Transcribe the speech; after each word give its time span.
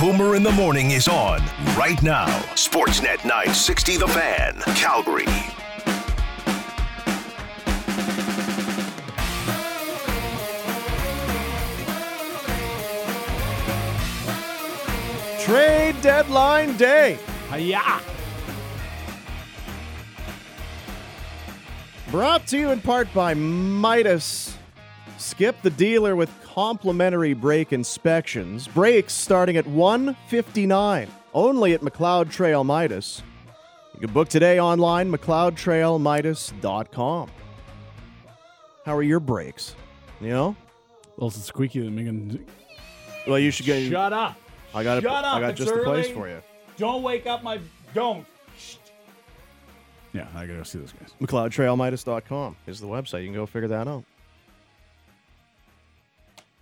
Boomer 0.00 0.34
in 0.34 0.42
the 0.42 0.50
Morning 0.52 0.92
is 0.92 1.08
on 1.08 1.42
right 1.76 2.02
now. 2.02 2.24
Sportsnet 2.54 3.22
960 3.22 3.98
The 3.98 4.08
Fan, 4.08 4.54
Calgary. 4.74 5.26
Trade 15.38 16.00
deadline 16.00 16.78
day. 16.78 17.18
Hiya! 17.52 18.00
Brought 22.10 22.46
to 22.46 22.58
you 22.58 22.70
in 22.70 22.80
part 22.80 23.12
by 23.12 23.34
Midas. 23.34 24.56
Skip 25.18 25.60
the 25.60 25.68
dealer 25.68 26.16
with 26.16 26.30
complimentary 26.54 27.34
brake 27.34 27.72
inspections. 27.72 28.68
Brakes 28.68 29.12
starting 29.12 29.56
at 29.56 29.66
159 29.66 31.08
only 31.32 31.74
at 31.74 31.80
McLeod 31.80 32.30
Trail 32.30 32.62
Midas. 32.64 33.22
You 33.94 34.00
can 34.00 34.12
book 34.12 34.28
today 34.28 34.58
online, 34.58 35.12
McLeodTrailMidas.com. 35.12 37.30
How 38.84 38.96
are 38.96 39.02
your 39.02 39.20
brakes? 39.20 39.76
You 40.20 40.30
know? 40.30 40.56
Well, 41.16 41.28
it's 41.28 41.40
squeaky 41.44 41.80
that 41.80 41.90
making. 41.90 42.44
Well, 43.26 43.38
you 43.38 43.50
should 43.50 43.66
get. 43.66 43.90
Shut 43.90 44.12
up! 44.12 44.36
I 44.74 44.82
got 44.82 44.98
it. 44.98 45.02
Shut 45.02 45.24
up! 45.24 45.36
I 45.36 45.40
got 45.40 45.50
it's 45.50 45.60
just 45.60 45.74
the 45.74 45.82
place 45.82 46.08
for 46.08 46.28
you. 46.28 46.40
Don't 46.78 47.02
wake 47.02 47.26
up 47.26 47.42
my. 47.42 47.60
Don't. 47.94 48.26
Yeah, 50.12 50.26
I 50.34 50.46
gotta 50.46 50.58
go 50.58 50.64
see 50.64 50.78
those 50.78 50.92
guys. 50.92 51.12
McLeodTrailMidas.com 51.20 52.56
is 52.66 52.80
the 52.80 52.86
website. 52.86 53.20
You 53.20 53.26
can 53.26 53.34
go 53.34 53.46
figure 53.46 53.68
that 53.68 53.86
out. 53.86 54.04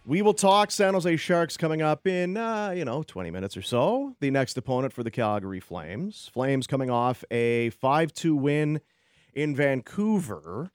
We 0.08 0.22
will 0.22 0.32
talk 0.32 0.70
San 0.70 0.94
Jose 0.94 1.16
Sharks 1.18 1.58
coming 1.58 1.82
up 1.82 2.06
in, 2.06 2.38
uh, 2.38 2.70
you 2.70 2.86
know, 2.86 3.02
20 3.02 3.30
minutes 3.30 3.58
or 3.58 3.60
so. 3.60 4.16
The 4.20 4.30
next 4.30 4.56
opponent 4.56 4.94
for 4.94 5.02
the 5.02 5.10
Calgary 5.10 5.60
Flames. 5.60 6.30
Flames 6.32 6.66
coming 6.66 6.88
off 6.88 7.24
a 7.30 7.68
5 7.68 8.14
2 8.14 8.34
win 8.34 8.80
in 9.34 9.54
Vancouver. 9.54 10.70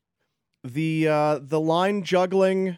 The, 0.64 1.08
uh, 1.08 1.40
the 1.42 1.60
line 1.60 2.04
juggling 2.04 2.78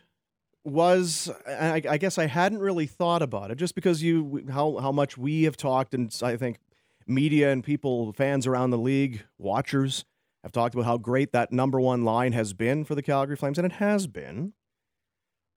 was, 0.64 1.30
I, 1.46 1.82
I 1.90 1.98
guess 1.98 2.18
I 2.18 2.28
hadn't 2.28 2.60
really 2.60 2.88
thought 2.88 3.22
about 3.22 3.52
it 3.52 3.58
just 3.58 3.76
because 3.76 4.02
you, 4.02 4.46
how, 4.50 4.78
how 4.78 4.94
much 4.94 5.18
we 5.18 5.44
have 5.44 5.58
talked, 5.58 5.94
and 5.94 6.10
I 6.24 6.38
think 6.38 6.60
media 7.06 7.52
and 7.52 7.66
people, 7.66 8.14
fans 8.14 8.48
around 8.48 8.70
the 8.70 8.78
league, 8.78 9.26
watchers, 9.38 10.06
have 10.42 10.54
talked 10.54 10.74
about 10.74 10.86
how 10.86 10.98
great 10.98 11.34
that 11.34 11.52
number 11.52 11.82
one 11.82 12.06
line 12.06 12.32
has 12.32 12.54
been 12.54 12.86
for 12.86 12.96
the 12.96 13.02
Calgary 13.02 13.36
Flames, 13.36 13.58
and 13.58 13.66
it 13.66 13.74
has 13.74 14.08
been. 14.08 14.54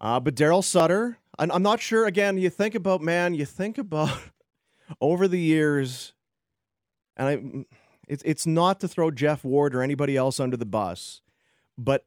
Uh, 0.01 0.21
but 0.21 0.35
Daryl 0.35 0.63
Sutter, 0.63 1.19
I'm, 1.39 1.51
I'm 1.51 1.63
not 1.63 1.81
sure. 1.81 2.07
Again, 2.07 2.39
you 2.39 2.51
think 2.51 2.75
about 2.75 3.01
man, 3.01 3.35
you 3.35 3.45
think 3.45 3.79
about 3.79 4.17
over 5.01 5.27
the 5.27 5.41
years, 5.41 6.13
and 7.17 7.29
I, 7.29 7.77
it's 8.07 8.23
it's 8.25 8.47
not 8.47 8.81
to 8.81 8.89
throw 8.89 9.11
Jeff 9.11 9.45
Ward 9.45 9.75
or 9.75 9.83
anybody 9.83 10.17
else 10.17 10.39
under 10.39 10.57
the 10.57 10.67
bus, 10.67 11.21
but 11.77 12.07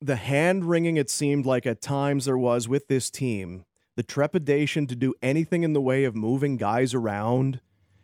the 0.00 0.16
hand 0.16 0.64
wringing 0.64 0.96
it 0.96 1.10
seemed 1.10 1.44
like 1.44 1.66
at 1.66 1.82
times 1.82 2.24
there 2.24 2.38
was 2.38 2.68
with 2.68 2.88
this 2.88 3.10
team, 3.10 3.64
the 3.96 4.02
trepidation 4.02 4.86
to 4.86 4.96
do 4.96 5.14
anything 5.20 5.62
in 5.62 5.72
the 5.72 5.80
way 5.80 6.04
of 6.04 6.14
moving 6.14 6.56
guys 6.56 6.94
around. 6.94 7.60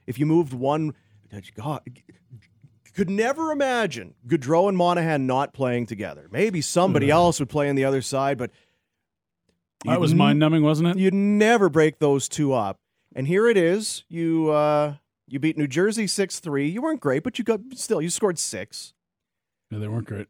If 0.07 0.19
you 0.19 0.27
moved 0.27 0.53
one, 0.53 0.95
God, 1.55 1.83
could 2.97 3.11
never 3.11 3.53
imagine 3.53 4.15
Gaudreau 4.27 4.69
and 4.69 4.77
Monahan 4.77 5.27
not 5.27 5.53
playing 5.53 5.87
together. 5.87 6.29
Maybe 6.31 6.63
somebody 6.63 7.11
else 7.11 7.39
would 7.41 7.51
play 7.51 7.69
on 7.69 7.77
the 7.77 7.85
other 7.85 8.01
side, 8.01 8.39
but 8.39 8.51
That 9.87 10.01
was 10.01 10.15
mind 10.15 10.39
numbing, 10.39 10.63
wasn't 10.63 10.89
it? 10.89 10.99
You'd 10.99 11.15
never 11.15 11.69
break 11.69 11.99
those 11.99 12.29
two 12.29 12.53
up. 12.53 12.79
And 13.15 13.27
here 13.27 13.49
it 13.49 13.57
is. 13.57 14.05
You 14.09 14.51
uh, 14.51 14.95
you 15.27 15.39
beat 15.39 15.57
New 15.57 15.67
Jersey 15.67 16.07
six 16.07 16.39
three. 16.39 16.69
You 16.69 16.83
weren't 16.83 17.01
great, 17.01 17.23
but 17.23 17.39
you 17.39 17.45
got 17.45 17.61
still 17.75 18.03
you 18.03 18.11
scored 18.11 18.39
six. 18.39 18.93
Yeah, 19.71 19.79
they 19.79 19.89
weren't 19.89 20.07
great. 20.07 20.29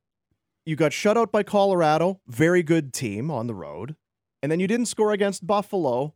You 0.65 0.77
got 0.77 0.93
shut 0.93 1.17
out 1.17 1.31
by 1.31 1.43
Colorado, 1.43 2.21
very 2.27 2.63
good 2.63 2.93
team 2.93 3.31
on 3.31 3.47
the 3.47 3.55
road. 3.55 3.97
And 4.43 4.51
then 4.51 4.61
you 4.61 4.67
didn't 4.67 4.87
score 4.87 5.13
against 5.13 5.47
Buffalo. 5.47 6.15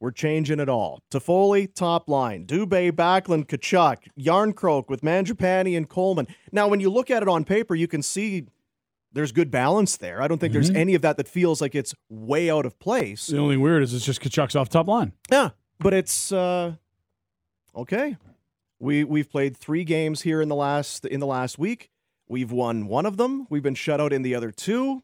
We're 0.00 0.10
changing 0.10 0.58
it 0.58 0.68
all. 0.68 1.00
Toffoli, 1.12 1.72
top 1.72 2.08
line. 2.08 2.44
Dubé, 2.44 2.90
Backlund, 2.90 3.46
Tkachuk, 3.46 3.98
Jarnkrok 4.18 4.88
with 4.88 5.02
Mangiapane 5.02 5.76
and 5.76 5.88
Coleman. 5.88 6.26
Now, 6.50 6.66
when 6.66 6.80
you 6.80 6.90
look 6.90 7.08
at 7.08 7.22
it 7.22 7.28
on 7.28 7.44
paper, 7.44 7.76
you 7.76 7.86
can 7.86 8.02
see 8.02 8.46
there's 9.12 9.32
good 9.32 9.50
balance 9.50 9.96
there. 9.96 10.22
I 10.22 10.28
don't 10.28 10.38
think 10.38 10.52
there's 10.52 10.70
Mhm. 10.70 10.76
any 10.76 10.94
of 10.94 11.02
that 11.02 11.16
that 11.18 11.28
feels 11.28 11.60
like 11.60 11.74
it's 11.74 11.94
way 12.08 12.50
out 12.50 12.64
of 12.66 12.78
place. 12.78 13.26
The 13.26 13.38
only 13.38 13.56
weird 13.56 13.82
is 13.82 13.92
it's 13.94 14.04
just 14.04 14.20
Tkachuk's 14.22 14.56
off 14.56 14.68
top 14.68 14.88
line. 14.88 15.12
Yeah, 15.30 15.50
but 15.78 15.92
it's 15.94 16.32
uh, 16.32 16.74
okay. 17.74 18.16
We 18.78 19.04
we've 19.04 19.30
played 19.30 19.56
three 19.56 19.84
games 19.84 20.22
here 20.22 20.40
in 20.40 20.48
the 20.48 20.56
last 20.56 21.04
in 21.06 21.20
the 21.20 21.26
last 21.26 21.58
week. 21.58 21.90
We've 22.28 22.50
won 22.50 22.86
one 22.86 23.06
of 23.06 23.16
them. 23.16 23.46
We've 23.50 23.62
been 23.62 23.74
shut 23.74 24.00
out 24.00 24.12
in 24.12 24.22
the 24.22 24.34
other 24.34 24.50
two. 24.50 25.02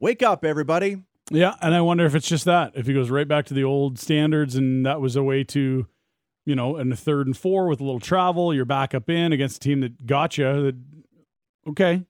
Wake 0.00 0.22
up, 0.22 0.44
everybody! 0.44 1.02
Yeah, 1.30 1.54
and 1.60 1.74
I 1.74 1.80
wonder 1.80 2.06
if 2.06 2.14
it's 2.14 2.28
just 2.28 2.44
that. 2.46 2.72
If 2.74 2.86
he 2.86 2.94
goes 2.94 3.10
right 3.10 3.28
back 3.28 3.44
to 3.46 3.54
the 3.54 3.64
old 3.64 3.98
standards 3.98 4.54
and 4.56 4.86
that 4.86 5.00
was 5.00 5.14
a 5.16 5.22
way 5.22 5.44
to, 5.44 5.86
you 6.46 6.54
know, 6.54 6.76
in 6.78 6.88
the 6.88 6.96
third 6.96 7.26
and 7.26 7.36
four 7.36 7.66
with 7.68 7.80
a 7.80 7.84
little 7.84 8.00
travel, 8.00 8.54
you're 8.54 8.64
back 8.64 8.94
up 8.94 9.10
in 9.10 9.32
against 9.32 9.56
a 9.56 9.60
team 9.60 9.80
that 9.80 10.06
got 10.06 10.38
you. 10.38 10.44
That, 10.44 10.76
okay. 11.70 12.04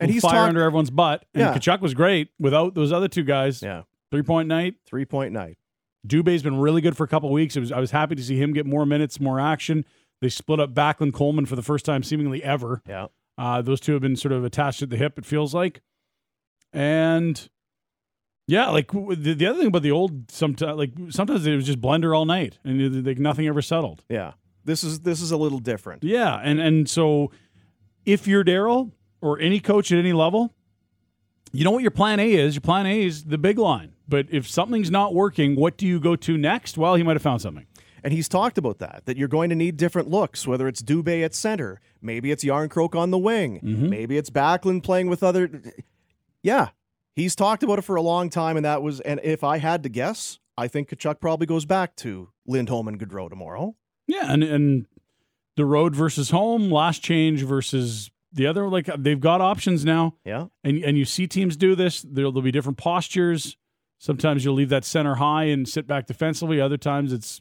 And 0.00 0.10
he's 0.10 0.22
fire 0.22 0.32
talk- 0.32 0.48
under 0.48 0.62
everyone's 0.62 0.90
butt. 0.90 1.24
And 1.34 1.40
Yeah. 1.42 1.54
Tkachuk 1.54 1.80
was 1.80 1.94
great 1.94 2.28
without 2.38 2.74
those 2.74 2.92
other 2.92 3.08
two 3.08 3.22
guys. 3.24 3.62
Yeah, 3.62 3.82
Three 4.10 4.22
point 4.22 4.48
night. 4.48 4.74
three 4.86 5.04
point 5.04 5.32
night. 5.32 5.56
Dubé's 6.06 6.42
been 6.42 6.58
really 6.58 6.80
good 6.82 6.96
for 6.96 7.04
a 7.04 7.08
couple 7.08 7.30
weeks. 7.32 7.56
It 7.56 7.60
was, 7.60 7.72
I 7.72 7.80
was 7.80 7.90
happy 7.92 8.14
to 8.14 8.22
see 8.22 8.36
him 8.36 8.52
get 8.52 8.66
more 8.66 8.84
minutes, 8.84 9.18
more 9.20 9.40
action. 9.40 9.84
They 10.20 10.28
split 10.28 10.60
up 10.60 10.74
Backlund 10.74 11.12
Coleman 11.14 11.46
for 11.46 11.56
the 11.56 11.62
first 11.62 11.84
time 11.86 12.02
seemingly 12.02 12.42
ever. 12.42 12.82
Yeah, 12.86 13.06
Uh, 13.38 13.62
those 13.62 13.80
two 13.80 13.92
have 13.94 14.02
been 14.02 14.16
sort 14.16 14.32
of 14.32 14.44
attached 14.44 14.82
at 14.82 14.90
the 14.90 14.96
hip, 14.96 15.18
it 15.18 15.24
feels 15.24 15.54
like. 15.54 15.80
And 16.72 17.48
yeah, 18.46 18.68
like 18.70 18.90
the, 18.90 19.34
the 19.34 19.46
other 19.46 19.58
thing 19.58 19.68
about 19.68 19.82
the 19.82 19.90
old, 19.92 20.30
sometimes 20.30 20.76
like 20.76 20.92
sometimes 21.10 21.46
it 21.46 21.54
was 21.54 21.66
just 21.66 21.80
blender 21.80 22.16
all 22.16 22.24
night 22.26 22.58
and 22.64 23.06
like 23.06 23.18
nothing 23.18 23.46
ever 23.46 23.62
settled. 23.62 24.04
yeah. 24.08 24.32
This 24.66 24.82
is 24.82 25.00
this 25.00 25.20
is 25.20 25.30
a 25.30 25.36
little 25.36 25.58
different. 25.58 26.02
Yeah, 26.04 26.40
and 26.42 26.58
and 26.58 26.88
so 26.88 27.30
if 28.06 28.26
you're 28.26 28.42
Daryl 28.42 28.92
or 29.24 29.40
any 29.40 29.58
coach 29.60 29.90
at 29.90 29.98
any 29.98 30.12
level, 30.12 30.52
you 31.52 31.64
know 31.64 31.70
what 31.70 31.82
your 31.82 31.90
plan 31.90 32.20
A 32.20 32.32
is. 32.32 32.54
Your 32.54 32.60
plan 32.60 32.86
A 32.86 33.02
is 33.02 33.24
the 33.24 33.38
big 33.38 33.58
line. 33.58 33.92
But 34.08 34.26
if 34.30 34.48
something's 34.48 34.90
not 34.90 35.14
working, 35.14 35.56
what 35.56 35.76
do 35.76 35.86
you 35.86 35.98
go 35.98 36.14
to 36.16 36.36
next? 36.36 36.76
Well, 36.76 36.94
he 36.96 37.02
might 37.02 37.14
have 37.16 37.22
found 37.22 37.40
something. 37.40 37.66
And 38.02 38.12
he's 38.12 38.28
talked 38.28 38.58
about 38.58 38.78
that, 38.80 39.02
that 39.06 39.16
you're 39.16 39.28
going 39.28 39.48
to 39.48 39.56
need 39.56 39.78
different 39.78 40.10
looks, 40.10 40.46
whether 40.46 40.68
it's 40.68 40.82
Dubé 40.82 41.24
at 41.24 41.34
center, 41.34 41.80
maybe 42.02 42.30
it's 42.30 42.44
Jarnkrok 42.44 42.94
on 42.94 43.10
the 43.10 43.16
wing, 43.18 43.60
Mm-hmm. 43.60 43.88
maybe 43.88 44.18
it's 44.18 44.28
Backlund 44.28 44.82
playing 44.82 45.08
with 45.08 45.22
other. 45.22 45.48
Yeah, 46.42 46.68
he's 47.14 47.34
talked 47.34 47.62
about 47.62 47.78
it 47.78 47.82
for 47.82 47.96
a 47.96 48.02
long 48.02 48.28
time, 48.28 48.56
and 48.58 48.64
that 48.66 48.82
was. 48.82 49.00
And 49.00 49.20
if 49.24 49.42
I 49.42 49.56
had 49.56 49.82
to 49.84 49.88
guess, 49.88 50.38
I 50.58 50.68
think 50.68 50.90
Tkachuk 50.90 51.18
probably 51.18 51.46
goes 51.46 51.64
back 51.64 51.96
to 51.96 52.28
Lindholm 52.46 52.88
and 52.88 53.00
Gaudreau 53.00 53.30
tomorrow. 53.30 53.74
Yeah, 54.06 54.30
and 54.30 54.42
and 54.44 54.86
the 55.56 55.64
road 55.64 55.94
versus 55.94 56.28
home, 56.28 56.70
last 56.70 57.02
change 57.02 57.42
versus 57.42 58.10
the 58.34 58.46
other. 58.46 58.68
Like 58.68 58.88
they've 58.98 59.20
got 59.20 59.40
options 59.40 59.84
now, 59.84 60.14
Yeah, 60.24 60.46
and 60.62 60.82
and 60.84 60.98
you 60.98 61.04
see 61.04 61.26
teams 61.26 61.56
do 61.56 61.74
this. 61.74 62.02
There'll, 62.02 62.32
there'll 62.32 62.42
be 62.44 62.50
different 62.52 62.78
postures. 62.78 63.56
Sometimes 63.98 64.44
you'll 64.44 64.54
leave 64.54 64.68
that 64.68 64.84
center 64.84 65.14
high 65.14 65.44
and 65.44 65.68
sit 65.68 65.86
back 65.86 66.06
defensively. 66.06 66.60
Other 66.60 66.76
times 66.76 67.12
it's 67.12 67.40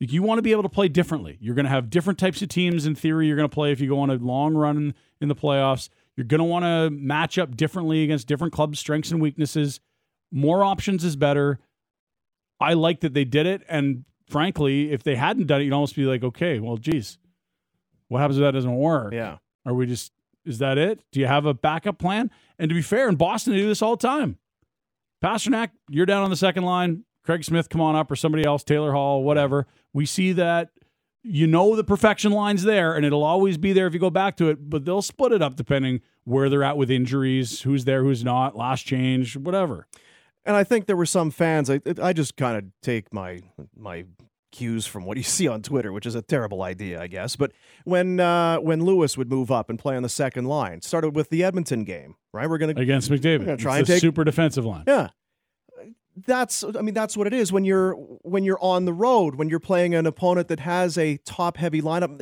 like 0.00 0.12
you 0.12 0.22
want 0.22 0.38
to 0.38 0.42
be 0.42 0.52
able 0.52 0.62
to 0.62 0.68
play 0.68 0.88
differently. 0.88 1.36
You're 1.40 1.54
going 1.54 1.66
to 1.66 1.70
have 1.70 1.90
different 1.90 2.18
types 2.18 2.40
of 2.40 2.48
teams 2.48 2.86
in 2.86 2.94
theory. 2.94 3.26
You're 3.26 3.36
going 3.36 3.48
to 3.48 3.54
play 3.54 3.70
if 3.72 3.80
you 3.80 3.88
go 3.88 4.00
on 4.00 4.08
a 4.08 4.14
long 4.14 4.54
run 4.54 4.76
in, 4.76 4.94
in 5.20 5.28
the 5.28 5.34
playoffs. 5.34 5.90
You're 6.16 6.24
going 6.24 6.38
to 6.38 6.44
want 6.44 6.64
to 6.64 6.90
match 6.90 7.36
up 7.38 7.54
differently 7.56 8.02
against 8.02 8.26
different 8.26 8.52
clubs' 8.52 8.78
strengths 8.78 9.10
and 9.10 9.20
weaknesses. 9.20 9.80
More 10.32 10.64
options 10.64 11.04
is 11.04 11.16
better. 11.16 11.58
I 12.60 12.74
like 12.74 13.00
that 13.00 13.14
they 13.14 13.24
did 13.24 13.46
it, 13.46 13.62
and 13.68 14.04
frankly, 14.28 14.92
if 14.92 15.02
they 15.02 15.16
hadn't 15.16 15.46
done 15.46 15.60
it, 15.60 15.64
you'd 15.64 15.72
almost 15.72 15.96
be 15.96 16.04
like, 16.04 16.22
okay, 16.22 16.60
well, 16.60 16.76
geez, 16.76 17.18
what 18.08 18.20
happens 18.20 18.38
if 18.38 18.42
that 18.42 18.52
doesn't 18.52 18.74
work? 18.74 19.12
yeah. 19.12 19.38
Are 19.66 19.74
we 19.74 19.84
just 19.86 20.12
is 20.50 20.58
that 20.58 20.76
it? 20.76 21.00
Do 21.12 21.20
you 21.20 21.26
have 21.26 21.46
a 21.46 21.54
backup 21.54 21.98
plan? 21.98 22.30
And 22.58 22.68
to 22.68 22.74
be 22.74 22.82
fair, 22.82 23.08
in 23.08 23.16
Boston 23.16 23.54
they 23.54 23.60
do 23.60 23.68
this 23.68 23.82
all 23.82 23.96
the 23.96 24.06
time. 24.06 24.38
Pastrnak, 25.24 25.70
you're 25.88 26.06
down 26.06 26.22
on 26.22 26.30
the 26.30 26.36
second 26.36 26.64
line. 26.64 27.04
Craig 27.24 27.44
Smith, 27.44 27.68
come 27.68 27.80
on 27.80 27.96
up, 27.96 28.10
or 28.10 28.16
somebody 28.16 28.44
else, 28.44 28.64
Taylor 28.64 28.92
Hall, 28.92 29.22
whatever. 29.22 29.66
We 29.92 30.06
see 30.06 30.32
that 30.32 30.70
you 31.22 31.46
know 31.46 31.76
the 31.76 31.84
perfection 31.84 32.32
line's 32.32 32.62
there, 32.62 32.94
and 32.94 33.04
it'll 33.04 33.24
always 33.24 33.58
be 33.58 33.72
there 33.72 33.86
if 33.86 33.92
you 33.92 34.00
go 34.00 34.10
back 34.10 34.36
to 34.38 34.48
it, 34.48 34.70
but 34.70 34.84
they'll 34.84 35.02
split 35.02 35.32
it 35.32 35.42
up 35.42 35.56
depending 35.56 36.00
where 36.24 36.48
they're 36.48 36.62
at 36.62 36.76
with 36.76 36.90
injuries, 36.90 37.62
who's 37.62 37.84
there, 37.84 38.02
who's 38.02 38.24
not, 38.24 38.56
last 38.56 38.86
change, 38.86 39.36
whatever. 39.36 39.86
And 40.44 40.56
I 40.56 40.64
think 40.64 40.86
there 40.86 40.96
were 40.96 41.06
some 41.06 41.30
fans. 41.30 41.68
I 41.68 41.80
I 42.02 42.12
just 42.12 42.36
kind 42.36 42.56
of 42.56 42.64
take 42.82 43.12
my 43.12 43.42
my 43.76 44.06
cues 44.52 44.86
from 44.86 45.04
what 45.04 45.16
you 45.16 45.22
see 45.22 45.46
on 45.48 45.62
Twitter, 45.62 45.92
which 45.92 46.06
is 46.06 46.14
a 46.14 46.22
terrible 46.22 46.62
idea, 46.62 47.00
I 47.00 47.06
guess. 47.06 47.36
But 47.36 47.52
when 47.84 48.20
uh, 48.20 48.56
when 48.58 48.84
Lewis 48.84 49.16
would 49.16 49.30
move 49.30 49.50
up 49.50 49.70
and 49.70 49.78
play 49.78 49.96
on 49.96 50.02
the 50.02 50.08
second 50.08 50.46
line, 50.46 50.82
started 50.82 51.14
with 51.14 51.30
the 51.30 51.44
Edmonton 51.44 51.84
game, 51.84 52.16
right? 52.32 52.48
We're 52.48 52.58
gonna 52.58 52.74
Against 52.76 53.10
McDavid. 53.10 53.58
try 53.58 53.78
It's 53.78 53.88
and 53.88 53.90
a 53.90 53.92
take- 53.94 54.00
super 54.00 54.24
defensive 54.24 54.64
line. 54.64 54.84
yeah. 54.86 55.08
that's 56.26 56.64
I 56.64 56.82
mean 56.82 56.94
that's 56.94 57.16
what 57.16 57.26
it 57.26 57.32
is 57.32 57.52
when 57.52 57.64
you're 57.64 57.92
when 58.22 58.44
you're 58.44 58.62
on 58.62 58.84
the 58.84 58.92
road 58.92 59.36
when 59.36 59.48
you're 59.48 59.60
playing 59.60 59.94
an 59.94 60.06
opponent 60.06 60.48
that 60.48 60.60
has 60.60 60.98
a 60.98 61.16
top 61.18 61.56
heavy 61.56 61.80
lineup. 61.80 62.20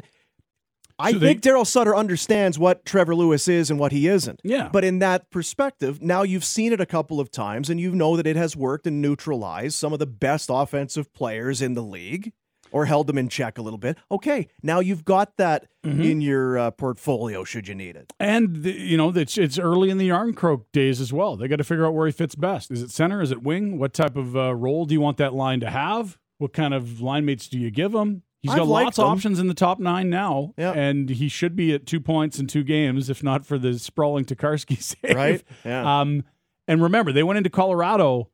I 0.98 1.12
So 1.12 1.20
think 1.20 1.42
Daryl 1.42 1.66
Sutter 1.66 1.94
understands 1.94 2.58
what 2.58 2.84
Trevor 2.84 3.14
Lewis 3.14 3.46
is 3.48 3.70
and 3.70 3.78
what 3.78 3.92
he 3.92 4.08
isn't. 4.08 4.40
Yeah. 4.42 4.68
But 4.72 4.84
in 4.84 4.98
that 4.98 5.30
perspective, 5.30 6.02
now 6.02 6.22
you've 6.22 6.44
seen 6.44 6.72
it 6.72 6.80
a 6.80 6.86
couple 6.86 7.20
of 7.20 7.30
times 7.30 7.70
and 7.70 7.78
you 7.80 7.92
know 7.94 8.16
that 8.16 8.26
it 8.26 8.36
has 8.36 8.56
worked 8.56 8.86
and 8.86 9.00
neutralized 9.00 9.76
some 9.76 9.92
of 9.92 9.98
the 9.98 10.06
best 10.06 10.48
offensive 10.52 11.12
players 11.14 11.62
in 11.62 11.74
the 11.74 11.82
league 11.82 12.32
or 12.70 12.84
held 12.84 13.06
them 13.06 13.16
in 13.16 13.28
check 13.30 13.56
a 13.56 13.62
little 13.62 13.78
bit. 13.78 13.96
Okay, 14.10 14.48
now 14.62 14.80
you've 14.80 15.04
got 15.04 15.36
that 15.38 15.66
Mm-hmm. 15.86 16.02
in 16.02 16.20
your 16.20 16.58
uh, 16.58 16.70
portfolio 16.72 17.44
should 17.44 17.66
you 17.68 17.74
need 17.74 17.96
it. 17.96 18.12
And 18.20 18.62
the, 18.64 18.72
you 18.72 18.96
know, 18.98 19.08
it's 19.10 19.38
it's 19.38 19.58
early 19.58 19.88
in 19.88 19.96
the 19.96 20.08
Jarnkrok 20.10 20.64
days 20.72 21.00
as 21.00 21.12
well. 21.14 21.36
They 21.36 21.48
got 21.48 21.56
to 21.56 21.64
figure 21.64 21.86
out 21.86 21.94
where 21.94 22.04
he 22.06 22.12
fits 22.12 22.34
best. 22.34 22.70
Is 22.72 22.82
it 22.82 22.90
center? 22.90 23.22
Is 23.22 23.30
it 23.30 23.42
wing? 23.42 23.78
What 23.78 23.94
type 23.94 24.16
of 24.16 24.36
uh, 24.36 24.54
role 24.54 24.84
do 24.84 24.92
you 24.92 25.00
want 25.00 25.16
that 25.18 25.32
line 25.32 25.60
to 25.60 25.70
have? 25.70 26.18
What 26.38 26.52
kind 26.52 26.74
of 26.74 27.00
line 27.00 27.24
mates 27.24 27.48
do 27.48 27.58
you 27.58 27.70
give 27.70 27.94
him? 27.94 28.22
He's 28.40 28.52
I've 28.52 28.58
got 28.58 28.66
lots 28.68 28.98
of 29.00 29.06
options 29.06 29.40
in 29.40 29.48
the 29.48 29.54
top 29.54 29.80
nine 29.80 30.10
now, 30.10 30.54
Yeah. 30.56 30.72
and 30.72 31.10
he 31.10 31.28
should 31.28 31.56
be 31.56 31.72
at 31.74 31.86
two 31.86 32.00
points 32.00 32.38
in 32.38 32.46
two 32.46 32.62
games, 32.62 33.10
if 33.10 33.22
not 33.22 33.44
for 33.44 33.58
the 33.58 33.76
sprawling 33.78 34.24
Tokarski 34.24 34.80
save. 35.02 35.16
Right? 35.16 35.42
Yeah. 35.64 36.00
Um, 36.00 36.22
and 36.68 36.80
remember, 36.82 37.10
they 37.12 37.22
went 37.24 37.38
into 37.38 37.50
Colorado. 37.50 38.30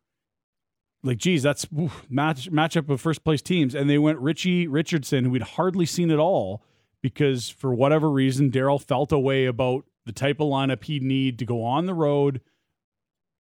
Like, 1.03 1.19
geez, 1.19 1.43
that's 1.43 1.67
oof, 1.79 2.05
match 2.11 2.51
matchup 2.51 2.89
of 2.89 3.01
first 3.01 3.25
place 3.25 3.43
teams, 3.43 3.75
and 3.75 3.89
they 3.89 3.99
went 3.99 4.19
Ritchie 4.19 4.67
Richardson, 4.67 5.25
who 5.25 5.31
we'd 5.31 5.43
hardly 5.43 5.85
seen 5.87 6.11
at 6.11 6.19
all, 6.19 6.63
because 7.03 7.49
for 7.51 7.75
whatever 7.75 8.11
reason, 8.11 8.51
Daryl 8.51 8.81
felt 8.83 9.13
a 9.13 9.19
way 9.19 9.45
about 9.47 9.85
the 10.07 10.13
type 10.13 10.41
of 10.41 10.49
lineup 10.49 10.85
he'd 10.85 11.03
need 11.03 11.39
to 11.39 11.45
go 11.47 11.63
on 11.63 11.87
the 11.87 11.95
road 11.95 12.41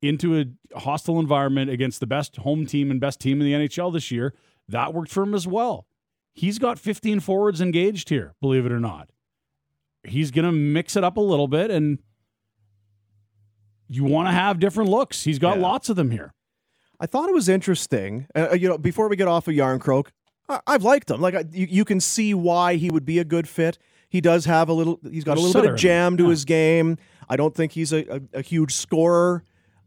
into 0.03 0.39
a 0.39 0.79
hostile 0.79 1.19
environment 1.19 1.71
against 1.71 2.01
the 2.01 2.07
best 2.07 2.37
home 2.37 2.67
team 2.67 2.91
and 2.91 3.01
best 3.01 3.21
team 3.21 3.41
in 3.41 3.47
the 3.47 3.53
NHL 3.69 3.93
this 3.93 4.11
year. 4.11 4.35
That 4.69 4.93
worked 4.93 5.11
for 5.11 5.23
him 5.23 5.35
as 5.35 5.47
well. 5.47 5.87
He's 6.35 6.59
got 6.59 6.81
15 6.81 7.21
forwards 7.21 7.61
engaged 7.61 8.09
here, 8.09 8.35
believe 8.41 8.67
it 8.67 8.73
or 8.73 8.81
not. 8.81 9.09
He's 10.03 10.33
going 10.33 10.45
to 10.45 10.53
mix 10.53 10.97
it 10.97 11.05
up 11.05 11.17
a 11.17 11.21
little 11.21 11.47
bit, 11.49 11.71
and 11.71 12.01
you 13.89 14.05
want 14.05 14.29
to 14.29 14.33
have 14.33 14.59
different 14.59 14.91
looks. 14.91 15.23
He's 15.23 15.39
got 15.39 15.57
Yeah. 15.57 15.63
lots 15.63 15.89
of 15.89 15.97
them 15.97 16.11
here. 16.11 16.35
I 17.01 17.07
thought 17.07 17.29
it 17.29 17.35
was 17.35 17.49
interesting. 17.49 18.27
Uh, 18.35 18.53
you 18.53 18.69
know, 18.69 18.77
before 18.79 19.09
we 19.09 19.17
get 19.17 19.29
off 19.29 19.47
of 19.47 19.55
Jarnkrok, 19.55 20.09
I- 20.49 20.61
I've 20.67 20.83
liked 20.83 21.11
him. 21.11 21.21
Like 21.21 21.35
I, 21.35 21.45
you, 21.53 21.67
you 21.71 21.85
can 21.85 22.01
see 22.01 22.35
why 22.35 22.75
he 22.77 22.91
would 22.91 23.05
be 23.05 23.19
a 23.19 23.25
good 23.25 23.49
fit. 23.49 23.79
He 24.09 24.21
does 24.21 24.45
have 24.45 24.69
a 24.69 24.73
little. 24.73 25.01
He's 25.09 25.25
got 25.25 25.39
a 25.39 25.41
little 25.41 25.63
bit 25.63 25.71
of 25.73 25.77
jam 25.79 26.17
to 26.19 26.25
yeah. 26.25 26.31
his 26.31 26.45
game. 26.45 26.99
I 27.29 27.37
don't 27.37 27.55
think 27.55 27.73
he's 27.73 27.93
a, 27.93 28.17
a, 28.17 28.21
a 28.35 28.43
huge 28.43 28.73
scorer, 28.73 29.43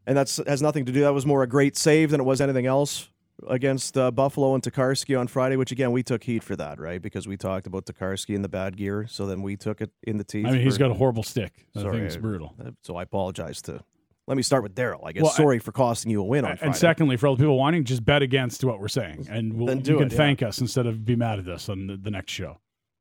and 0.06 0.18
that's 0.18 0.38
has 0.48 0.62
nothing 0.62 0.86
to 0.86 0.92
do. 0.92 1.02
That 1.02 1.14
was 1.14 1.26
more 1.26 1.44
a 1.44 1.48
great 1.48 1.78
save 1.78 2.12
than 2.12 2.20
it 2.20 2.24
was 2.26 2.42
anything 2.42 2.66
else 2.66 3.10
against 3.48 3.98
uh, 3.98 4.12
Buffalo 4.12 4.54
and 4.54 4.64
Tokarski 4.64 5.20
on 5.20 5.28
Friday. 5.28 5.56
Which 5.56 5.72
again, 5.72 5.92
we 5.92 6.04
took 6.04 6.24
heat 6.24 6.44
for 6.44 6.56
that, 6.56 6.80
right? 6.80 7.02
Because 7.02 7.28
we 7.28 7.38
talked 7.38 7.68
about 7.68 7.86
Tokarski 7.86 8.36
in 8.36 8.42
the 8.42 8.50
bad 8.50 8.78
gear. 8.78 9.06
So 9.10 9.26
then 9.26 9.42
we 9.42 9.56
took 9.56 9.82
it 9.82 9.92
in 10.04 10.18
the 10.18 10.24
teeth. 10.24 10.46
I 10.46 10.52
mean, 10.52 10.62
he's 10.62 10.76
for- 10.76 10.80
got 10.80 10.92
a 10.92 10.96
horrible 10.96 11.24
stick. 11.24 11.66
I 11.76 11.82
Sorry, 11.82 11.98
think 11.98 12.06
it's 12.08 12.18
brutal. 12.18 12.56
So 12.84 12.96
I 12.96 13.04
apologize 13.04 13.62
to. 13.64 13.84
Let 14.28 14.36
me 14.36 14.44
start 14.44 14.62
with 14.62 14.76
Daryl. 14.76 15.00
I 15.06 15.14
guess 15.14 15.24
Well, 15.24 15.32
I- 15.32 15.38
sorry 15.38 15.60
for 15.60 15.72
costing 15.72 16.12
you 16.12 16.22
a 16.22 16.26
win 16.26 16.44
on 16.44 16.58
Friday. 16.58 16.66
And 16.66 16.76
secondly, 16.76 17.16
for 17.16 17.28
all 17.28 17.36
the 17.36 17.42
people 17.44 17.58
whining, 17.58 17.86
just 17.86 18.04
bet 18.04 18.22
against 18.22 18.64
what 18.64 18.80
we're 18.82 18.90
saying, 18.90 19.28
and 19.30 19.54
we'll, 19.54 19.76
you 19.76 19.82
do 19.82 19.98
can 20.00 20.10
yeah. 20.10 20.18
thank 20.18 20.44
us 20.44 20.60
instead 20.60 20.86
of 20.86 21.06
be 21.06 21.16
mad 21.16 21.40
at 21.40 21.48
us 21.48 21.70
on 21.70 21.88
the, 21.88 21.96
the 21.96 22.12
next 22.12 22.34
show. 22.34 22.58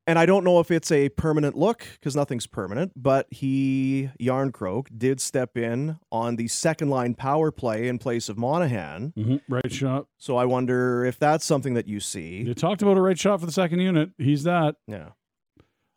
And 0.09 0.21
I 0.21 0.27
don't 0.27 0.45
know 0.45 0.61
if 0.61 0.71
it's 0.71 0.93
a 0.93 1.09
permanent 1.09 1.57
look 1.57 1.85
because 1.95 2.15
nothing's 2.15 2.47
permanent, 2.47 2.93
but 2.95 3.27
he, 3.31 4.09
Jarnkrok, 4.21 4.87
did 4.97 5.21
step 5.21 5.57
in 5.57 5.99
on 6.13 6.37
the 6.37 6.47
second 6.47 6.91
line 6.91 7.15
power 7.15 7.51
play 7.51 7.89
in 7.89 7.99
place 7.99 8.29
of 8.29 8.39
Monahan. 8.39 9.13
Mm-hmm. 9.17 9.53
Right 9.53 9.73
shot. 9.73 10.07
So 10.17 10.37
I 10.37 10.45
wonder 10.45 11.05
if 11.05 11.19
that's 11.19 11.45
something 11.45 11.75
that 11.75 11.89
you 11.89 11.99
see. 11.99 12.43
You 12.43 12.55
talked 12.55 12.83
about 12.83 12.97
a 12.97 13.01
right 13.01 13.19
shot 13.19 13.41
for 13.41 13.47
the 13.47 13.53
second 13.53 13.81
unit. 13.81 14.11
He's 14.17 14.45
that. 14.45 14.77
Yeah. 14.87 15.09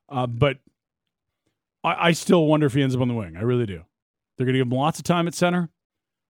Uh, 0.10 0.26
but 0.26 0.58
I, 1.84 2.08
I 2.08 2.12
still 2.14 2.48
wonder 2.48 2.66
if 2.66 2.74
he 2.74 2.82
ends 2.82 2.96
up 2.96 3.02
on 3.02 3.10
the 3.10 3.14
wing. 3.14 3.38
I 3.38 3.42
really 3.42 3.68
do. 3.68 3.84
They're 4.38 4.46
going 4.46 4.54
to 4.54 4.60
give 4.60 4.68
him 4.68 4.74
lots 4.74 4.98
of 4.98 5.04
time 5.04 5.28
at 5.28 5.36
center. 5.36 5.70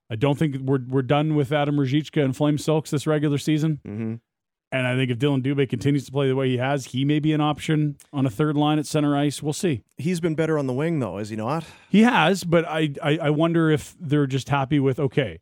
I 0.10 0.16
don't 0.16 0.38
think 0.38 0.58
we're 0.58 0.80
we're 0.88 1.04
done 1.04 1.36
with 1.36 1.52
Adam 1.52 1.78
Ruzicka 1.78 2.24
and 2.24 2.36
Flame 2.36 2.58
Silks 2.58 2.90
this 2.90 3.06
regular 3.06 3.38
season. 3.38 3.80
Mm-hmm. 3.88 4.16
And 4.72 4.86
I 4.86 4.96
think 4.96 5.10
if 5.10 5.18
Dillon 5.18 5.42
Dubé 5.42 5.68
continues 5.68 6.06
to 6.06 6.12
play 6.12 6.28
the 6.28 6.36
way 6.36 6.50
he 6.50 6.58
has, 6.58 6.86
he 6.86 7.04
may 7.04 7.20
be 7.20 7.34
an 7.34 7.42
option 7.42 7.98
on 8.14 8.28
a 8.28 8.30
third 8.30 8.56
line 8.56 8.78
at 8.78 8.86
center 8.86 9.18
ice. 9.18 9.42
We'll 9.42 9.54
see. 9.54 9.82
He's 9.98 10.20
been 10.20 10.36
better 10.36 10.60
on 10.60 10.68
the 10.68 10.74
wing, 10.74 11.00
though, 11.00 11.18
is 11.18 11.30
he 11.30 11.36
not? 11.36 11.66
He 11.90 12.04
has, 12.04 12.44
but 12.44 12.66
I, 12.68 12.94
I 13.04 13.18
I 13.18 13.30
wonder 13.32 13.72
if 13.72 13.96
they're 14.00 14.28
just 14.28 14.50
happy 14.50 14.80
with 14.80 15.00
okay, 15.00 15.40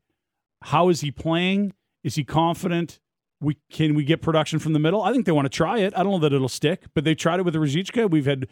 how 0.64 0.88
is 0.90 1.02
he 1.02 1.12
playing? 1.12 1.74
Is 2.04 2.16
he 2.16 2.24
confident? 2.24 3.00
We 3.42 3.58
can 3.70 3.96
we 3.96 4.06
get 4.06 4.22
production 4.22 4.60
from 4.60 4.74
the 4.74 4.80
middle? 4.80 5.02
I 5.02 5.12
think 5.12 5.26
they 5.26 5.32
want 5.34 5.46
to 5.46 5.50
try 5.56 5.80
it. 5.80 5.94
I 5.96 6.04
don't 6.04 6.14
know 6.14 6.20
that 6.20 6.34
it'll 6.34 6.48
stick, 6.48 6.86
but 6.94 7.04
they 7.04 7.14
tried 7.14 7.40
it 7.40 7.44
with 7.44 7.54
the 7.54 7.60
Ruzicka. 7.60 8.10
We've 8.10 8.26
had 8.26 8.48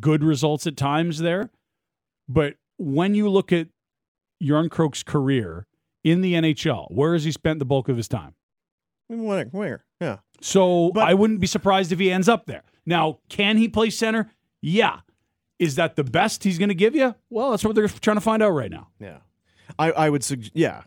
good 0.00 0.22
results 0.22 0.66
at 0.66 0.76
times 0.76 1.18
there. 1.18 1.50
But 2.28 2.54
when 2.78 3.14
you 3.14 3.28
look 3.28 3.52
at 3.52 3.68
Jarnkrok's 4.42 5.02
career 5.02 5.66
in 6.04 6.20
the 6.20 6.34
NHL, 6.34 6.86
where 6.90 7.12
has 7.12 7.24
he 7.24 7.32
spent 7.32 7.58
the 7.58 7.64
bulk 7.64 7.88
of 7.88 7.96
his 7.96 8.08
time? 8.08 8.34
Winger, 9.08 9.50
winger. 9.52 9.84
Yeah. 10.00 10.18
So 10.40 10.90
But- 10.92 11.08
I 11.08 11.14
wouldn't 11.14 11.40
be 11.40 11.46
surprised 11.46 11.92
if 11.92 11.98
he 11.98 12.10
ends 12.10 12.28
up 12.28 12.46
there. 12.46 12.62
Now, 12.86 13.18
can 13.28 13.56
he 13.58 13.68
play 13.68 13.90
center? 13.90 14.30
Yeah. 14.60 15.00
Is 15.58 15.76
that 15.76 15.94
the 15.96 16.02
best 16.04 16.42
he's 16.44 16.58
going 16.58 16.70
to 16.70 16.74
give 16.74 16.94
you? 16.96 17.14
Well, 17.30 17.50
that's 17.52 17.64
what 17.64 17.74
they're 17.76 17.86
trying 17.88 18.16
to 18.16 18.20
find 18.22 18.42
out 18.42 18.50
right 18.50 18.70
now. 18.70 18.88
Yeah. 18.98 19.18
I, 19.78 19.92
I 19.92 20.10
would 20.10 20.24
suggest, 20.24 20.52
yeah. 20.54 20.82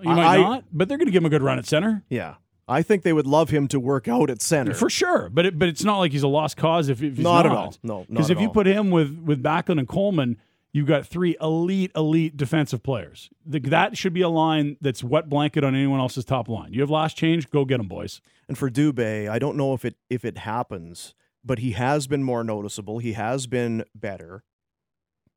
You 0.00 0.10
might 0.10 0.26
I- 0.26 0.36
not, 0.42 0.64
but 0.72 0.88
they're 0.88 0.98
going 0.98 1.06
to 1.06 1.12
give 1.12 1.22
him 1.22 1.26
a 1.26 1.30
good 1.30 1.42
run 1.42 1.58
at 1.58 1.66
center 1.66 2.02
Yeah. 2.10 2.34
I 2.68 2.82
think 2.82 3.04
they 3.04 3.12
would 3.12 3.28
love 3.28 3.50
him 3.50 3.68
to 3.68 3.78
work 3.78 4.08
out 4.08 4.28
at 4.28 4.42
center. 4.42 4.74
for 4.74 4.90
sure. 4.90 5.28
But 5.32 5.46
it, 5.46 5.56
but 5.58 5.68
it's 5.68 5.84
not 5.84 5.98
like 5.98 6.10
he's 6.10 6.24
a 6.24 6.28
lost 6.28 6.56
cause 6.56 6.88
if, 6.88 7.00
if 7.00 7.14
he's 7.16 7.22
not, 7.22 7.44
not, 7.44 7.46
at 7.46 7.52
all. 7.52 7.74
No, 7.84 8.04
Because 8.08 8.28
if 8.28 8.40
you 8.40 8.48
put 8.48 8.66
him 8.66 8.90
with 8.90 9.16
with 9.20 9.40
Backlund 9.40 9.78
and 9.78 9.86
Coleman, 9.86 10.36
you've 10.76 10.86
got 10.86 11.06
three 11.06 11.34
elite 11.40 11.90
elite 11.96 12.36
defensive 12.36 12.82
players. 12.82 13.30
The, 13.46 13.60
that 13.60 13.96
should 13.96 14.12
be 14.12 14.20
a 14.20 14.28
line 14.28 14.76
that's 14.82 15.02
wet 15.02 15.28
blanket 15.30 15.64
on 15.64 15.74
anyone 15.74 16.00
else's 16.00 16.26
top 16.26 16.48
line. 16.48 16.74
You 16.74 16.82
have 16.82 16.90
last 16.90 17.16
change, 17.16 17.48
go 17.48 17.64
get 17.64 17.78
them, 17.78 17.88
boys. 17.88 18.20
And 18.46 18.58
for 18.58 18.70
Dubé, 18.70 19.28
I 19.28 19.38
don't 19.38 19.56
know 19.56 19.72
if 19.72 19.84
it 19.86 19.96
if 20.10 20.24
it 20.24 20.38
happens, 20.38 21.14
but 21.42 21.60
he 21.60 21.72
has 21.72 22.06
been 22.06 22.22
more 22.22 22.44
noticeable. 22.44 22.98
He 22.98 23.14
has 23.14 23.46
been 23.46 23.84
better. 23.94 24.44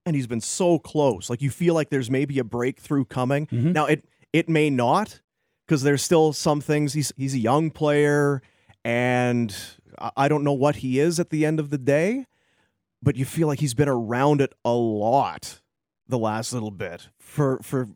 And 0.06 0.16
he's 0.16 0.28
been 0.28 0.42
so 0.42 0.78
close. 0.80 1.30
Like 1.30 1.42
you 1.42 1.50
feel 1.50 1.74
like 1.74 1.90
there's 1.90 2.10
maybe 2.12 2.38
a 2.40 2.44
breakthrough 2.44 3.06
coming. 3.06 3.48
Mhm. 3.48 3.74
Now 3.74 3.86
it 3.86 4.06
it 4.34 4.50
may 4.50 4.70
not 4.70 5.22
because 5.66 5.84
there's 5.84 6.02
still 6.04 6.34
some 6.34 6.60
things 6.60 6.94
he's 6.94 7.14
he's 7.16 7.34
a 7.34 7.40
young 7.40 7.72
player 7.72 8.42
and 8.84 9.56
I 10.16 10.28
don't 10.28 10.44
know 10.44 10.54
what 10.54 10.78
he 10.78 11.00
is 11.00 11.20
at 11.20 11.30
the 11.30 11.46
end 11.46 11.60
of 11.60 11.70
the 11.70 11.78
day, 11.78 12.26
but 13.02 13.16
you 13.16 13.26
feel 13.26 13.48
like 13.48 13.60
he's 13.60 13.74
been 13.74 13.90
around 13.90 14.42
it 14.42 14.54
a 14.66 14.74
lot 14.74 15.62
the 16.08 16.18
last 16.18 16.54
little 16.54 16.72
bit 16.72 17.10
for 17.20 17.60
for 17.62 17.88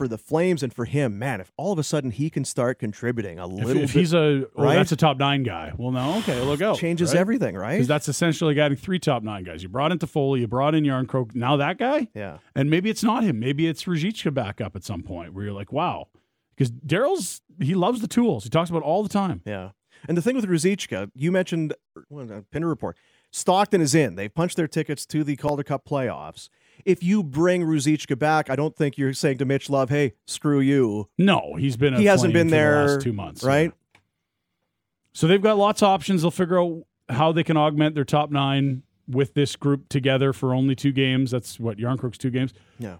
for 0.00 0.08
the 0.08 0.16
Flames 0.16 0.62
and 0.62 0.72
for 0.72 0.86
him, 0.86 1.18
man, 1.18 1.42
if 1.42 1.52
all 1.58 1.72
of 1.74 1.78
a 1.78 1.82
sudden 1.82 2.10
he 2.10 2.30
can 2.30 2.42
start 2.42 2.78
contributing 2.78 3.38
a 3.38 3.46
little 3.46 3.82
if 3.82 3.92
bit 3.92 4.00
he's 4.00 4.14
a 4.14 4.18
oh, 4.18 4.46
right? 4.56 4.74
that's 4.74 4.92
a 4.92 4.96
top 4.96 5.18
nine 5.18 5.42
guy. 5.42 5.72
Well, 5.76 5.90
no, 5.90 6.16
okay, 6.20 6.40
look 6.40 6.62
out. 6.62 6.78
changes 6.78 7.12
right? 7.12 7.20
everything, 7.20 7.54
right? 7.54 7.74
Because 7.74 7.86
that's 7.86 8.08
essentially 8.08 8.58
adding 8.58 8.78
three 8.78 8.98
top 8.98 9.22
nine 9.22 9.44
guys. 9.44 9.62
You 9.62 9.68
brought 9.68 9.92
in 9.92 9.98
Toffoli, 9.98 10.40
you 10.40 10.46
brought 10.46 10.74
in 10.74 10.84
Jarnkrok. 10.84 11.34
Now 11.34 11.58
that 11.58 11.76
guy, 11.76 12.08
yeah. 12.14 12.38
and 12.54 12.70
maybe 12.70 12.88
it's 12.88 13.04
not 13.04 13.24
him. 13.24 13.38
Maybe 13.40 13.66
it's 13.66 13.84
Ruzicka 13.84 14.32
back 14.32 14.62
up 14.62 14.74
at 14.74 14.84
some 14.84 15.02
point 15.02 15.34
where 15.34 15.44
you're 15.44 15.52
like, 15.52 15.70
wow, 15.70 16.08
because 16.56 16.72
Daryl's 16.72 17.42
he 17.60 17.74
loves 17.74 18.00
the 18.00 18.08
tools. 18.08 18.44
He 18.44 18.48
talks 18.48 18.70
about 18.70 18.78
it 18.78 18.86
all 18.86 19.02
the 19.02 19.10
time. 19.10 19.42
Yeah. 19.44 19.72
And 20.08 20.16
the 20.16 20.22
thing 20.22 20.34
with 20.34 20.46
Ruzicka, 20.46 21.10
you 21.14 21.30
mentioned 21.30 21.74
well, 22.08 22.42
Pinder 22.50 22.68
report. 22.68 22.96
Stockton 23.30 23.80
is 23.80 23.94
in. 23.94 24.16
They've 24.16 24.32
punched 24.34 24.56
their 24.56 24.68
tickets 24.68 25.06
to 25.06 25.22
the 25.24 25.36
Calder 25.36 25.62
Cup 25.62 25.84
playoffs. 25.84 26.48
If 26.84 27.02
you 27.02 27.22
bring 27.22 27.62
Ruzicka 27.62 28.18
back, 28.18 28.48
I 28.50 28.56
don't 28.56 28.74
think 28.74 28.96
you're 28.96 29.12
saying 29.12 29.38
to 29.38 29.44
Mitch 29.44 29.68
Love, 29.68 29.90
"Hey, 29.90 30.14
screw 30.26 30.60
you." 30.60 31.08
No, 31.18 31.54
he's 31.58 31.76
been. 31.76 31.94
A 31.94 31.98
He 31.98 32.06
hasn't 32.06 32.32
been 32.32 32.46
the 32.48 32.52
there, 32.56 32.86
last 32.88 33.02
two 33.02 33.12
months, 33.12 33.44
right? 33.44 33.72
yeah. 33.94 34.00
So 35.12 35.26
they've 35.26 35.42
got 35.42 35.58
lots 35.58 35.82
of 35.82 35.88
options. 35.88 36.22
They'll 36.22 36.30
figure 36.30 36.60
out 36.60 36.84
how 37.08 37.32
they 37.32 37.42
can 37.44 37.56
augment 37.56 37.94
their 37.94 38.04
top 38.04 38.30
nine 38.30 38.82
with 39.08 39.34
this 39.34 39.56
group 39.56 39.88
together 39.88 40.32
for 40.32 40.54
only 40.54 40.74
two 40.74 40.92
games. 40.92 41.30
That's 41.32 41.58
what 41.58 41.76
Jarnkrok's 41.78 42.16
two 42.18 42.30
games. 42.30 42.54
Yeah. 42.78 42.96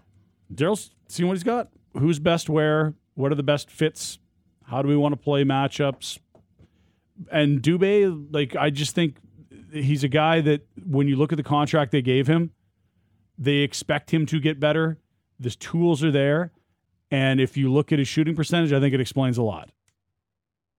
Daryl's 0.53 0.91
seeing 1.07 1.27
what 1.27 1.35
he's 1.37 1.43
got. 1.43 1.69
Who's 1.97 2.19
best 2.19 2.49
where? 2.49 2.93
What 3.15 3.31
are 3.31 3.35
the 3.35 3.43
best 3.43 3.71
fits? 3.71 4.19
How 4.65 4.81
do 4.81 4.87
we 4.89 4.95
want 4.97 5.13
to 5.13 5.17
play 5.17 5.43
matchups? 5.43 6.19
And 7.31 7.61
Dubé, 7.61 8.27
like 8.31 8.55
I 8.55 8.69
just 8.69 8.93
think 8.93 9.15
he's 9.71 10.03
a 10.03 10.07
guy 10.07 10.41
that 10.41 10.67
when 10.85 11.07
you 11.07 11.15
look 11.15 11.31
at 11.31 11.37
the 11.37 11.43
contract 11.43 11.91
they 11.91 12.01
gave 12.01 12.27
him, 12.27 12.51
they 13.37 13.57
expect 13.57 14.11
him 14.11 14.25
to 14.27 14.39
get 14.39 14.59
better. 14.59 14.97
The 15.39 15.49
tools 15.49 16.03
are 16.03 16.11
there. 16.11 16.51
And 17.09 17.41
if 17.41 17.57
you 17.57 17.71
look 17.71 17.91
at 17.91 17.99
his 17.99 18.07
shooting 18.07 18.35
percentage, 18.35 18.71
I 18.71 18.79
think 18.79 18.93
it 18.93 19.01
explains 19.01 19.37
a 19.37 19.43
lot. 19.43 19.69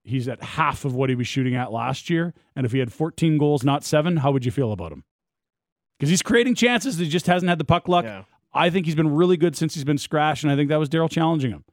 He's 0.05 0.29
at 0.29 0.43
half 0.43 0.85
of 0.85 0.95
what 0.95 1.11
he 1.11 1.15
was 1.15 1.29
shooting 1.29 1.55
at 1.55 1.73
last 1.73 2.11
year. 2.11 2.35
And 2.57 2.67
if 2.67 2.73
he 2.73 2.79
had 2.79 2.93
14 2.93 3.39
goals, 3.39 3.63
not 3.63 3.85
seven, 3.85 4.19
how 4.19 4.33
would 4.33 4.45
you 4.45 4.51
feel 4.51 4.73
about 4.73 4.93
him? 4.93 5.05
Because 5.99 6.11
he's 6.11 6.23
creating 6.23 6.55
chances. 6.55 6.99
He 6.99 7.09
just 7.09 7.27
hasn't 7.27 7.49
had 7.49 7.59
the 7.59 7.65
puck 7.65 7.87
luck. 7.87 8.05
Yeah. 8.05 8.25
I 8.55 8.71
think 8.71 8.87
he's 8.87 8.95
been 8.95 9.15
really 9.15 9.37
good 9.37 9.57
since 9.57 9.75
he's 9.75 9.85
been 9.85 9.99
scratched, 9.99 10.43
and 10.43 10.53
I 10.53 10.57
think 10.57 10.69
that 10.69 10.77
was 10.77 10.89
Daryl 10.89 11.11
challenging 11.11 11.53
him. 11.53 11.65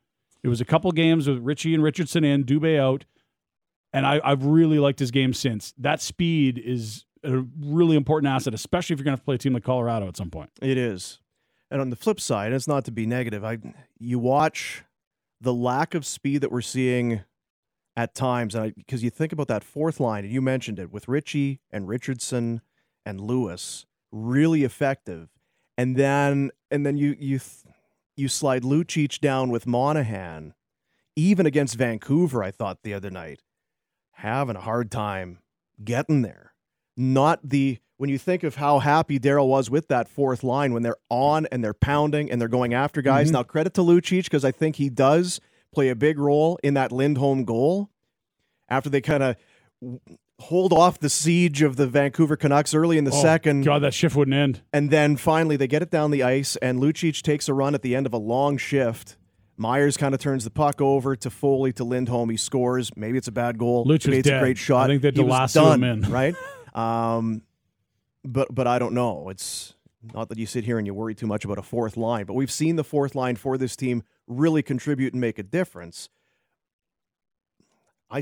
It 0.44 0.48
was 0.48 0.62
a 0.62 0.66
couple 0.66 0.92
games 0.92 1.28
with 1.28 1.40
Ritchie 1.40 1.74
and 1.74 1.84
Richardson 1.84 2.24
in, 2.24 2.46
Dubé 2.46 2.80
out, 2.80 3.06
and 3.92 4.06
I, 4.06 4.22
I've 4.24 4.46
really 4.46 4.80
liked 4.80 5.00
his 5.00 5.12
game 5.12 5.34
since. 5.34 5.74
That 5.78 6.02
speed 6.02 6.62
is 6.64 7.06
a 7.24 7.46
really 7.60 7.96
important 7.96 8.32
asset, 8.32 8.54
especially 8.54 8.94
if 8.94 9.00
you're 9.00 9.06
going 9.06 9.18
to 9.18 9.24
play 9.24 9.36
a 9.36 9.38
team 9.38 9.54
like 9.54 9.64
Colorado 9.64 10.08
at 10.08 10.18
some 10.18 10.30
point. 10.30 10.50
It 10.62 10.78
is. 10.78 11.20
And 11.72 11.82
on 11.82 11.90
the 11.90 11.96
flip 11.96 12.20
side, 12.20 12.52
it's 12.52 12.68
not 12.68 12.86
to 12.86 12.92
be 12.92 13.06
negative. 13.06 13.44
I 13.44 13.60
you 14.00 14.20
watch 14.20 14.84
the 15.40 15.54
lack 15.54 15.94
of 15.94 16.06
speed 16.06 16.42
that 16.42 16.52
we're 16.52 16.62
seeing 16.62 17.22
at 17.96 18.16
times, 18.16 18.56
and 18.56 18.74
because 18.76 19.04
you 19.04 19.10
think 19.10 19.32
about 19.32 19.48
that 19.50 19.64
fourth 19.64 20.00
line, 20.00 20.24
and 20.24 20.34
you 20.34 20.42
mentioned 20.42 20.80
it 20.80 20.92
with 20.92 21.08
Ritchie 21.08 21.60
and 21.70 21.88
Richardson 21.88 22.62
and 23.06 23.22
Lewis, 23.22 23.86
really 24.12 24.64
effective, 24.64 25.30
and 25.78 25.96
then 25.96 26.52
and 26.72 26.86
then 26.86 26.98
you 26.98 27.16
you 27.20 27.40
you 28.16 28.28
slide 28.28 28.64
Lucic 28.64 29.20
down 29.20 29.50
with 29.50 29.68
Monahan, 29.68 30.54
even 31.16 31.46
against 31.46 31.76
Vancouver. 31.76 32.44
I 32.44 32.52
thought 32.52 32.80
the 32.84 32.94
other 32.94 33.12
night, 33.12 33.42
having 34.14 34.56
a 34.56 34.62
hard 34.62 34.90
time 34.90 35.40
getting 35.84 36.24
there. 36.24 36.54
Not 37.00 37.40
the 37.44 37.80
when 37.98 38.10
you 38.10 38.18
think 38.18 38.44
of 38.44 38.56
how 38.56 38.80
happy 38.80 39.20
Daryl 39.20 39.48
was 39.48 39.70
with 39.70 39.88
that 39.88 40.08
fourth 40.08 40.44
line 40.44 40.74
when 40.74 40.84
they're 40.84 40.98
on 41.10 41.48
and 41.48 41.64
they're 41.64 41.74
pounding 41.74 42.32
and 42.32 42.40
they're 42.40 42.48
going 42.48 42.74
after 42.74 43.02
guys. 43.02 43.28
Mm-hmm. 43.28 43.34
Now, 43.34 43.44
credit 43.44 43.74
to 43.76 43.82
Lucic 43.82 44.24
because 44.24 44.46
I 44.46 44.52
think 44.52 44.78
he 44.78 44.90
does 44.90 45.42
play 45.74 45.90
a 45.90 45.96
big 45.96 46.18
role 46.18 46.60
in 46.64 46.76
that 46.76 46.92
Lindholm 46.92 47.46
goal 47.46 47.90
after 48.70 48.90
they 48.90 49.02
kind 49.02 49.24
of 49.24 49.36
hold 50.40 50.74
off 50.74 51.00
the 51.00 51.10
siege 51.10 51.62
of 51.62 51.76
the 51.76 51.88
Vancouver 51.88 52.36
Canucks 52.36 52.74
early 52.74 52.98
in 52.98 53.04
the 53.04 53.12
oh, 53.12 53.22
second. 53.22 53.64
God, 53.64 53.84
that 53.84 53.94
shift 53.94 54.16
wouldn't 54.16 54.36
end. 54.36 54.62
And 54.72 54.90
then 54.90 55.18
finally 55.18 55.58
they 55.58 55.68
get 55.68 55.82
it 55.82 55.92
down 55.92 56.12
the 56.12 56.24
ice, 56.24 56.56
and 56.58 56.80
Lucic 56.80 57.22
takes 57.22 57.50
a 57.50 57.54
run 57.54 57.76
at 57.76 57.82
the 57.82 57.96
end 57.96 58.06
of 58.06 58.14
a 58.14 58.18
long 58.18 58.58
shift. 58.58 59.18
Myers 59.58 59.98
kind 59.98 60.16
of 60.16 60.22
turns 60.22 60.46
the 60.46 60.50
puck 60.50 60.80
over 60.80 61.18
to 61.18 61.30
Foley 61.30 61.74
to 61.74 61.84
Lindholm. 61.84 62.30
He 62.30 62.38
scores. 62.38 62.96
Maybe 62.96 63.18
it's 63.18 63.28
a 63.28 63.32
bad 63.34 63.58
goal. 63.58 63.86
Lucic 63.86 64.26
a 64.26 64.40
great 64.40 64.58
shot. 64.58 64.90
I 64.90 64.98
think 64.98 65.16
they 65.16 65.22
last 65.22 65.58
him 65.58 65.84
in. 65.84 66.02
right? 66.04 66.34
Um, 66.74 67.44
but 68.24 68.54
but 68.54 68.68
I 68.68 68.80
don't 68.80 68.94
know. 68.94 69.30
It's 69.30 69.76
not 70.14 70.30
that 70.30 70.38
you 70.38 70.46
sit 70.46 70.64
here 70.64 70.78
and 70.78 70.88
you 70.88 70.94
worry 70.94 71.16
too 71.16 71.28
much 71.28 71.46
about 71.46 71.58
a 71.58 71.64
fourth 71.64 71.98
line, 71.98 72.26
but 72.26 72.34
we've 72.34 72.52
seen 72.52 72.76
the 72.76 72.84
fourth 72.84 73.16
line 73.16 73.36
for 73.36 73.58
this 73.58 73.76
team 73.76 74.04
really 74.28 74.62
contribute 74.62 75.14
and 75.14 75.22
make 75.22 75.40
a 75.40 75.44
difference. 75.44 76.10
I 78.10 78.22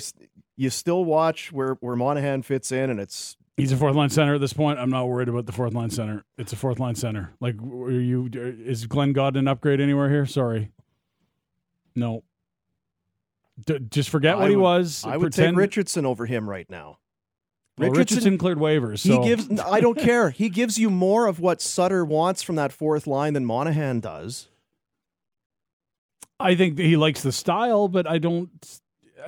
you 0.56 0.70
still 0.70 1.06
watch 1.06 1.52
where 1.52 1.74
where 1.76 1.96
Monahan 1.96 2.42
fits 2.42 2.72
in, 2.72 2.90
and 2.90 3.00
it's 3.00 3.38
he's 3.56 3.72
a 3.72 3.78
fourth 3.78 3.96
line 3.96 4.10
center 4.10 4.36
at 4.36 4.42
this 4.42 4.54
point. 4.54 4.80
I'm 4.80 4.90
not 4.90 5.08
worried 5.08 5.30
about 5.30 5.46
the 5.46 5.52
fourth 5.52 5.74
line 5.74 5.90
center. 5.90 6.26
It's 6.38 6.52
a 6.52 6.56
fourth 6.56 6.80
line 6.80 6.96
center. 6.96 7.34
Like, 7.40 7.56
are 7.62 7.92
you 7.92 8.30
is 8.34 8.86
Glenn 8.86 9.14
Gawdin 9.14 9.42
an 9.42 9.48
upgrade 9.48 9.80
anywhere 9.80 10.10
here? 10.10 10.26
Sorry, 10.26 10.72
no. 11.96 12.24
D- 13.66 13.80
just 13.90 14.10
forget 14.10 14.36
I 14.36 14.36
what 14.36 14.44
would, 14.44 14.50
he 14.52 14.56
was. 14.56 15.04
I 15.06 15.18
would 15.18 15.32
Pretend... 15.32 15.56
take 15.56 15.60
Richardson 15.60 16.06
over 16.06 16.26
him 16.26 16.50
right 16.50 16.70
now. 16.70 17.00
Well, 17.78 17.92
Richardson, 17.92 18.18
Richardson, 18.18 18.38
cleared 18.40 18.58
waivers. 18.58 19.00
So. 19.00 19.22
He 19.22 19.30
gives. 19.30 19.60
I 19.60 19.80
don't 19.82 19.98
care. 19.98 20.32
He 20.32 20.50
gives 20.50 20.80
you 20.80 20.90
more 20.90 21.28
of 21.28 21.40
what 21.40 21.62
Sutter 21.62 22.04
wants 22.04 22.42
from 22.42 22.56
that 22.56 22.72
fourth 22.72 23.06
line 23.06 23.34
than 23.34 23.46
Monahan 23.46 24.00
does. 24.00 24.48
I 26.40 26.56
think 26.56 26.78
he 26.80 26.98
likes 26.98 27.22
the 27.22 27.32
style, 27.32 27.88
but 27.88 28.08
I 28.08 28.18
don't. 28.18 28.50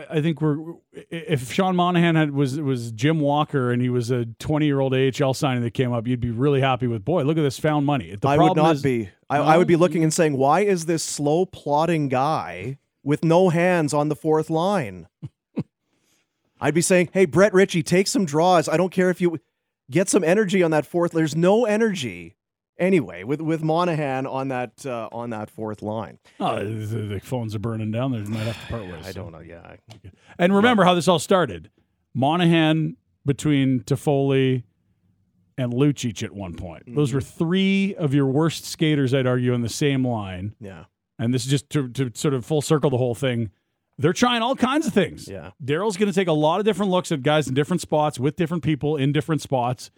I 0.09 0.21
think 0.21 0.41
we're 0.41 0.57
if 0.93 1.51
Sean 1.51 1.75
Monahan 1.75 2.15
had 2.15 2.31
was 2.31 2.59
was 2.59 2.91
Jim 2.91 3.19
Walker 3.19 3.71
and 3.71 3.81
he 3.81 3.89
was 3.89 4.11
a 4.11 4.25
20 4.25 4.65
year 4.65 4.79
old 4.79 4.93
AHL 4.93 5.33
signing 5.33 5.63
that 5.63 5.73
came 5.73 5.91
up, 5.91 6.07
you'd 6.07 6.19
be 6.19 6.31
really 6.31 6.61
happy 6.61 6.87
with. 6.87 7.03
Boy, 7.03 7.23
look 7.23 7.37
at 7.37 7.41
this 7.41 7.59
found 7.59 7.85
money. 7.85 8.15
The 8.15 8.27
I 8.27 8.37
would 8.37 8.55
not 8.55 8.75
is, 8.75 8.81
be. 8.81 9.09
I, 9.29 9.37
I 9.37 9.57
would 9.57 9.67
be 9.67 9.75
looking 9.75 10.03
and 10.03 10.13
saying, 10.13 10.37
why 10.37 10.61
is 10.61 10.85
this 10.85 11.03
slow 11.03 11.45
plodding 11.45 12.07
guy 12.07 12.77
with 13.03 13.23
no 13.23 13.49
hands 13.49 13.93
on 13.93 14.09
the 14.09 14.15
fourth 14.15 14.49
line? 14.49 15.07
I'd 16.59 16.73
be 16.73 16.81
saying, 16.81 17.09
hey, 17.13 17.25
Brett 17.25 17.53
Ritchie, 17.53 17.83
take 17.83 18.07
some 18.07 18.25
draws. 18.25 18.67
I 18.67 18.77
don't 18.77 18.91
care 18.91 19.09
if 19.09 19.21
you 19.21 19.39
get 19.89 20.09
some 20.09 20.23
energy 20.23 20.61
on 20.63 20.71
that 20.71 20.85
fourth. 20.85 21.11
There's 21.11 21.35
no 21.35 21.65
energy 21.65 22.35
anyway 22.77 23.23
with 23.23 23.41
with 23.41 23.61
Monahan 23.63 24.25
on 24.25 24.47
that 24.47 24.85
uh, 24.85 25.09
on 25.11 25.29
that 25.31 25.49
fourth 25.49 25.81
line. 25.81 26.19
Oh, 26.39 26.57
the, 26.57 26.97
the, 26.97 27.19
phones 27.19 27.53
are 27.55 27.59
burning 27.59 27.91
down. 27.91 28.11
They 28.11 28.29
might 28.29 28.39
have 28.39 28.59
to 28.59 28.67
part 28.67 28.87
ways. 28.87 29.05
I 29.05 29.11
don't 29.11 29.31
know. 29.31 29.39
Yeah. 29.39 29.75
And 30.37 30.55
remember 30.55 30.83
how 30.83 30.93
this 30.93 31.07
all 31.07 31.19
started. 31.19 31.69
Monahan 32.13 32.95
between 33.25 33.81
Toffoli 33.81 34.63
and 35.57 35.73
Lucic 35.73 36.23
at 36.23 36.31
one 36.31 36.55
point. 36.55 36.85
Mm-hmm. 36.85 36.95
Those 36.95 37.13
were 37.13 37.21
three 37.21 37.95
of 37.95 38.13
your 38.13 38.25
worst 38.25 38.65
skaters, 38.65 39.13
I'd 39.13 39.27
argue, 39.27 39.53
in 39.53 39.61
the 39.61 39.69
same 39.69 40.07
line. 40.07 40.55
Yeah. 40.59 40.85
And 41.19 41.33
this 41.33 41.43
is 41.43 41.51
just 41.51 41.69
to, 41.71 41.89
to 41.89 42.11
sort 42.15 42.33
of 42.33 42.45
full 42.45 42.61
circle 42.61 42.89
the 42.89 42.97
whole 42.97 43.13
thing. 43.13 43.51
They're 43.99 44.13
trying 44.13 44.41
all 44.41 44.55
kinds 44.55 44.87
of 44.87 44.93
things. 44.93 45.27
Yeah. 45.27 45.51
Daryl's 45.63 45.97
going 45.97 46.07
to 46.07 46.15
take 46.15 46.29
a 46.29 46.33
lot 46.33 46.59
of 46.59 46.65
different 46.65 46.89
looks 46.89 47.11
at 47.11 47.21
guys 47.21 47.49
in 47.49 47.53
different 47.53 47.81
spots 47.81 48.17
with 48.17 48.37
different 48.37 48.63
people 48.63 48.95
in 48.95 49.11
different 49.11 49.41
spots. 49.41 49.91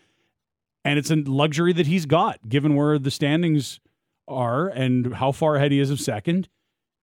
And 0.83 0.97
it's 0.97 1.11
a 1.11 1.17
luxury 1.17 1.71
that 1.73 1.85
he's 1.85 2.07
got, 2.07 2.49
given 2.49 2.75
where 2.75 2.97
the 2.97 3.11
standings 3.11 3.79
are 4.27 4.67
and 4.67 5.13
how 5.13 5.31
far 5.31 5.55
ahead 5.55 5.71
he 5.71 5.79
is 5.79 5.91
of 5.91 6.01
second. 6.01 6.49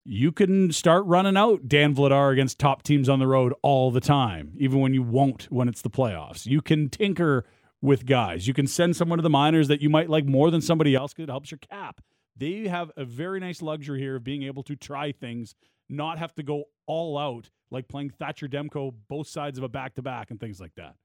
You 0.05 0.33
can 0.33 0.73
start 0.73 1.05
running 1.07 1.37
out 1.37 1.69
Dan 1.69 1.95
Vladar 1.95 2.33
against 2.33 2.59
top 2.59 2.83
teams 2.83 3.09
on 3.09 3.21
the 3.21 3.28
road 3.28 3.55
all 3.62 3.93
the 3.93 4.00
time, 4.00 4.55
even 4.57 4.81
when 4.81 4.93
you 4.93 5.05
won't 5.05 5.45
when 5.52 5.69
it's 5.69 5.83
the 5.83 5.90
playoffs. 5.90 6.47
You 6.47 6.61
can 6.61 6.88
tinker 6.88 7.45
with 7.81 8.07
guys. 8.07 8.49
You 8.49 8.55
can 8.55 8.67
send 8.67 8.97
someone 8.97 9.19
to 9.19 9.23
the 9.23 9.31
minors 9.31 9.69
that 9.69 9.81
you 9.81 9.88
might 9.88 10.11
like 10.11 10.25
more 10.25 10.50
than 10.50 10.61
somebody 10.61 10.97
else 10.97 11.12
because 11.12 11.28
it 11.28 11.31
helps 11.31 11.52
your 11.52 11.59
cap. 11.59 12.00
They 12.37 12.67
have 12.67 12.90
a 12.97 13.05
very 13.05 13.38
nice 13.38 13.62
luxury 13.62 14.00
here 14.00 14.17
of 14.17 14.25
being 14.25 14.43
able 14.43 14.64
to 14.64 14.75
try 14.75 15.12
things 15.12 15.55
not 15.88 16.19
have 16.19 16.35
to 16.35 16.43
go 16.43 16.64
all 16.88 17.16
out 17.16 17.50
like 17.71 17.87
playing 17.87 18.11
Thatcher 18.11 18.49
Demko 18.49 18.92
both 19.09 19.28
sides 19.28 19.59
of 19.59 19.64
a 19.64 19.68
back 19.68 19.95
to 19.95 20.02
back 20.02 20.30
and 20.30 20.40
things 20.40 20.61
like 20.61 20.75
that. 20.75 20.97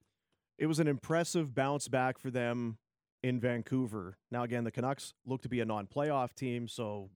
It 0.58 0.66
was 0.66 0.80
an 0.80 0.88
impressive 0.88 1.54
bounce 1.54 1.88
back 1.88 2.18
for 2.18 2.32
them 2.32 2.78
in 3.22 3.40
Vancouver. 3.40 4.18
Now, 4.32 4.44
again, 4.44 4.64
the 4.64 4.72
Canucks 4.72 5.14
look 5.26 5.42
to 5.44 5.50
be 5.50 5.60
a 5.60 5.66
non 5.66 5.88
playoff 5.88 6.34
team, 6.34 6.68
so 6.68 7.10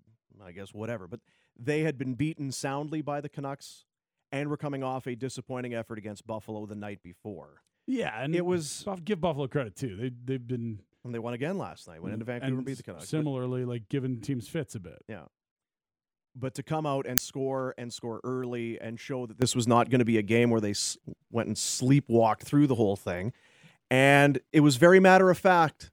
I 0.43 0.51
guess 0.51 0.73
whatever. 0.73 1.07
But 1.07 1.21
they 1.57 1.81
had 1.81 1.97
been 1.97 2.13
beaten 2.13 2.51
soundly 2.51 3.01
by 3.01 3.21
the 3.21 3.29
Canucks 3.29 3.85
and 4.31 4.49
were 4.49 4.57
coming 4.57 4.83
off 4.83 5.07
a 5.07 5.15
disappointing 5.15 5.73
effort 5.73 5.97
against 5.97 6.27
Buffalo 6.27 6.65
the 6.65 6.75
night 6.75 7.01
before. 7.01 7.61
Yeah, 7.85 8.21
and 8.21 8.35
it 8.35 8.45
was 8.45 8.85
give 9.05 9.21
Buffalo 9.21 9.47
credit 9.47 9.75
too. 9.77 9.95
They 9.95 10.11
they've 10.25 10.45
been 10.45 10.79
and 11.05 11.15
they 11.15 11.19
won 11.19 11.33
again 11.33 11.57
last 11.57 11.87
night. 11.87 12.01
Went 12.01 12.13
into 12.13 12.25
Vancouver 12.25 12.47
and, 12.47 12.57
and 12.57 12.65
beat 12.65 12.77
the 12.77 12.83
Canucks. 12.83 13.07
Similarly, 13.07 13.61
but, 13.61 13.69
like 13.69 13.89
giving 13.89 14.19
teams 14.19 14.49
fits 14.49 14.75
a 14.75 14.81
bit. 14.81 15.01
Yeah 15.07 15.25
but 16.39 16.53
to 16.55 16.63
come 16.63 16.85
out 16.85 17.05
and 17.07 17.19
score 17.19 17.73
and 17.77 17.91
score 17.91 18.21
early 18.23 18.79
and 18.79 18.99
show 18.99 19.25
that 19.25 19.39
this 19.39 19.55
was 19.55 19.67
not 19.67 19.89
going 19.89 19.99
to 19.99 20.05
be 20.05 20.17
a 20.17 20.21
game 20.21 20.49
where 20.49 20.61
they 20.61 20.71
s- 20.71 20.97
went 21.31 21.47
and 21.47 21.55
sleepwalked 21.55 22.41
through 22.41 22.67
the 22.67 22.75
whole 22.75 22.95
thing. 22.95 23.33
And 23.89 24.39
it 24.51 24.59
was 24.59 24.75
very 24.75 24.99
matter 24.99 25.29
of 25.29 25.37
fact. 25.37 25.91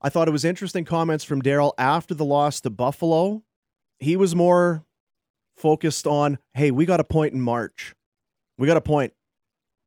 I 0.00 0.08
thought 0.08 0.28
it 0.28 0.30
was 0.30 0.44
interesting 0.44 0.84
comments 0.84 1.24
from 1.24 1.42
Daryl 1.42 1.72
after 1.76 2.14
the 2.14 2.24
loss 2.24 2.60
to 2.62 2.70
Buffalo. 2.70 3.42
He 3.98 4.16
was 4.16 4.34
more 4.36 4.84
focused 5.56 6.06
on, 6.06 6.38
hey, 6.54 6.70
we 6.70 6.86
got 6.86 7.00
a 7.00 7.04
point 7.04 7.34
in 7.34 7.40
March. 7.40 7.94
We 8.56 8.66
got 8.68 8.76
a 8.76 8.80
point. 8.80 9.12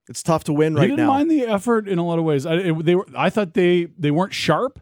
It's 0.10 0.22
tough 0.22 0.44
to 0.46 0.54
win 0.54 0.74
he 0.74 0.80
right 0.80 0.88
didn't 0.88 0.98
now. 1.06 1.08
mind 1.08 1.32
the 1.32 1.44
effort 1.46 1.88
in 1.88 1.98
a 1.98 2.06
lot 2.06 2.20
of 2.20 2.26
ways. 2.26 2.46
I, 2.46 2.56
it, 2.56 2.86
they 2.86 2.96
were, 2.96 3.06
I 3.16 3.30
thought 3.30 3.54
they 3.54 3.86
they 3.98 4.12
weren't 4.12 4.34
sharp, 4.34 4.82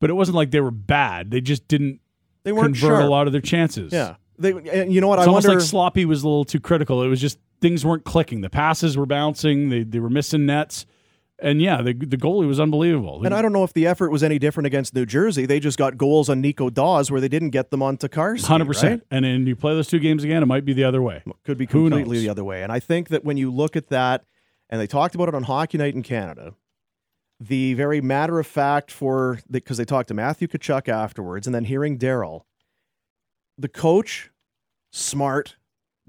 but 0.00 0.10
it 0.10 0.12
wasn't 0.12 0.34
like 0.36 0.50
they 0.50 0.60
were 0.60 0.70
bad. 0.70 1.30
They 1.30 1.40
just 1.40 1.66
didn't 1.68 2.00
they 2.44 2.52
weren't 2.52 2.74
convert 2.74 2.98
sharp. 2.98 3.04
a 3.04 3.06
lot 3.08 3.26
of 3.26 3.32
their 3.32 3.40
chances. 3.40 3.92
Yeah. 3.92 4.16
They, 4.38 4.52
and 4.52 4.92
you 4.92 5.00
know 5.00 5.08
what? 5.08 5.18
It's 5.18 5.26
I 5.26 5.28
almost 5.28 5.46
wonder. 5.46 5.60
like 5.60 5.68
sloppy 5.68 6.04
was 6.04 6.22
a 6.22 6.28
little 6.28 6.44
too 6.44 6.60
critical. 6.60 7.02
It 7.02 7.08
was 7.08 7.20
just 7.20 7.38
things 7.60 7.84
weren't 7.84 8.04
clicking. 8.04 8.40
The 8.40 8.50
passes 8.50 8.96
were 8.96 9.06
bouncing. 9.06 9.68
They 9.70 9.82
they 9.82 9.98
were 9.98 10.10
missing 10.10 10.46
nets. 10.46 10.86
And 11.38 11.60
yeah, 11.60 11.82
the 11.82 11.92
the 11.92 12.16
goalie 12.16 12.46
was 12.46 12.58
unbelievable. 12.58 13.22
And 13.24 13.34
I 13.34 13.42
don't 13.42 13.52
know 13.52 13.64
if 13.64 13.74
the 13.74 13.86
effort 13.86 14.10
was 14.10 14.22
any 14.22 14.38
different 14.38 14.66
against 14.66 14.94
New 14.94 15.04
Jersey. 15.04 15.44
They 15.44 15.60
just 15.60 15.76
got 15.76 15.98
goals 15.98 16.30
on 16.30 16.40
Nico 16.40 16.70
Daws 16.70 17.10
where 17.10 17.20
they 17.20 17.28
didn't 17.28 17.50
get 17.50 17.70
them 17.70 17.82
on 17.82 17.98
Tokarski. 17.98 18.46
Hundred 18.46 18.66
percent. 18.66 19.06
And 19.10 19.24
then 19.24 19.46
you 19.46 19.54
play 19.54 19.74
those 19.74 19.88
two 19.88 19.98
games 19.98 20.24
again, 20.24 20.42
it 20.42 20.46
might 20.46 20.64
be 20.64 20.72
the 20.72 20.84
other 20.84 21.02
way. 21.02 21.22
Could 21.44 21.58
be 21.58 21.66
completely 21.66 22.20
the 22.20 22.30
other 22.30 22.44
way. 22.44 22.62
And 22.62 22.72
I 22.72 22.80
think 22.80 23.08
that 23.08 23.24
when 23.24 23.36
you 23.36 23.50
look 23.50 23.76
at 23.76 23.88
that, 23.88 24.24
and 24.70 24.80
they 24.80 24.86
talked 24.86 25.14
about 25.14 25.28
it 25.28 25.34
on 25.34 25.42
Hockey 25.42 25.76
Night 25.78 25.94
in 25.94 26.02
Canada, 26.02 26.54
the 27.38 27.74
very 27.74 28.00
matter 28.00 28.38
of 28.38 28.46
fact 28.46 28.90
for 28.90 29.38
because 29.50 29.76
the, 29.76 29.82
they 29.82 29.86
talked 29.86 30.08
to 30.08 30.14
Matthew 30.14 30.48
Tkachuk 30.48 30.88
afterwards, 30.88 31.46
and 31.46 31.54
then 31.54 31.64
hearing 31.64 31.98
Daryl 31.98 32.42
the 33.58 33.68
coach, 33.68 34.30
smart, 34.92 35.56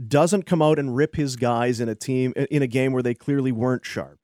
doesn't 0.05 0.45
come 0.45 0.61
out 0.61 0.77
and 0.77 0.95
rip 0.95 1.15
his 1.15 1.35
guys 1.35 1.79
in 1.79 1.89
a 1.89 1.95
team 1.95 2.33
in 2.35 2.61
a 2.61 2.67
game 2.67 2.93
where 2.93 3.03
they 3.03 3.13
clearly 3.13 3.51
weren't 3.51 3.85
sharp. 3.85 4.19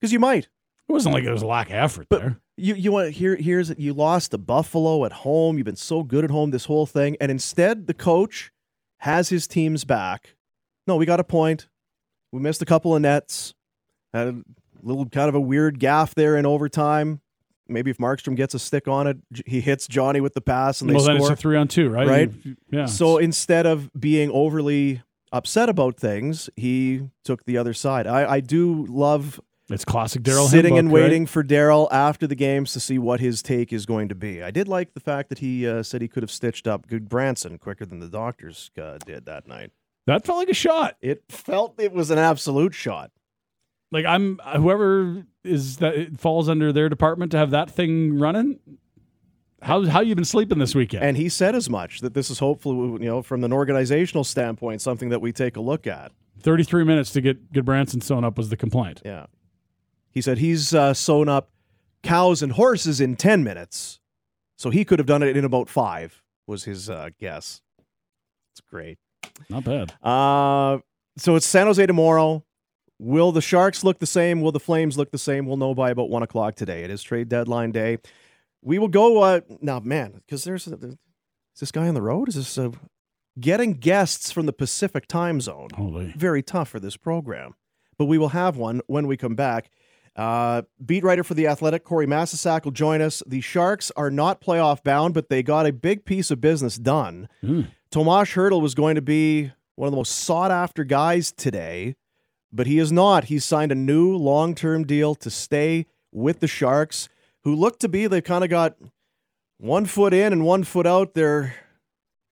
Because 0.00 0.12
you 0.12 0.18
might. 0.18 0.48
It 0.88 0.92
wasn't 0.92 1.14
like 1.14 1.24
it 1.24 1.30
was 1.30 1.42
a 1.42 1.46
lack 1.46 1.68
of 1.68 1.76
effort 1.76 2.06
but 2.08 2.20
there. 2.20 2.40
You 2.56 2.74
you 2.74 2.92
want 2.92 3.12
here 3.12 3.36
here's 3.36 3.72
you 3.78 3.92
lost 3.92 4.32
to 4.32 4.38
Buffalo 4.38 5.04
at 5.04 5.12
home. 5.12 5.56
You've 5.56 5.66
been 5.66 5.76
so 5.76 6.02
good 6.02 6.24
at 6.24 6.30
home 6.30 6.50
this 6.50 6.64
whole 6.64 6.86
thing, 6.86 7.16
and 7.20 7.30
instead 7.30 7.86
the 7.86 7.94
coach 7.94 8.50
has 8.98 9.28
his 9.28 9.46
teams 9.46 9.84
back. 9.84 10.34
No, 10.86 10.96
we 10.96 11.06
got 11.06 11.20
a 11.20 11.24
point. 11.24 11.68
We 12.32 12.40
missed 12.40 12.62
a 12.62 12.66
couple 12.66 12.94
of 12.94 13.02
nets. 13.02 13.54
Had 14.12 14.28
a 14.28 14.42
little 14.82 15.06
kind 15.06 15.28
of 15.28 15.34
a 15.34 15.40
weird 15.40 15.78
gaff 15.78 16.14
there 16.14 16.36
in 16.36 16.44
overtime. 16.44 17.20
Maybe 17.70 17.90
if 17.90 17.98
Markstrom 17.98 18.36
gets 18.36 18.54
a 18.54 18.58
stick 18.58 18.88
on 18.88 19.06
it, 19.06 19.18
he 19.46 19.60
hits 19.60 19.86
Johnny 19.86 20.20
with 20.20 20.34
the 20.34 20.40
pass 20.40 20.80
and 20.80 20.90
they 20.90 20.94
well, 20.94 21.04
then 21.04 21.16
it's 21.16 21.24
score. 21.24 21.34
a 21.34 21.36
three 21.36 21.56
on 21.56 21.68
two, 21.68 21.88
right? 21.88 22.06
Right. 22.06 22.32
Yeah. 22.70 22.86
So 22.86 23.18
instead 23.18 23.66
of 23.66 23.90
being 23.98 24.30
overly 24.30 25.02
upset 25.32 25.68
about 25.68 25.96
things, 25.96 26.50
he 26.56 27.02
took 27.24 27.44
the 27.44 27.56
other 27.56 27.72
side. 27.72 28.06
I, 28.06 28.32
I 28.32 28.40
do 28.40 28.86
love 28.88 29.40
it's 29.70 29.84
classic 29.84 30.22
Daryl 30.22 30.48
sitting 30.48 30.74
Hembuck, 30.74 30.78
and 30.78 30.92
right? 30.92 31.02
waiting 31.02 31.26
for 31.26 31.44
Daryl 31.44 31.86
after 31.92 32.26
the 32.26 32.34
games 32.34 32.72
to 32.72 32.80
see 32.80 32.98
what 32.98 33.20
his 33.20 33.40
take 33.40 33.72
is 33.72 33.86
going 33.86 34.08
to 34.08 34.14
be. 34.16 34.42
I 34.42 34.50
did 34.50 34.66
like 34.66 34.94
the 34.94 35.00
fact 35.00 35.28
that 35.28 35.38
he 35.38 35.66
uh, 35.66 35.84
said 35.84 36.02
he 36.02 36.08
could 36.08 36.24
have 36.24 36.30
stitched 36.30 36.66
up 36.66 36.88
Gudbranson 36.88 37.60
quicker 37.60 37.86
than 37.86 38.00
the 38.00 38.08
doctors 38.08 38.70
uh, 38.80 38.98
did 39.06 39.26
that 39.26 39.46
night. 39.46 39.70
That 40.06 40.26
felt 40.26 40.38
like 40.38 40.48
a 40.48 40.54
shot. 40.54 40.96
It 41.00 41.22
felt 41.28 41.78
it 41.78 41.92
was 41.92 42.10
an 42.10 42.18
absolute 42.18 42.74
shot. 42.74 43.12
Like 43.92 44.04
I'm 44.04 44.38
whoever 44.56 45.24
is 45.44 45.78
that 45.78 45.94
it 45.94 46.20
falls 46.20 46.48
under 46.48 46.72
their 46.72 46.88
department 46.88 47.32
to 47.32 47.38
have 47.38 47.50
that 47.50 47.70
thing 47.70 48.18
running. 48.18 48.58
How 49.62 49.84
how 49.86 50.00
you 50.00 50.14
been 50.14 50.24
sleeping 50.24 50.58
this 50.58 50.74
weekend? 50.74 51.04
And 51.04 51.16
he 51.16 51.28
said 51.28 51.54
as 51.54 51.68
much 51.68 52.00
that 52.00 52.14
this 52.14 52.30
is 52.30 52.38
hopefully, 52.38 53.02
you 53.02 53.10
know, 53.10 53.22
from 53.22 53.44
an 53.44 53.52
organizational 53.52 54.24
standpoint, 54.24 54.80
something 54.80 55.10
that 55.10 55.20
we 55.20 55.32
take 55.32 55.56
a 55.56 55.60
look 55.60 55.86
at. 55.86 56.12
33 56.42 56.84
minutes 56.84 57.10
to 57.12 57.20
get 57.20 57.52
Gudbranson 57.52 58.02
sewn 58.02 58.24
up 58.24 58.38
was 58.38 58.48
the 58.48 58.56
complaint. 58.56 59.02
Yeah. 59.04 59.26
He 60.10 60.20
said 60.22 60.38
he's 60.38 60.74
uh, 60.74 60.94
sewn 60.94 61.28
up 61.28 61.50
cows 62.02 62.42
and 62.42 62.52
horses 62.52 63.00
in 63.00 63.16
10 63.16 63.44
minutes. 63.44 64.00
So 64.56 64.70
he 64.70 64.84
could 64.84 64.98
have 64.98 65.06
done 65.06 65.22
it 65.22 65.36
in 65.36 65.44
about 65.44 65.68
five, 65.68 66.22
was 66.46 66.64
his 66.64 66.90
uh, 66.90 67.10
guess. 67.18 67.60
It's 68.52 68.60
great. 68.60 68.98
Not 69.48 69.64
bad. 69.64 69.94
Uh, 70.02 70.78
so 71.16 71.36
it's 71.36 71.46
San 71.46 71.66
Jose 71.66 71.84
tomorrow. 71.86 72.44
Will 73.02 73.32
the 73.32 73.40
Sharks 73.40 73.82
look 73.82 73.98
the 73.98 74.06
same? 74.06 74.42
Will 74.42 74.52
the 74.52 74.60
Flames 74.60 74.98
look 74.98 75.10
the 75.10 75.16
same? 75.16 75.46
We'll 75.46 75.56
know 75.56 75.74
by 75.74 75.90
about 75.90 76.10
one 76.10 76.22
o'clock 76.22 76.54
today. 76.54 76.84
It 76.84 76.90
is 76.90 77.02
trade 77.02 77.30
deadline 77.30 77.72
day. 77.72 77.96
We 78.60 78.78
will 78.78 78.88
go 78.88 79.22
uh, 79.22 79.40
now, 79.62 79.80
man, 79.80 80.20
because 80.26 80.44
there's 80.44 80.66
a, 80.66 80.74
is 80.74 80.98
this 81.58 81.72
guy 81.72 81.88
on 81.88 81.94
the 81.94 82.02
road? 82.02 82.28
Is 82.28 82.34
this 82.34 82.58
uh, 82.58 82.72
getting 83.40 83.72
guests 83.72 84.30
from 84.30 84.44
the 84.44 84.52
Pacific 84.52 85.06
time 85.06 85.40
zone? 85.40 85.68
Holy. 85.74 86.12
Very 86.14 86.42
tough 86.42 86.68
for 86.68 86.78
this 86.78 86.98
program, 86.98 87.54
but 87.96 88.04
we 88.04 88.18
will 88.18 88.28
have 88.28 88.58
one 88.58 88.82
when 88.86 89.06
we 89.06 89.16
come 89.16 89.34
back. 89.34 89.70
Uh, 90.14 90.60
beat 90.84 91.02
writer 91.02 91.24
for 91.24 91.32
the 91.32 91.46
Athletic, 91.46 91.84
Corey 91.84 92.06
Masisak, 92.06 92.64
will 92.64 92.72
join 92.72 93.00
us. 93.00 93.22
The 93.26 93.40
Sharks 93.40 93.90
are 93.96 94.10
not 94.10 94.42
playoff 94.42 94.82
bound, 94.82 95.14
but 95.14 95.30
they 95.30 95.42
got 95.42 95.64
a 95.64 95.72
big 95.72 96.04
piece 96.04 96.30
of 96.30 96.38
business 96.42 96.76
done. 96.76 97.30
Mm. 97.42 97.68
Tomas 97.90 98.28
Hertl 98.28 98.60
was 98.60 98.74
going 98.74 98.96
to 98.96 99.02
be 99.02 99.52
one 99.76 99.86
of 99.86 99.92
the 99.92 99.96
most 99.96 100.10
sought 100.16 100.50
after 100.50 100.84
guys 100.84 101.32
today, 101.32 101.94
but 102.52 102.66
he 102.66 102.78
is 102.78 102.90
not. 102.90 103.24
He's 103.24 103.44
signed 103.44 103.72
a 103.72 103.76
new 103.76 104.16
long 104.16 104.54
term 104.54 104.84
deal 104.84 105.14
to 105.16 105.30
stay 105.30 105.86
with 106.12 106.40
the 106.40 106.48
Sharks, 106.48 107.08
who 107.44 107.54
look 107.54 107.78
to 107.80 107.88
be 107.88 108.06
they've 108.06 108.22
kind 108.22 108.44
of 108.44 108.50
got 108.50 108.76
one 109.58 109.86
foot 109.86 110.12
in 110.12 110.32
and 110.32 110.44
one 110.44 110.64
foot 110.64 110.86
out. 110.86 111.14
They're 111.14 111.54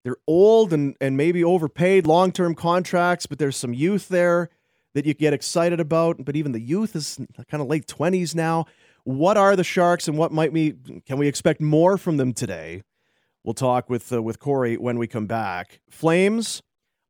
they're 0.05 0.17
old 0.27 0.73
and, 0.73 0.95
and 1.01 1.17
maybe 1.17 1.43
overpaid 1.43 2.07
long 2.07 2.33
term 2.33 2.55
contracts, 2.55 3.27
but 3.27 3.39
there's 3.39 3.57
some 3.57 3.75
youth 3.75 4.09
there 4.09 4.51
that 4.95 5.05
you 5.05 5.15
get 5.15 5.33
excited 5.33 5.81
about. 5.81 6.25
But 6.25 6.37
even 6.37 6.53
the 6.53 6.61
youth 6.61 6.95
is 6.95 7.19
kind 7.51 7.61
of 7.61 7.67
late 7.69 7.87
20s 7.87 8.35
now. 8.35 8.67
What 9.05 9.37
are 9.37 9.57
the 9.57 9.65
Sharks 9.65 10.09
and 10.09 10.17
what 10.17 10.33
might 10.33 10.53
we 10.53 10.75
can 11.07 11.19
we 11.19 11.29
expect 11.29 11.61
more 11.61 11.99
from 11.99 12.17
them 12.17 12.33
today? 12.33 12.83
We'll 13.45 13.55
talk 13.55 13.91
with 13.91 14.13
uh, 14.13 14.23
with 14.23 14.39
Corey 14.41 14.77
when 14.77 14.99
we 14.99 15.07
come 15.07 15.27
back. 15.27 15.81
Flames, 15.91 16.63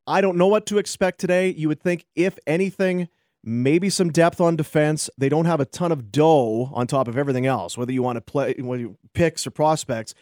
I 0.06 0.20
don't 0.20 0.36
know 0.36 0.46
what 0.46 0.66
to 0.66 0.78
expect 0.78 1.18
today. 1.20 1.50
You 1.56 1.68
would 1.68 1.80
think, 1.82 2.06
if 2.14 2.38
anything, 2.46 3.08
maybe 3.42 3.90
some 3.90 4.10
depth 4.10 4.40
on 4.40 4.56
defense. 4.56 5.10
They 5.18 5.28
don't 5.28 5.46
have 5.46 5.60
a 5.60 5.64
ton 5.64 5.92
of 5.92 6.12
dough 6.12 6.70
on 6.72 6.86
top 6.86 7.08
of 7.08 7.16
everything 7.18 7.46
else. 7.46 7.76
Whether 7.76 7.92
you 7.92 8.02
want 8.02 8.16
to 8.16 8.20
play, 8.20 8.54
whether 8.58 8.80
you 8.82 8.96
picks 9.14 9.46
or 9.46 9.50
prospects, 9.50 10.14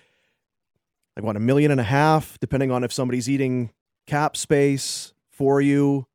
like 1.16 1.24
what 1.24 1.36
a 1.36 1.40
million 1.40 1.70
and 1.70 1.80
a 1.80 1.84
half, 1.84 2.38
depending 2.40 2.70
on 2.70 2.82
if 2.84 2.92
somebody's 2.92 3.28
eating 3.28 3.70
cap 4.06 4.36
space 4.36 5.12
for 5.30 5.60
you. 5.60 6.06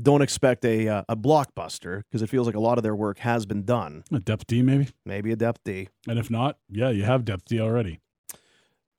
Don't 0.00 0.22
expect 0.22 0.64
a 0.64 0.88
uh, 0.88 1.02
a 1.08 1.16
blockbuster 1.16 2.02
because 2.08 2.22
it 2.22 2.28
feels 2.30 2.46
like 2.46 2.54
a 2.56 2.60
lot 2.60 2.78
of 2.78 2.82
their 2.84 2.94
work 2.94 3.18
has 3.18 3.44
been 3.44 3.64
done. 3.64 4.04
A 4.12 4.20
depth 4.20 4.46
D 4.46 4.62
maybe, 4.62 4.88
Maybe 5.04 5.32
a 5.32 5.36
depth 5.36 5.60
D. 5.64 5.88
and 6.08 6.18
if 6.18 6.30
not, 6.30 6.58
yeah, 6.70 6.90
you 6.90 7.02
have 7.02 7.24
depth 7.24 7.44
D 7.46 7.60
already. 7.60 8.00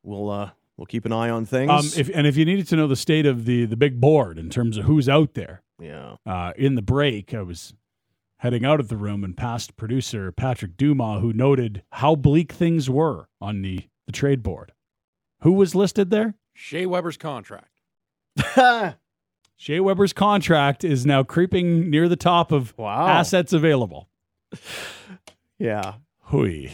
We'll 0.03 0.29
uh, 0.29 0.51
we'll 0.81 0.87
keep 0.87 1.05
an 1.05 1.11
eye 1.13 1.29
on 1.29 1.45
things. 1.45 1.69
Um, 1.69 1.85
if 1.95 2.09
and 2.11 2.25
if 2.25 2.35
you 2.35 2.43
needed 2.43 2.67
to 2.69 2.75
know 2.75 2.87
the 2.87 2.95
state 2.95 3.27
of 3.27 3.45
the 3.45 3.65
the 3.65 3.77
big 3.77 4.01
board 4.01 4.39
in 4.39 4.49
terms 4.49 4.77
of 4.77 4.85
who's 4.85 5.07
out 5.07 5.35
there, 5.35 5.61
yeah. 5.79 6.15
uh, 6.25 6.53
in 6.57 6.73
the 6.73 6.81
break, 6.81 7.35
I 7.35 7.43
was 7.43 7.75
heading 8.37 8.65
out 8.65 8.79
of 8.79 8.87
the 8.87 8.97
room 8.97 9.23
and 9.23 9.37
past 9.37 9.77
producer 9.77 10.31
Patrick 10.31 10.77
Dumas, 10.77 11.21
who 11.21 11.33
noted 11.33 11.83
how 11.91 12.15
bleak 12.15 12.51
things 12.51 12.89
were 12.89 13.27
on 13.39 13.61
the, 13.61 13.81
the 14.07 14.11
trade 14.11 14.41
board. 14.41 14.71
Who 15.41 15.51
was 15.51 15.75
listed 15.75 16.09
there? 16.09 16.33
Shea 16.55 16.87
Weber's 16.87 17.17
contract. 17.17 17.69
Shea 19.55 19.79
Weber's 19.79 20.13
contract 20.13 20.83
is 20.83 21.05
now 21.05 21.21
creeping 21.21 21.91
near 21.91 22.09
the 22.09 22.15
top 22.15 22.51
of 22.51 22.75
Wow. 22.75 23.07
assets 23.07 23.53
available. 23.53 24.09
Yeah. 25.59 25.93
Hui. 26.21 26.69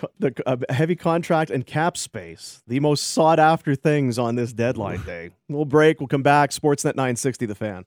Co- 0.00 0.10
The 0.18 0.34
uh, 0.46 0.56
heavy 0.70 0.96
contract 0.96 1.50
and 1.50 1.66
cap 1.66 1.96
space, 1.98 2.62
the 2.66 2.80
most 2.80 3.06
sought 3.08 3.38
after 3.38 3.74
things 3.74 4.18
on 4.18 4.34
this 4.34 4.52
deadline 4.52 5.02
day. 5.02 5.30
We'll 5.50 5.64
break. 5.66 6.00
We'll 6.00 6.06
come 6.06 6.22
back. 6.22 6.50
Sportsnet 6.52 6.94
960, 6.94 7.44
the 7.46 7.54
fan. 7.56 7.84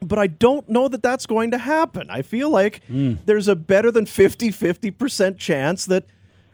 But 0.00 0.18
I 0.18 0.28
don't 0.28 0.68
know 0.68 0.88
that 0.88 1.02
that's 1.02 1.26
going 1.26 1.50
to 1.50 1.58
happen. 1.58 2.08
I 2.08 2.22
feel 2.22 2.50
like 2.50 2.82
there's 2.88 3.48
a 3.48 3.56
better 3.56 3.90
than 3.90 4.06
50 4.06 4.50
50% 4.50 5.38
chance 5.38 5.86
that 5.86 6.04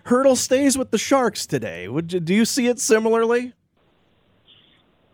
Hertl 0.07 0.37
stays 0.37 0.79
with 0.79 0.91
the 0.91 0.99
Sharks 0.99 1.47
today. 1.47 1.89
Would 1.89 2.13
you, 2.13 2.21
do 2.21 2.35
you 2.35 2.45
see 2.45 2.69
it 2.69 2.79
similarly? 2.79 3.53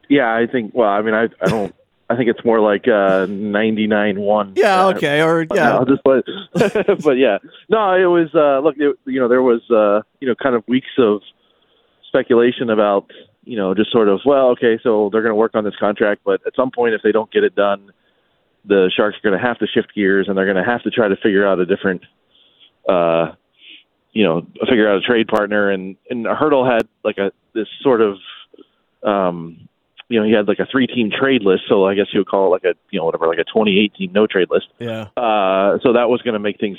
Yeah, 0.09 0.33
I 0.33 0.47
think. 0.47 0.73
Well, 0.75 0.89
I 0.89 1.03
mean, 1.03 1.15
I 1.15 1.29
I 1.41 1.47
don't 1.47 1.75
I 2.11 2.17
think 2.17 2.29
it's 2.29 2.45
more 2.45 2.59
like 2.59 2.89
uh, 2.89 3.27
99-1. 3.27 4.55
Yeah, 4.57 4.87
okay, 4.89 5.23
or 5.23 5.47
but 5.47 5.57
yeah, 5.57 5.77
I'll 5.77 5.85
just 5.85 6.03
let. 6.05 6.25
but 7.05 7.17
yeah, 7.17 7.39
no, 7.69 7.95
it 7.95 8.07
was. 8.07 8.29
Uh, 8.35 8.59
look, 8.59 8.75
it, 8.79 8.99
you 9.07 9.21
know, 9.21 9.29
there 9.29 9.43
was 9.43 9.61
uh, 9.71 10.03
you 10.19 10.27
know 10.27 10.35
kind 10.35 10.57
of 10.57 10.65
weeks 10.67 10.91
of 10.99 11.23
speculation 12.09 12.69
about 12.69 13.09
you 13.45 13.57
know 13.57 13.75
just 13.75 13.93
sort 13.93 14.09
of 14.09 14.19
well, 14.27 14.49
okay, 14.49 14.77
so 14.83 15.09
they're 15.13 15.23
going 15.23 15.31
to 15.31 15.37
work 15.37 15.55
on 15.55 15.63
this 15.63 15.77
contract, 15.79 16.23
but 16.25 16.45
at 16.45 16.57
some 16.57 16.73
point, 16.73 16.95
if 16.95 17.03
they 17.05 17.13
don't 17.13 17.31
get 17.31 17.45
it 17.45 17.55
done, 17.55 17.93
the 18.65 18.91
Sharks 18.95 19.17
are 19.19 19.31
going 19.31 19.41
to 19.41 19.47
have 19.47 19.59
to 19.59 19.67
shift 19.67 19.95
gears 19.95 20.27
and 20.29 20.37
they're 20.37 20.51
going 20.51 20.63
to 20.63 20.71
have 20.71 20.83
to 20.83 20.91
try 20.91 21.09
to 21.09 21.17
figure 21.17 21.47
out 21.47 21.59
a 21.59 21.67
different. 21.67 22.03
Uh, 22.89 23.33
you 24.13 24.25
know, 24.25 24.47
figure 24.69 24.91
out 24.91 24.97
a 24.97 25.01
trade 25.01 25.29
partner, 25.29 25.71
and 25.71 25.97
and 26.09 26.27
Hertl 26.27 26.69
had 26.71 26.89
like 27.05 27.19
a 27.19 27.31
this 27.55 27.69
sort 27.81 28.01
of, 28.01 28.17
um, 29.05 29.69
you 30.09 30.19
know, 30.19 30.27
he 30.27 30.33
had 30.33 30.49
like 30.49 30.59
a 30.59 30.67
three-team 30.67 31.11
trade 31.11 31.43
list. 31.43 31.65
So 31.69 31.87
I 31.87 31.95
guess 31.95 32.07
you 32.13 32.21
would 32.21 32.29
call 32.29 32.47
it 32.47 32.51
like 32.51 32.65
a, 32.65 32.75
you 32.91 32.99
know, 32.99 33.05
whatever, 33.05 33.27
like 33.29 33.39
a 33.39 33.45
2018 33.45 34.13
no 34.13 34.27
trade 34.27 34.49
list. 34.51 34.67
yeah. 34.79 35.03
Uh, 35.17 35.79
so 35.83 35.93
that 35.93 36.09
was 36.09 36.21
going 36.23 36.35
to 36.35 36.41
make 36.41 36.59
things 36.59 36.79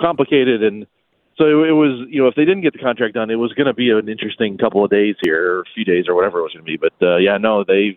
complicated, 0.00 0.62
and 0.64 0.86
so 1.38 1.44
it, 1.44 1.68
it 1.68 1.72
was, 1.72 2.06
you 2.10 2.20
know, 2.20 2.28
if 2.28 2.34
they 2.34 2.44
didn't 2.44 2.62
get 2.62 2.72
the 2.72 2.78
contract 2.78 3.14
done, 3.14 3.30
it 3.30 3.36
was 3.36 3.52
going 3.52 3.66
to 3.66 3.74
be 3.74 3.90
an 3.90 4.08
interesting 4.08 4.58
couple 4.58 4.84
of 4.84 4.90
days 4.90 5.14
here, 5.22 5.58
or 5.58 5.60
a 5.60 5.64
few 5.74 5.84
days, 5.84 6.06
or 6.08 6.14
whatever 6.14 6.40
it 6.40 6.42
was 6.42 6.52
going 6.52 6.64
to 6.64 6.70
be. 6.70 6.76
But 6.76 6.94
uh, 7.00 7.16
yeah, 7.16 7.38
no, 7.38 7.64
they've, 7.64 7.96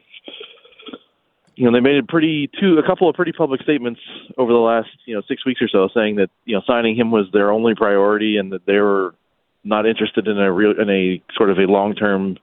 you 1.55 1.65
know, 1.65 1.71
they 1.71 1.79
made 1.79 1.97
a 1.97 2.03
pretty 2.03 2.49
two, 2.59 2.77
a 2.77 2.85
couple 2.85 3.09
of 3.09 3.15
pretty 3.15 3.31
public 3.31 3.61
statements 3.61 3.99
over 4.37 4.51
the 4.51 4.59
last, 4.59 4.89
you 5.05 5.15
know, 5.15 5.21
six 5.27 5.45
weeks 5.45 5.61
or 5.61 5.67
so, 5.67 5.89
saying 5.93 6.17
that 6.17 6.29
you 6.45 6.55
know 6.55 6.61
signing 6.67 6.95
him 6.95 7.11
was 7.11 7.27
their 7.31 7.51
only 7.51 7.75
priority, 7.75 8.37
and 8.37 8.51
that 8.51 8.65
they 8.65 8.79
were 8.79 9.15
not 9.63 9.85
interested 9.85 10.27
in 10.27 10.37
a 10.37 10.51
real, 10.51 10.79
in 10.79 10.89
a 10.89 11.21
sort 11.35 11.49
of 11.49 11.57
a 11.57 11.61
long-term, 11.61 12.37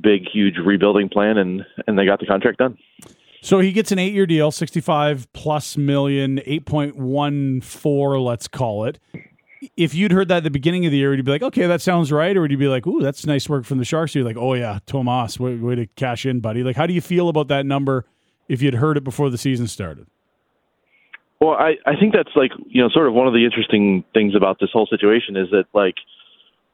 big, 0.00 0.22
huge 0.32 0.56
rebuilding 0.64 1.08
plan, 1.08 1.38
and 1.38 1.64
and 1.86 1.98
they 1.98 2.04
got 2.04 2.20
the 2.20 2.26
contract 2.26 2.58
done. 2.58 2.76
So 3.40 3.58
he 3.58 3.72
gets 3.72 3.90
an 3.90 3.98
eight-year 3.98 4.26
deal, 4.26 4.50
sixty-five 4.50 5.32
plus 5.32 5.76
million, 5.76 6.40
eight 6.46 6.66
point 6.66 6.96
one 6.96 7.60
four, 7.60 8.20
let's 8.20 8.48
call 8.48 8.84
it. 8.84 9.00
If 9.76 9.94
you'd 9.94 10.12
heard 10.12 10.28
that 10.28 10.38
at 10.38 10.42
the 10.42 10.50
beginning 10.50 10.86
of 10.86 10.92
the 10.92 10.98
year, 10.98 11.10
would 11.10 11.18
you 11.18 11.22
be 11.22 11.30
like, 11.30 11.42
okay, 11.42 11.66
that 11.66 11.80
sounds 11.80 12.10
right, 12.12 12.36
or 12.36 12.40
would 12.42 12.50
you 12.50 12.58
be 12.58 12.68
like, 12.68 12.86
ooh, 12.86 13.00
that's 13.00 13.24
nice 13.26 13.48
work 13.48 13.64
from 13.64 13.78
the 13.78 13.84
Sharks? 13.84 14.14
You're 14.14 14.24
like, 14.24 14.36
oh 14.36 14.54
yeah, 14.54 14.80
Tomas, 14.86 15.40
way, 15.40 15.56
way 15.56 15.74
to 15.76 15.86
cash 15.86 16.26
in, 16.26 16.40
buddy. 16.40 16.62
Like, 16.62 16.76
how 16.76 16.86
do 16.86 16.92
you 16.92 17.00
feel 17.00 17.28
about 17.28 17.48
that 17.48 17.64
number 17.64 18.04
if 18.48 18.62
you'd 18.62 18.74
heard 18.74 18.96
it 18.96 19.04
before 19.04 19.30
the 19.30 19.38
season 19.38 19.66
started? 19.66 20.06
Well, 21.40 21.52
I, 21.54 21.74
I 21.86 21.96
think 21.98 22.12
that's 22.14 22.30
like, 22.36 22.52
you 22.68 22.80
know, 22.82 22.88
sort 22.88 23.08
of 23.08 23.14
one 23.14 23.26
of 23.26 23.32
the 23.34 23.44
interesting 23.44 24.04
things 24.14 24.34
about 24.36 24.58
this 24.60 24.70
whole 24.72 24.86
situation 24.86 25.36
is 25.36 25.50
that, 25.50 25.64
like, 25.74 25.96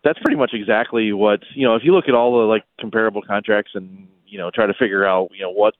that's 0.04 0.18
pretty 0.18 0.36
much 0.36 0.50
exactly 0.52 1.12
what, 1.12 1.40
you 1.54 1.66
know, 1.66 1.74
if 1.74 1.82
you 1.84 1.92
look 1.94 2.06
at 2.08 2.14
all 2.14 2.38
the, 2.38 2.44
like, 2.44 2.64
comparable 2.78 3.22
contracts 3.22 3.72
and, 3.74 4.08
you 4.26 4.36
know, 4.38 4.50
try 4.50 4.66
to 4.66 4.74
figure 4.74 5.06
out, 5.06 5.30
you 5.34 5.40
know, 5.42 5.50
what 5.50 5.74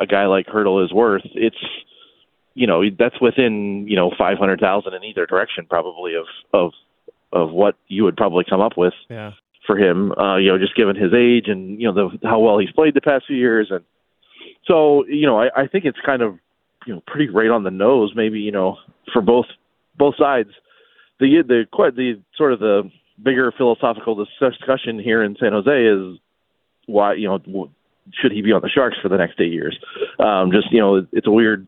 a 0.00 0.06
guy 0.06 0.26
like 0.26 0.46
Hertl 0.46 0.84
is 0.84 0.92
worth, 0.92 1.22
it's, 1.34 1.56
you 2.54 2.66
know, 2.66 2.82
that's 2.98 3.20
within, 3.20 3.86
you 3.88 3.94
know, 3.94 4.10
500,000 4.18 4.94
in 4.94 5.04
either 5.04 5.24
direction 5.26 5.64
probably 5.70 6.14
of, 6.14 6.26
of, 6.52 6.72
of 7.32 7.50
what 7.52 7.76
you 7.86 8.02
would 8.02 8.16
probably 8.16 8.44
come 8.48 8.60
up 8.60 8.76
with 8.76 8.94
Yeah. 9.08 9.32
for 9.64 9.78
him, 9.78 10.10
uh, 10.12 10.38
you 10.38 10.48
know, 10.50 10.58
just 10.58 10.74
given 10.74 10.96
his 10.96 11.12
age 11.14 11.44
and, 11.46 11.80
you 11.80 11.86
know, 11.92 11.94
the, 12.10 12.28
how 12.28 12.40
well 12.40 12.58
he's 12.58 12.72
played 12.72 12.94
the 12.94 13.00
past 13.00 13.26
few 13.28 13.36
years. 13.36 13.68
And 13.70 13.84
so, 14.68 15.04
you 15.06 15.26
know, 15.26 15.40
I, 15.40 15.62
I 15.62 15.66
think 15.66 15.84
it's 15.84 15.98
kind 16.04 16.22
of, 16.22 16.38
you 16.88 16.94
know 16.94 17.02
pretty 17.06 17.28
right 17.28 17.50
on 17.50 17.64
the 17.64 17.70
nose 17.70 18.12
maybe 18.16 18.40
you 18.40 18.50
know 18.50 18.78
for 19.12 19.22
both 19.22 19.46
both 19.96 20.14
sides. 20.18 20.50
The 21.20 21.42
the 21.46 21.64
quite 21.70 21.94
the 21.94 22.20
sort 22.36 22.52
of 22.52 22.60
the 22.60 22.90
bigger 23.22 23.52
philosophical 23.56 24.14
discussion 24.14 24.98
here 24.98 25.22
in 25.22 25.36
San 25.38 25.52
Jose 25.52 25.70
is 25.70 26.18
why 26.86 27.14
you 27.14 27.28
know 27.28 27.70
should 28.14 28.32
he 28.32 28.40
be 28.40 28.52
on 28.52 28.62
the 28.62 28.70
Sharks 28.70 28.96
for 29.02 29.08
the 29.08 29.18
next 29.18 29.38
eight 29.40 29.52
years? 29.52 29.78
Um 30.18 30.50
just 30.50 30.72
you 30.72 30.80
know 30.80 31.06
it's 31.12 31.26
a 31.26 31.30
weird 31.30 31.66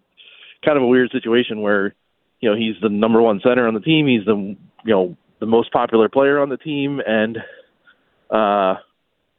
kind 0.65 0.77
of 0.77 0.83
a 0.83 0.87
weird 0.87 1.11
situation 1.11 1.61
where 1.61 1.95
you 2.41 2.49
know 2.49 2.57
he's 2.57 2.81
the 2.81 2.89
number 2.89 3.21
one 3.21 3.41
center 3.45 3.69
on 3.69 3.75
the 3.75 3.81
team. 3.81 4.07
He's 4.07 4.25
the 4.25 4.57
you 4.85 4.95
know 4.95 5.17
the 5.41 5.47
most 5.47 5.73
popular 5.73 6.09
player 6.09 6.41
on 6.41 6.49
the 6.49 6.57
team 6.57 7.01
and 7.07 7.39
uh 8.31 8.75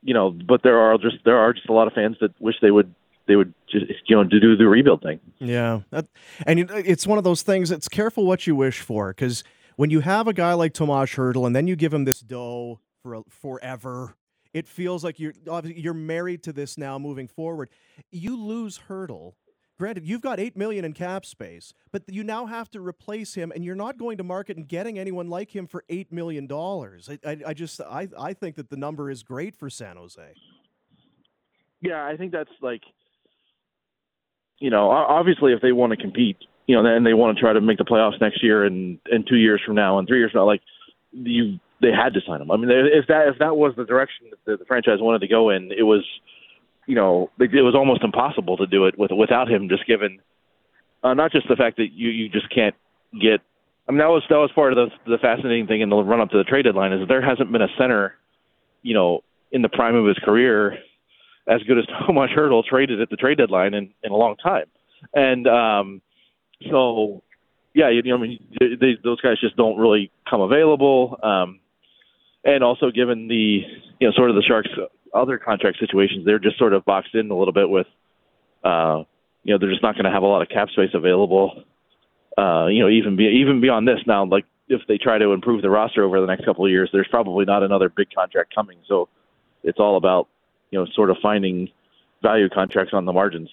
you 0.03 0.13
know 0.13 0.31
but 0.31 0.61
there 0.63 0.79
are 0.79 0.97
just 0.97 1.17
there 1.25 1.37
are 1.37 1.53
just 1.53 1.69
a 1.69 1.73
lot 1.73 1.87
of 1.87 1.93
fans 1.93 2.17
that 2.21 2.39
wish 2.39 2.55
they 2.61 2.71
would 2.71 2.93
they 3.27 3.35
would 3.35 3.53
just 3.69 3.85
you 4.07 4.15
know 4.15 4.23
to 4.23 4.39
do 4.39 4.55
the 4.55 4.67
rebuild 4.67 5.01
thing. 5.01 5.19
Yeah, 5.39 5.81
that, 5.91 6.07
and 6.45 6.59
it's 6.59 7.07
one 7.07 7.17
of 7.17 7.23
those 7.23 7.41
things. 7.41 7.71
It's 7.71 7.87
careful 7.87 8.25
what 8.25 8.47
you 8.47 8.55
wish 8.55 8.79
for 8.79 9.09
because 9.09 9.43
when 9.75 9.89
you 9.89 10.01
have 10.01 10.27
a 10.27 10.33
guy 10.33 10.53
like 10.53 10.73
Tomas 10.73 11.11
Hertl 11.11 11.45
and 11.45 11.55
then 11.55 11.67
you 11.67 11.75
give 11.75 11.93
him 11.93 12.05
this 12.05 12.19
dough 12.19 12.79
for 13.01 13.23
forever, 13.29 14.15
it 14.53 14.67
feels 14.67 15.03
like 15.03 15.19
you're 15.19 15.33
obviously 15.49 15.81
you're 15.81 15.93
married 15.93 16.43
to 16.43 16.53
this 16.53 16.77
now 16.77 16.99
moving 16.99 17.27
forward. 17.27 17.69
You 18.11 18.35
lose 18.35 18.81
Hertl. 18.89 19.33
Granted, 19.77 20.05
you've 20.05 20.21
got 20.21 20.39
eight 20.39 20.55
million 20.55 20.85
in 20.85 20.93
cap 20.93 21.25
space, 21.25 21.73
but 21.91 22.03
you 22.07 22.23
now 22.23 22.45
have 22.45 22.69
to 22.69 22.79
replace 22.79 23.33
him, 23.33 23.51
and 23.51 23.65
you're 23.65 23.73
not 23.73 23.97
going 23.97 24.17
to 24.17 24.23
market 24.23 24.55
and 24.55 24.67
getting 24.67 24.99
anyone 24.99 25.27
like 25.27 25.55
him 25.55 25.65
for 25.65 25.83
eight 25.89 26.11
million 26.11 26.45
dollars. 26.45 27.09
I, 27.09 27.17
I, 27.27 27.37
I 27.47 27.53
just 27.55 27.81
I, 27.81 28.07
I 28.19 28.33
think 28.33 28.57
that 28.57 28.69
the 28.69 28.77
number 28.77 29.09
is 29.09 29.23
great 29.23 29.55
for 29.55 29.71
San 29.71 29.97
Jose. 29.97 30.33
Yeah, 31.81 32.05
I 32.05 32.15
think 32.15 32.31
that's 32.31 32.51
like 32.61 32.83
you 34.61 34.69
know, 34.69 34.91
obviously, 34.91 35.53
if 35.53 35.61
they 35.61 35.71
want 35.71 35.89
to 35.89 35.97
compete, 35.97 36.37
you 36.67 36.75
know, 36.75 36.85
and 36.85 37.05
they 37.05 37.15
want 37.15 37.35
to 37.35 37.41
try 37.41 37.51
to 37.51 37.59
make 37.59 37.79
the 37.79 37.83
playoffs 37.83 38.21
next 38.21 38.43
year 38.43 38.63
and 38.63 38.99
and 39.11 39.25
two 39.27 39.35
years 39.35 39.59
from 39.65 39.75
now 39.75 39.97
and 39.97 40.07
three 40.07 40.19
years 40.19 40.31
from 40.31 40.41
now, 40.41 40.45
like 40.45 40.61
you, 41.11 41.59
they 41.81 41.89
had 41.89 42.13
to 42.13 42.21
sign 42.25 42.41
him. 42.41 42.51
I 42.51 42.57
mean, 42.57 42.69
if 42.69 43.07
that 43.07 43.27
if 43.27 43.39
that 43.39 43.57
was 43.57 43.73
the 43.75 43.85
direction 43.85 44.27
that 44.45 44.59
the 44.59 44.65
franchise 44.65 44.99
wanted 44.99 45.21
to 45.21 45.27
go 45.27 45.49
in, 45.49 45.71
it 45.71 45.81
was, 45.81 46.05
you 46.85 46.93
know, 46.93 47.31
it 47.39 47.65
was 47.65 47.73
almost 47.73 48.03
impossible 48.03 48.55
to 48.57 48.67
do 48.67 48.85
it 48.85 48.97
with 48.99 49.09
without 49.11 49.49
him. 49.49 49.67
Just 49.67 49.87
given, 49.87 50.19
uh, 51.03 51.15
not 51.15 51.31
just 51.31 51.47
the 51.49 51.55
fact 51.55 51.77
that 51.77 51.87
you 51.91 52.09
you 52.09 52.29
just 52.29 52.53
can't 52.53 52.75
get. 53.19 53.41
I 53.89 53.91
mean, 53.91 53.97
that 53.97 54.13
was 54.13 54.21
that 54.29 54.37
was 54.37 54.51
part 54.53 54.77
of 54.77 54.77
the 54.77 55.11
the 55.11 55.17
fascinating 55.17 55.65
thing 55.65 55.81
in 55.81 55.89
the 55.89 55.97
run 55.97 56.21
up 56.21 56.29
to 56.29 56.37
the 56.37 56.43
trade 56.43 56.65
deadline 56.65 56.93
is 56.93 56.99
that 56.99 57.07
there 57.07 57.27
hasn't 57.27 57.51
been 57.51 57.63
a 57.63 57.73
center, 57.79 58.13
you 58.83 58.93
know, 58.93 59.21
in 59.51 59.63
the 59.63 59.69
prime 59.69 59.95
of 59.95 60.05
his 60.05 60.19
career 60.19 60.77
as 61.51 61.61
good 61.63 61.77
as 61.77 61.85
Tomas 62.05 62.31
Hertl 62.35 62.63
traded 62.63 63.01
at 63.01 63.09
the 63.09 63.17
trade 63.17 63.37
deadline 63.37 63.73
in, 63.73 63.89
in 64.03 64.11
a 64.11 64.15
long 64.15 64.35
time. 64.37 64.65
And 65.13 65.47
um, 65.47 66.01
so, 66.69 67.23
yeah, 67.73 67.89
you 67.89 68.01
know, 68.03 68.15
I 68.15 68.19
mean, 68.19 68.39
they, 68.59 68.97
those 69.03 69.19
guys 69.21 69.39
just 69.41 69.57
don't 69.57 69.77
really 69.77 70.11
come 70.29 70.41
available. 70.41 71.19
Um, 71.21 71.59
and 72.43 72.63
also, 72.63 72.89
given 72.91 73.27
the 73.27 73.61
you 73.99 74.07
know 74.07 74.11
sort 74.13 74.29
of 74.29 74.35
the 74.35 74.41
Sharks' 74.41 74.69
other 75.13 75.37
contract 75.37 75.77
situations, 75.79 76.25
they're 76.25 76.39
just 76.39 76.57
sort 76.57 76.73
of 76.73 76.85
boxed 76.85 77.13
in 77.13 77.29
a 77.29 77.37
little 77.37 77.53
bit 77.53 77.69
with, 77.69 77.87
uh, 78.63 79.03
you 79.43 79.53
know, 79.53 79.59
they're 79.59 79.69
just 79.69 79.83
not 79.83 79.93
going 79.93 80.05
to 80.05 80.11
have 80.11 80.23
a 80.23 80.27
lot 80.27 80.41
of 80.41 80.49
cap 80.49 80.69
space 80.69 80.89
available. 80.93 81.63
Uh, 82.37 82.67
you 82.67 82.79
know, 82.79 82.89
even 82.89 83.15
be, 83.15 83.25
even 83.41 83.61
beyond 83.61 83.87
this 83.87 83.99
now, 84.07 84.25
like 84.25 84.45
if 84.69 84.81
they 84.87 84.97
try 84.97 85.17
to 85.17 85.33
improve 85.33 85.61
the 85.61 85.69
roster 85.69 86.03
over 86.03 86.19
the 86.21 86.27
next 86.27 86.45
couple 86.45 86.65
of 86.65 86.71
years, 86.71 86.89
there's 86.93 87.07
probably 87.09 87.45
not 87.45 87.61
another 87.61 87.89
big 87.89 88.07
contract 88.15 88.55
coming. 88.55 88.77
So 88.87 89.09
it's 89.63 89.79
all 89.79 89.97
about 89.97 90.27
you 90.71 90.79
know, 90.79 90.85
sort 90.93 91.09
of 91.09 91.17
finding 91.21 91.69
value 92.21 92.49
contracts 92.49 92.93
on 92.93 93.05
the 93.05 93.13
margins. 93.13 93.49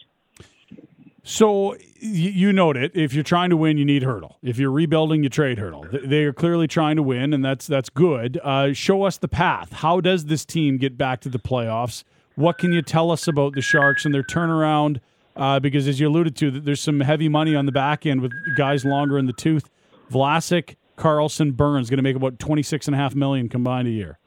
So 1.24 1.76
you 2.00 2.52
note 2.54 2.78
it. 2.78 2.92
If 2.94 3.12
you're 3.12 3.24
trying 3.24 3.50
to 3.50 3.56
win, 3.56 3.76
you 3.76 3.84
need 3.84 4.02
Hertl. 4.02 4.36
If 4.42 4.58
you're 4.58 4.70
rebuilding, 4.70 5.22
you 5.22 5.28
trade 5.28 5.58
Hertl. 5.58 6.08
They 6.08 6.24
are 6.24 6.32
clearly 6.32 6.66
trying 6.66 6.96
to 6.96 7.02
win, 7.02 7.34
and 7.34 7.44
that's 7.44 7.66
that's 7.66 7.90
good. 7.90 8.40
Uh, 8.42 8.72
show 8.72 9.02
us 9.02 9.18
the 9.18 9.28
path. 9.28 9.72
How 9.72 10.00
does 10.00 10.26
this 10.26 10.46
team 10.46 10.78
get 10.78 10.96
back 10.96 11.20
to 11.22 11.28
the 11.28 11.38
playoffs? 11.38 12.04
What 12.36 12.56
can 12.56 12.72
you 12.72 12.80
tell 12.80 13.10
us 13.10 13.28
about 13.28 13.54
the 13.54 13.60
Sharks 13.60 14.06
and 14.06 14.14
their 14.14 14.22
turnaround? 14.22 15.00
Uh, 15.36 15.60
because 15.60 15.86
as 15.86 16.00
you 16.00 16.08
alluded 16.08 16.34
to, 16.36 16.50
there's 16.50 16.80
some 16.80 17.00
heavy 17.00 17.28
money 17.28 17.54
on 17.54 17.66
the 17.66 17.72
back 17.72 18.06
end 18.06 18.22
with 18.22 18.32
guys 18.56 18.84
longer 18.84 19.18
in 19.18 19.26
the 19.26 19.32
tooth. 19.32 19.68
Vlasic, 20.10 20.76
Karlsson, 20.96 21.54
Burns 21.54 21.90
going 21.90 21.98
to 21.98 22.02
make 22.02 22.16
about 22.16 22.38
twenty 22.38 22.62
six 22.62 22.86
and 22.86 22.94
a 22.94 22.98
half 22.98 23.14
million 23.14 23.50
combined 23.50 23.86
a 23.86 23.90
year. 23.90 24.18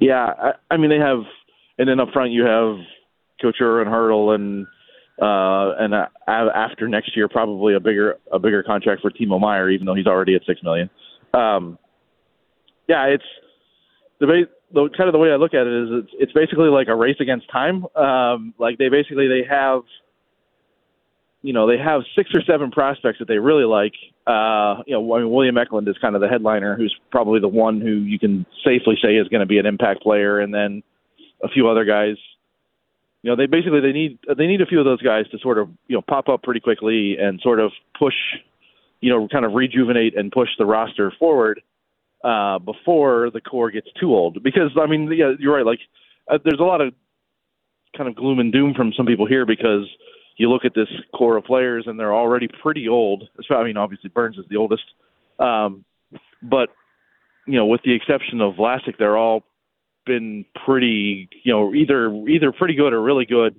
Yeah, 0.00 0.32
I, 0.38 0.52
I 0.70 0.76
mean 0.78 0.88
they 0.88 0.98
have 0.98 1.24
and 1.82 1.88
then 1.88 1.98
up 1.98 2.12
front 2.12 2.30
you 2.30 2.44
have 2.44 2.76
Couture 3.40 3.82
and 3.82 3.90
Hertl 3.90 4.36
and 4.36 4.66
uh, 5.20 5.74
and 5.80 5.92
uh, 5.92 6.06
after 6.28 6.86
next 6.86 7.16
year 7.16 7.28
probably 7.28 7.74
a 7.74 7.80
bigger 7.80 8.18
a 8.32 8.38
bigger 8.38 8.62
contract 8.62 9.02
for 9.02 9.10
Timo 9.10 9.40
Meier, 9.40 9.68
even 9.68 9.84
though 9.84 9.94
he's 9.94 10.06
already 10.06 10.36
at 10.36 10.42
six 10.46 10.62
million. 10.62 10.88
Um, 11.34 11.76
yeah, 12.88 13.06
it's 13.06 13.24
the, 14.20 14.44
the 14.72 14.90
kind 14.96 15.08
of 15.08 15.12
the 15.12 15.18
way 15.18 15.32
I 15.32 15.36
look 15.36 15.54
at 15.54 15.66
it 15.66 15.72
is 15.72 16.04
it's, 16.04 16.14
it's 16.20 16.32
basically 16.32 16.68
like 16.68 16.86
a 16.86 16.94
race 16.94 17.16
against 17.18 17.50
time. 17.50 17.84
Um, 17.96 18.54
like 18.58 18.78
they 18.78 18.88
basically 18.88 19.26
they 19.26 19.42
have 19.50 19.82
you 21.42 21.52
know 21.52 21.66
they 21.66 21.78
have 21.78 22.02
six 22.14 22.30
or 22.32 22.42
seven 22.42 22.70
prospects 22.70 23.18
that 23.18 23.26
they 23.26 23.38
really 23.38 23.64
like. 23.64 23.94
Uh, 24.24 24.84
you 24.86 24.94
know, 24.94 25.14
I 25.14 25.18
mean 25.18 25.32
William 25.32 25.58
Eklund 25.58 25.88
is 25.88 25.96
kind 26.00 26.14
of 26.14 26.20
the 26.20 26.28
headliner, 26.28 26.76
who's 26.76 26.94
probably 27.10 27.40
the 27.40 27.48
one 27.48 27.80
who 27.80 27.90
you 27.90 28.20
can 28.20 28.46
safely 28.64 28.94
say 29.02 29.16
is 29.16 29.26
going 29.26 29.40
to 29.40 29.46
be 29.46 29.58
an 29.58 29.66
impact 29.66 30.00
player, 30.00 30.38
and 30.38 30.54
then 30.54 30.84
a 31.42 31.48
few 31.48 31.68
other 31.68 31.84
guys. 31.84 32.16
You 33.22 33.30
know, 33.30 33.36
they 33.36 33.46
basically 33.46 33.80
they 33.80 33.92
need 33.92 34.18
they 34.36 34.46
need 34.46 34.60
a 34.60 34.66
few 34.66 34.78
of 34.78 34.84
those 34.84 35.02
guys 35.02 35.28
to 35.30 35.38
sort 35.38 35.58
of 35.58 35.68
you 35.86 35.96
know 35.96 36.02
pop 36.02 36.28
up 36.28 36.42
pretty 36.42 36.60
quickly 36.60 37.16
and 37.18 37.40
sort 37.40 37.60
of 37.60 37.70
push, 37.98 38.14
you 39.00 39.10
know, 39.10 39.28
kind 39.28 39.44
of 39.44 39.52
rejuvenate 39.52 40.16
and 40.16 40.32
push 40.32 40.48
the 40.58 40.66
roster 40.66 41.12
forward 41.18 41.60
uh, 42.24 42.58
before 42.58 43.30
the 43.32 43.40
core 43.40 43.70
gets 43.70 43.88
too 44.00 44.14
old. 44.14 44.42
Because 44.42 44.70
I 44.80 44.86
mean, 44.86 45.10
yeah, 45.12 45.32
you're 45.38 45.54
right. 45.54 45.66
Like, 45.66 45.80
uh, 46.30 46.38
there's 46.44 46.60
a 46.60 46.64
lot 46.64 46.80
of 46.80 46.94
kind 47.96 48.08
of 48.08 48.16
gloom 48.16 48.38
and 48.38 48.52
doom 48.52 48.74
from 48.74 48.92
some 48.96 49.06
people 49.06 49.26
here 49.26 49.46
because 49.46 49.86
you 50.36 50.50
look 50.50 50.64
at 50.64 50.74
this 50.74 50.88
core 51.14 51.36
of 51.36 51.44
players 51.44 51.84
and 51.86 51.98
they're 51.98 52.14
already 52.14 52.48
pretty 52.48 52.88
old. 52.88 53.28
I 53.50 53.64
mean, 53.64 53.76
obviously 53.76 54.10
Burns 54.10 54.38
is 54.38 54.44
the 54.48 54.56
oldest, 54.56 54.84
um, 55.38 55.84
but 56.42 56.70
you 57.46 57.54
know, 57.54 57.66
with 57.66 57.82
the 57.84 57.94
exception 57.94 58.40
of 58.40 58.54
Vlasic, 58.54 58.96
they're 58.98 59.16
all 59.16 59.44
been 60.04 60.44
pretty, 60.64 61.28
you 61.42 61.52
know, 61.52 61.74
either 61.74 62.12
either 62.28 62.52
pretty 62.52 62.74
good 62.74 62.92
or 62.92 63.02
really 63.02 63.26
good 63.26 63.56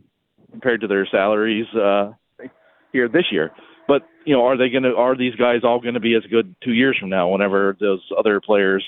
compared 0.51 0.81
to 0.81 0.87
their 0.87 1.07
salaries 1.09 1.67
uh, 1.75 2.11
here 2.91 3.07
this 3.07 3.25
year. 3.31 3.51
But 3.87 4.03
you 4.25 4.33
know, 4.33 4.45
are 4.45 4.57
they 4.57 4.69
going 4.69 4.83
to? 4.83 4.95
Are 4.95 5.17
these 5.17 5.35
guys 5.35 5.61
all 5.63 5.79
going 5.79 5.95
to 5.95 5.99
be 5.99 6.15
as 6.15 6.23
good 6.29 6.55
two 6.63 6.73
years 6.73 6.97
from 6.99 7.09
now? 7.09 7.29
Whenever 7.29 7.75
those 7.79 8.01
other 8.17 8.39
players 8.39 8.83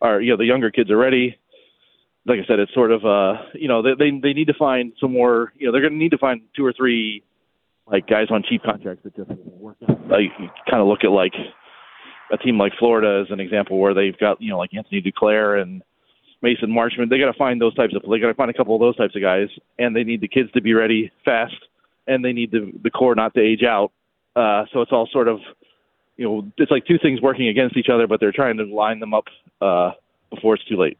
are, 0.00 0.20
you 0.20 0.30
know, 0.32 0.36
the 0.36 0.44
younger 0.44 0.70
kids 0.70 0.90
are 0.90 0.96
ready. 0.96 1.38
Like 2.26 2.38
I 2.44 2.46
said, 2.46 2.58
it's 2.58 2.74
sort 2.74 2.92
of, 2.92 3.04
uh, 3.04 3.42
you 3.54 3.68
know, 3.68 3.82
they 3.82 3.90
they, 3.98 4.10
they 4.22 4.32
need 4.32 4.48
to 4.48 4.54
find 4.58 4.92
some 5.00 5.12
more. 5.12 5.52
You 5.56 5.66
know, 5.66 5.72
they're 5.72 5.80
going 5.80 5.92
to 5.92 5.98
need 5.98 6.10
to 6.10 6.18
find 6.18 6.42
two 6.56 6.64
or 6.64 6.72
three 6.72 7.22
like 7.86 8.06
guys 8.06 8.26
on 8.30 8.42
cheap 8.48 8.62
contracts 8.62 9.04
that 9.04 9.16
just 9.16 9.30
work. 9.30 9.76
Like 9.80 10.30
kind 10.68 10.80
of 10.80 10.86
look 10.86 11.04
at 11.04 11.10
like 11.10 11.34
a 12.32 12.36
team 12.36 12.58
like 12.58 12.72
Florida 12.78 13.22
as 13.24 13.32
an 13.32 13.40
example 13.40 13.78
where 13.78 13.94
they've 13.94 14.18
got 14.18 14.40
you 14.40 14.50
know 14.50 14.58
like 14.58 14.74
Anthony 14.74 15.02
Duclair 15.02 15.60
and 15.60 15.82
Mason 16.42 16.70
Marchment. 16.70 17.10
They 17.10 17.18
got 17.18 17.30
to 17.30 17.38
find 17.38 17.60
those 17.60 17.74
types 17.74 17.94
of. 17.94 18.02
They 18.08 18.18
got 18.18 18.28
to 18.28 18.34
find 18.34 18.50
a 18.50 18.54
couple 18.54 18.74
of 18.74 18.80
those 18.80 18.96
types 18.96 19.14
of 19.14 19.22
guys, 19.22 19.48
and 19.78 19.94
they 19.94 20.04
need 20.04 20.20
the 20.20 20.28
kids 20.28 20.50
to 20.52 20.60
be 20.60 20.74
ready 20.74 21.10
fast, 21.24 21.56
and 22.06 22.24
they 22.24 22.32
need 22.32 22.50
the 22.50 22.72
the 22.82 22.90
core 22.90 23.14
not 23.14 23.34
to 23.34 23.40
age 23.40 23.62
out. 23.62 23.92
Uh, 24.36 24.64
so 24.72 24.80
it's 24.80 24.92
all 24.92 25.08
sort 25.12 25.28
of, 25.28 25.40
you 26.16 26.24
know, 26.24 26.52
it's 26.56 26.70
like 26.70 26.86
two 26.86 26.98
things 26.98 27.20
working 27.20 27.48
against 27.48 27.76
each 27.76 27.88
other, 27.92 28.06
but 28.06 28.20
they're 28.20 28.32
trying 28.32 28.56
to 28.56 28.64
line 28.64 29.00
them 29.00 29.12
up 29.12 29.24
uh, 29.60 29.90
before 30.30 30.54
it's 30.54 30.64
too 30.64 30.76
late. 30.76 30.96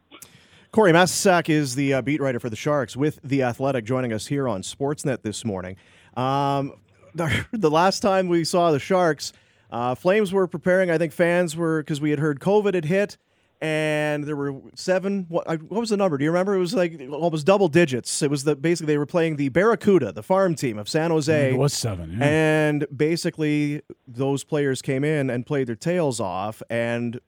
Corey 0.71 0.91
Masisak 0.91 1.49
is 1.49 1.75
the 1.75 1.95
uh, 1.95 2.01
beat 2.01 2.21
writer 2.21 2.39
for 2.39 2.49
the 2.49 2.55
Sharks 2.55 2.95
with 2.95 3.19
The 3.23 3.43
Athletic, 3.43 3.83
joining 3.83 4.13
us 4.13 4.27
here 4.27 4.47
on 4.47 4.61
Sportsnet 4.61 5.21
this 5.21 5.43
morning. 5.43 5.75
Um, 6.15 6.73
the 7.13 7.69
last 7.69 7.99
time 7.99 8.27
we 8.27 8.43
saw 8.43 8.71
the 8.71 8.79
Sharks, 8.79 9.33
uh, 9.71 9.95
Flames 9.95 10.31
were 10.31 10.47
preparing. 10.47 10.89
I 10.89 10.97
think 10.97 11.13
fans 11.13 11.55
were 11.55 11.81
because 11.81 11.99
we 11.99 12.09
had 12.09 12.19
heard 12.19 12.39
COVID 12.39 12.73
had 12.73 12.85
hit, 12.85 13.17
and 13.61 14.23
there 14.23 14.35
were 14.35 14.55
seven. 14.73 15.27
What, 15.29 15.47
what 15.47 15.79
was 15.79 15.91
the 15.91 15.97
number? 15.97 16.17
Do 16.17 16.23
you 16.23 16.31
remember? 16.31 16.55
It 16.55 16.59
was 16.59 16.73
like 16.73 16.99
almost 17.11 17.45
double 17.45 17.67
digits. 17.67 18.21
It 18.21 18.31
was 18.31 18.43
the 18.43 18.55
basically 18.55 18.93
they 18.93 18.97
were 18.97 19.05
playing 19.05 19.35
the 19.35 19.49
Barracuda, 19.49 20.11
the 20.11 20.23
farm 20.23 20.55
team 20.55 20.79
of 20.79 20.89
San 20.89 21.11
Jose. 21.11 21.51
It 21.51 21.57
was 21.57 21.73
seven, 21.73 22.17
yeah. 22.17 22.25
and 22.25 22.87
basically 22.95 23.81
those 24.07 24.43
players 24.43 24.81
came 24.81 25.03
in 25.03 25.29
and 25.29 25.45
played 25.45 25.67
their 25.67 25.75
tails 25.75 26.19
off 26.19 26.63
and 26.69 27.19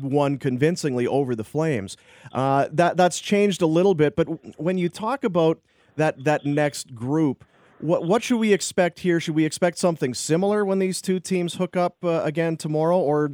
won 0.00 0.38
convincingly 0.38 1.06
over 1.06 1.34
the 1.34 1.44
Flames. 1.44 1.96
Uh, 2.32 2.68
that 2.72 2.96
that's 2.96 3.18
changed 3.18 3.60
a 3.60 3.66
little 3.66 3.94
bit, 3.94 4.14
but 4.14 4.26
when 4.60 4.78
you 4.78 4.88
talk 4.88 5.24
about 5.24 5.60
that 5.96 6.22
that 6.24 6.46
next 6.46 6.94
group 6.94 7.44
what 7.82 8.04
what 8.04 8.22
should 8.22 8.38
we 8.38 8.52
expect 8.52 9.00
here? 9.00 9.18
Should 9.18 9.34
we 9.34 9.44
expect 9.44 9.76
something 9.76 10.14
similar 10.14 10.64
when 10.64 10.78
these 10.78 11.02
two 11.02 11.18
teams 11.18 11.54
hook 11.54 11.76
up 11.76 11.96
uh, 12.04 12.22
again 12.22 12.56
tomorrow, 12.56 12.96
or 12.96 13.32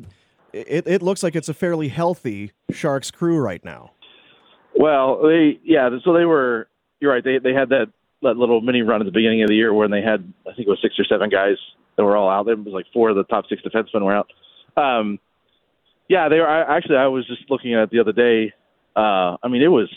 it, 0.53 0.87
it 0.87 1.03
looks 1.03 1.23
like 1.23 1.37
it's 1.37 1.49
a 1.49 1.55
fairly 1.55 1.89
healthy 1.89 2.53
Sharks 2.71 3.11
crew 3.11 3.39
right 3.39 3.65
now? 3.65 3.93
Well, 4.79 5.23
they 5.23 5.59
yeah, 5.65 5.91
so 6.05 6.13
they 6.13 6.25
were. 6.25 6.69
You're 7.01 7.13
right. 7.13 7.25
They 7.25 7.39
they 7.39 7.53
had 7.53 7.69
that 7.71 7.87
that 8.23 8.37
little 8.37 8.61
mini 8.61 8.83
run 8.83 9.01
at 9.01 9.05
the 9.05 9.13
beginning 9.13 9.43
of 9.43 9.49
the 9.49 9.55
year 9.55 9.73
when 9.73 9.91
they 9.91 10.03
had 10.03 10.33
I 10.47 10.55
think 10.55 10.67
it 10.67 10.71
was 10.71 10.79
six 10.83 10.95
or 10.99 11.05
seven 11.05 11.31
guys 11.31 11.57
that 11.97 12.05
were 12.05 12.17
all 12.17 12.31
out. 12.31 12.49
It 12.49 12.59
was 12.59 12.73
like 12.73 12.87
four 12.93 13.11
of 13.11 13.17
the 13.17 13.25
top 13.25 13.47
six 13.49 13.63
defensemen 13.63 14.05
were 14.05 14.15
out. 14.15 14.31
Um, 14.77 15.19
yeah, 16.09 16.29
they 16.29 16.39
were. 16.39 16.49
I, 16.49 16.77
actually, 16.77 16.97
I 16.97 17.09
was 17.09 17.27
just 17.27 17.51
looking 17.51 17.75
at 17.75 17.85
it 17.85 17.91
the 17.91 18.01
other 18.01 18.13
day. 18.13 18.53
Uh, 18.97 19.37
I 19.43 19.49
mean, 19.49 19.63
it 19.63 19.69
was 19.69 19.89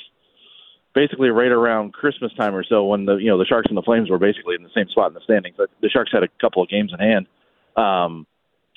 basically 0.94 1.30
right 1.30 1.52
around 1.52 1.94
Christmas 1.94 2.34
time 2.34 2.54
or 2.56 2.64
so 2.64 2.86
when 2.86 3.06
the 3.06 3.16
you 3.16 3.28
know 3.28 3.38
the 3.38 3.46
Sharks 3.46 3.68
and 3.70 3.78
the 3.78 3.82
Flames 3.82 4.10
were 4.10 4.20
basically 4.20 4.56
in 4.56 4.64
the 4.64 4.70
same 4.76 4.88
spot 4.90 5.10
in 5.10 5.14
the 5.14 5.22
standings. 5.24 5.56
The 5.58 5.90
Sharks 5.90 6.12
had 6.12 6.24
a 6.24 6.28
couple 6.40 6.62
of 6.62 6.70
games 6.70 6.92
in 6.92 7.00
hand, 7.00 7.28
um, 7.76 8.28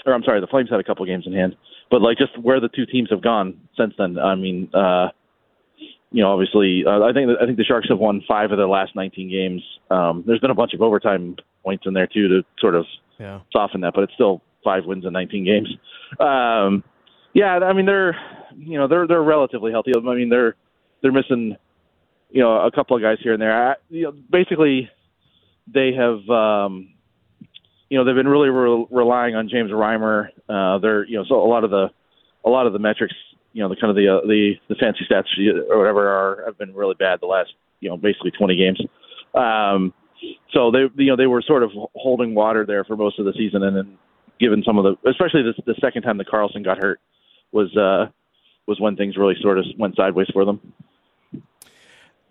or 0.06 0.12
I'm 0.12 0.22
sorry, 0.22 0.40
the 0.40 0.46
Flames 0.46 0.70
had 0.70 0.80
a 0.80 0.84
couple 0.84 1.02
of 1.02 1.08
games 1.08 1.24
in 1.26 1.32
hand. 1.32 1.56
But 1.90 2.02
like 2.02 2.18
just 2.18 2.38
where 2.38 2.60
the 2.60 2.68
two 2.68 2.86
teams 2.86 3.10
have 3.10 3.22
gone 3.22 3.60
since 3.76 3.94
then, 3.98 4.18
I 4.18 4.34
mean, 4.34 4.70
uh, 4.74 5.08
you 6.10 6.22
know, 6.22 6.32
obviously, 6.32 6.84
uh, 6.86 7.02
I 7.02 7.12
think 7.12 7.30
I 7.40 7.44
think 7.44 7.58
the 7.58 7.64
Sharks 7.64 7.88
have 7.88 7.98
won 7.98 8.22
five 8.26 8.52
of 8.52 8.58
their 8.58 8.68
last 8.68 8.94
19 8.94 9.30
games. 9.30 9.62
Um, 9.90 10.24
there's 10.26 10.40
been 10.40 10.50
a 10.50 10.54
bunch 10.54 10.74
of 10.74 10.82
overtime 10.82 11.36
points 11.62 11.84
in 11.86 11.94
there 11.94 12.06
too 12.06 12.28
to 12.28 12.42
sort 12.58 12.74
of 12.74 12.86
yeah. 13.18 13.40
soften 13.52 13.80
that, 13.82 13.94
but 13.94 14.04
it's 14.04 14.14
still 14.14 14.42
five 14.62 14.84
wins 14.86 15.04
in 15.04 15.12
19 15.12 15.44
games. 15.44 15.68
Um, 16.20 16.84
yeah, 17.32 17.58
I 17.58 17.72
mean 17.72 17.86
they're 17.86 18.16
you 18.56 18.78
know 18.78 18.86
they're 18.86 19.06
they're 19.06 19.22
relatively 19.22 19.72
healthy. 19.72 19.92
I 19.96 20.00
mean 20.00 20.28
they're 20.28 20.54
they're 21.02 21.12
missing 21.12 21.56
you 22.34 22.40
know, 22.40 22.60
a 22.60 22.70
couple 22.72 22.96
of 22.96 23.02
guys 23.02 23.18
here 23.22 23.32
and 23.32 23.40
there. 23.40 23.70
I, 23.70 23.74
you 23.88 24.02
know, 24.02 24.12
basically, 24.28 24.90
they 25.72 25.92
have, 25.96 26.28
um, 26.28 26.93
you 27.94 28.00
know, 28.00 28.04
they've 28.04 28.16
been 28.16 28.26
really 28.26 28.48
re- 28.48 28.86
relying 28.90 29.36
on 29.36 29.48
James 29.48 29.70
Reimer. 29.70 30.30
Uh, 30.48 30.78
they're, 30.78 31.06
you 31.06 31.16
know, 31.16 31.24
so 31.28 31.36
a 31.36 31.46
lot 31.46 31.62
of 31.62 31.70
the, 31.70 31.90
a 32.44 32.50
lot 32.50 32.66
of 32.66 32.72
the 32.72 32.80
metrics, 32.80 33.14
you 33.52 33.62
know, 33.62 33.68
the 33.68 33.76
kind 33.76 33.88
of 33.88 33.94
the 33.94 34.08
uh, 34.08 34.26
the 34.26 34.54
the 34.68 34.74
fancy 34.74 35.06
stats 35.08 35.30
or 35.70 35.78
whatever 35.78 36.08
are 36.08 36.42
have 36.44 36.58
been 36.58 36.74
really 36.74 36.96
bad 36.98 37.20
the 37.20 37.26
last, 37.26 37.50
you 37.78 37.88
know, 37.88 37.96
basically 37.96 38.32
20 38.32 38.56
games. 38.56 38.80
Um, 39.32 39.94
so 40.52 40.72
they, 40.72 40.88
you 40.96 41.10
know, 41.10 41.14
they 41.14 41.28
were 41.28 41.40
sort 41.40 41.62
of 41.62 41.70
holding 41.94 42.34
water 42.34 42.66
there 42.66 42.82
for 42.82 42.96
most 42.96 43.20
of 43.20 43.26
the 43.26 43.32
season, 43.34 43.62
and 43.62 43.76
then 43.76 43.96
given 44.40 44.64
some 44.66 44.76
of 44.76 44.82
the, 44.82 45.08
especially 45.08 45.42
the, 45.44 45.54
the 45.64 45.76
second 45.80 46.02
time 46.02 46.18
that 46.18 46.26
Karlsson 46.26 46.64
got 46.64 46.78
hurt, 46.78 46.98
was 47.52 47.76
uh, 47.76 48.10
was 48.66 48.80
when 48.80 48.96
things 48.96 49.16
really 49.16 49.36
sort 49.40 49.56
of 49.56 49.66
went 49.78 49.94
sideways 49.94 50.26
for 50.32 50.44
them. 50.44 50.60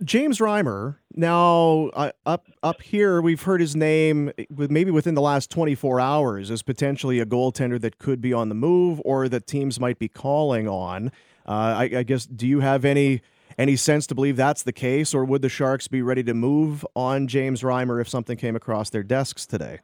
James 0.03 0.39
Reimer. 0.39 0.97
Now, 1.15 1.89
uh, 1.93 2.11
up 2.25 2.47
up 2.61 2.81
here, 2.81 3.21
we've 3.21 3.41
heard 3.41 3.61
his 3.61 3.75
name 3.75 4.31
with 4.49 4.71
maybe 4.71 4.91
within 4.91 5.15
the 5.15 5.21
last 5.21 5.51
24 5.51 5.99
hours 5.99 6.49
as 6.49 6.63
potentially 6.63 7.19
a 7.19 7.25
goaltender 7.25 7.79
that 7.81 7.99
could 7.99 8.21
be 8.21 8.33
on 8.33 8.49
the 8.49 8.55
move 8.55 9.01
or 9.05 9.29
that 9.29 9.45
teams 9.45 9.79
might 9.79 9.99
be 9.99 10.07
calling 10.07 10.67
on. 10.67 11.07
Uh, 11.47 11.51
I, 11.51 11.83
I, 11.97 12.03
guess. 12.03 12.25
Do 12.25 12.47
you 12.47 12.61
have 12.61 12.85
any 12.85 13.21
any 13.57 13.75
sense 13.75 14.07
to 14.07 14.15
believe 14.15 14.35
that's 14.35 14.63
the 14.63 14.73
case, 14.73 15.13
or 15.13 15.25
would 15.25 15.41
the 15.41 15.49
Sharks 15.49 15.87
be 15.87 16.01
ready 16.01 16.23
to 16.23 16.33
move 16.33 16.85
on 16.95 17.27
James 17.27 17.61
Reimer 17.61 18.01
if 18.01 18.09
something 18.09 18.37
came 18.37 18.55
across 18.55 18.89
their 18.89 19.03
desks 19.03 19.45
today? 19.45 19.79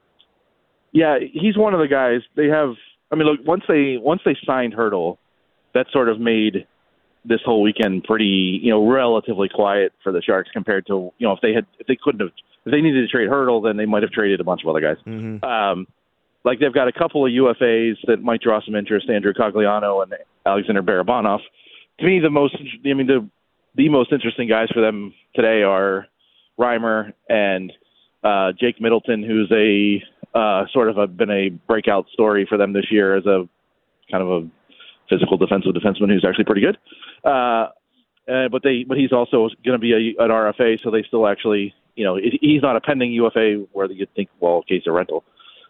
Yeah, 0.91 1.19
he's 1.19 1.57
one 1.57 1.73
of 1.73 1.79
the 1.79 1.87
guys. 1.87 2.21
They 2.35 2.47
have. 2.47 2.73
I 3.11 3.15
mean, 3.15 3.27
look 3.27 3.39
once 3.45 3.63
they 3.67 3.97
once 3.97 4.21
they 4.25 4.37
signed 4.45 4.73
Hertl, 4.73 5.17
that 5.73 5.87
sort 5.91 6.09
of 6.09 6.19
made 6.19 6.65
this 7.29 7.39
whole 7.45 7.61
weekend 7.61 8.03
pretty, 8.03 8.59
you 8.61 8.71
know, 8.71 8.85
relatively 8.85 9.47
quiet 9.47 9.93
for 10.03 10.11
the 10.11 10.21
Sharks 10.21 10.49
compared 10.51 10.87
to, 10.87 11.13
you 11.19 11.27
know, 11.27 11.33
if 11.33 11.39
they 11.41 11.53
had, 11.53 11.65
if 11.77 11.87
they 11.87 11.95
couldn't 12.01 12.21
have, 12.21 12.31
if 12.65 12.71
they 12.71 12.81
needed 12.81 13.01
to 13.01 13.07
trade 13.07 13.29
Hertl, 13.29 13.63
then 13.63 13.77
they 13.77 13.85
might 13.85 14.03
have 14.03 14.11
traded 14.11 14.41
a 14.41 14.43
bunch 14.43 14.61
of 14.63 14.69
other 14.69 14.81
guys. 14.81 14.97
Mm-hmm. 15.05 15.43
Um, 15.45 15.87
like 16.43 16.59
they've 16.59 16.73
got 16.73 16.87
a 16.87 16.91
couple 16.91 17.25
of 17.25 17.31
UFAs 17.31 17.95
that 18.07 18.21
might 18.21 18.41
draw 18.41 18.59
some 18.65 18.75
interest, 18.75 19.09
Andrew 19.09 19.33
Cogliano 19.33 20.03
and 20.03 20.13
Alexander 20.45 20.81
Barabanov. 20.81 21.39
To 21.99 22.05
me, 22.05 22.19
the 22.19 22.29
most, 22.29 22.55
I 22.57 22.93
mean, 22.93 23.07
the 23.07 23.29
the 23.75 23.89
most 23.89 24.11
interesting 24.11 24.49
guys 24.49 24.67
for 24.73 24.81
them 24.81 25.13
today 25.35 25.61
are 25.61 26.07
Reimer 26.57 27.13
and 27.29 27.71
uh, 28.23 28.51
Jake 28.59 28.81
Middleton, 28.81 29.23
who's 29.23 29.51
a 29.51 30.03
uh, 30.37 30.65
sort 30.73 30.89
of 30.89 30.97
a, 30.97 31.07
been 31.07 31.29
a 31.29 31.49
breakout 31.49 32.07
story 32.11 32.45
for 32.49 32.57
them 32.57 32.73
this 32.73 32.87
year 32.89 33.15
as 33.15 33.25
a 33.25 33.47
kind 34.11 34.23
of 34.23 34.29
a 34.29 34.49
physical 35.09 35.37
defensive 35.37 35.73
defenseman 35.73 36.11
who's 36.11 36.25
actually 36.25 36.45
pretty 36.45 36.61
good. 36.61 36.77
Uh, 37.23 37.67
uh, 38.31 38.47
but 38.49 38.61
they, 38.63 38.83
but 38.87 38.97
he's 38.97 39.11
also 39.11 39.49
going 39.65 39.73
to 39.73 39.79
be 39.79 39.93
a, 39.93 40.23
an 40.23 40.29
RFA, 40.29 40.81
so 40.83 40.91
they 40.91 41.03
still 41.03 41.27
actually, 41.27 41.73
you 41.95 42.05
know, 42.05 42.17
he's 42.41 42.61
not 42.61 42.75
a 42.75 42.81
pending 42.81 43.11
UFA 43.13 43.65
where 43.71 43.91
you'd 43.91 44.13
think, 44.13 44.29
well, 44.39 44.61
case 44.61 44.83
of 44.87 44.93
rental. 44.93 45.23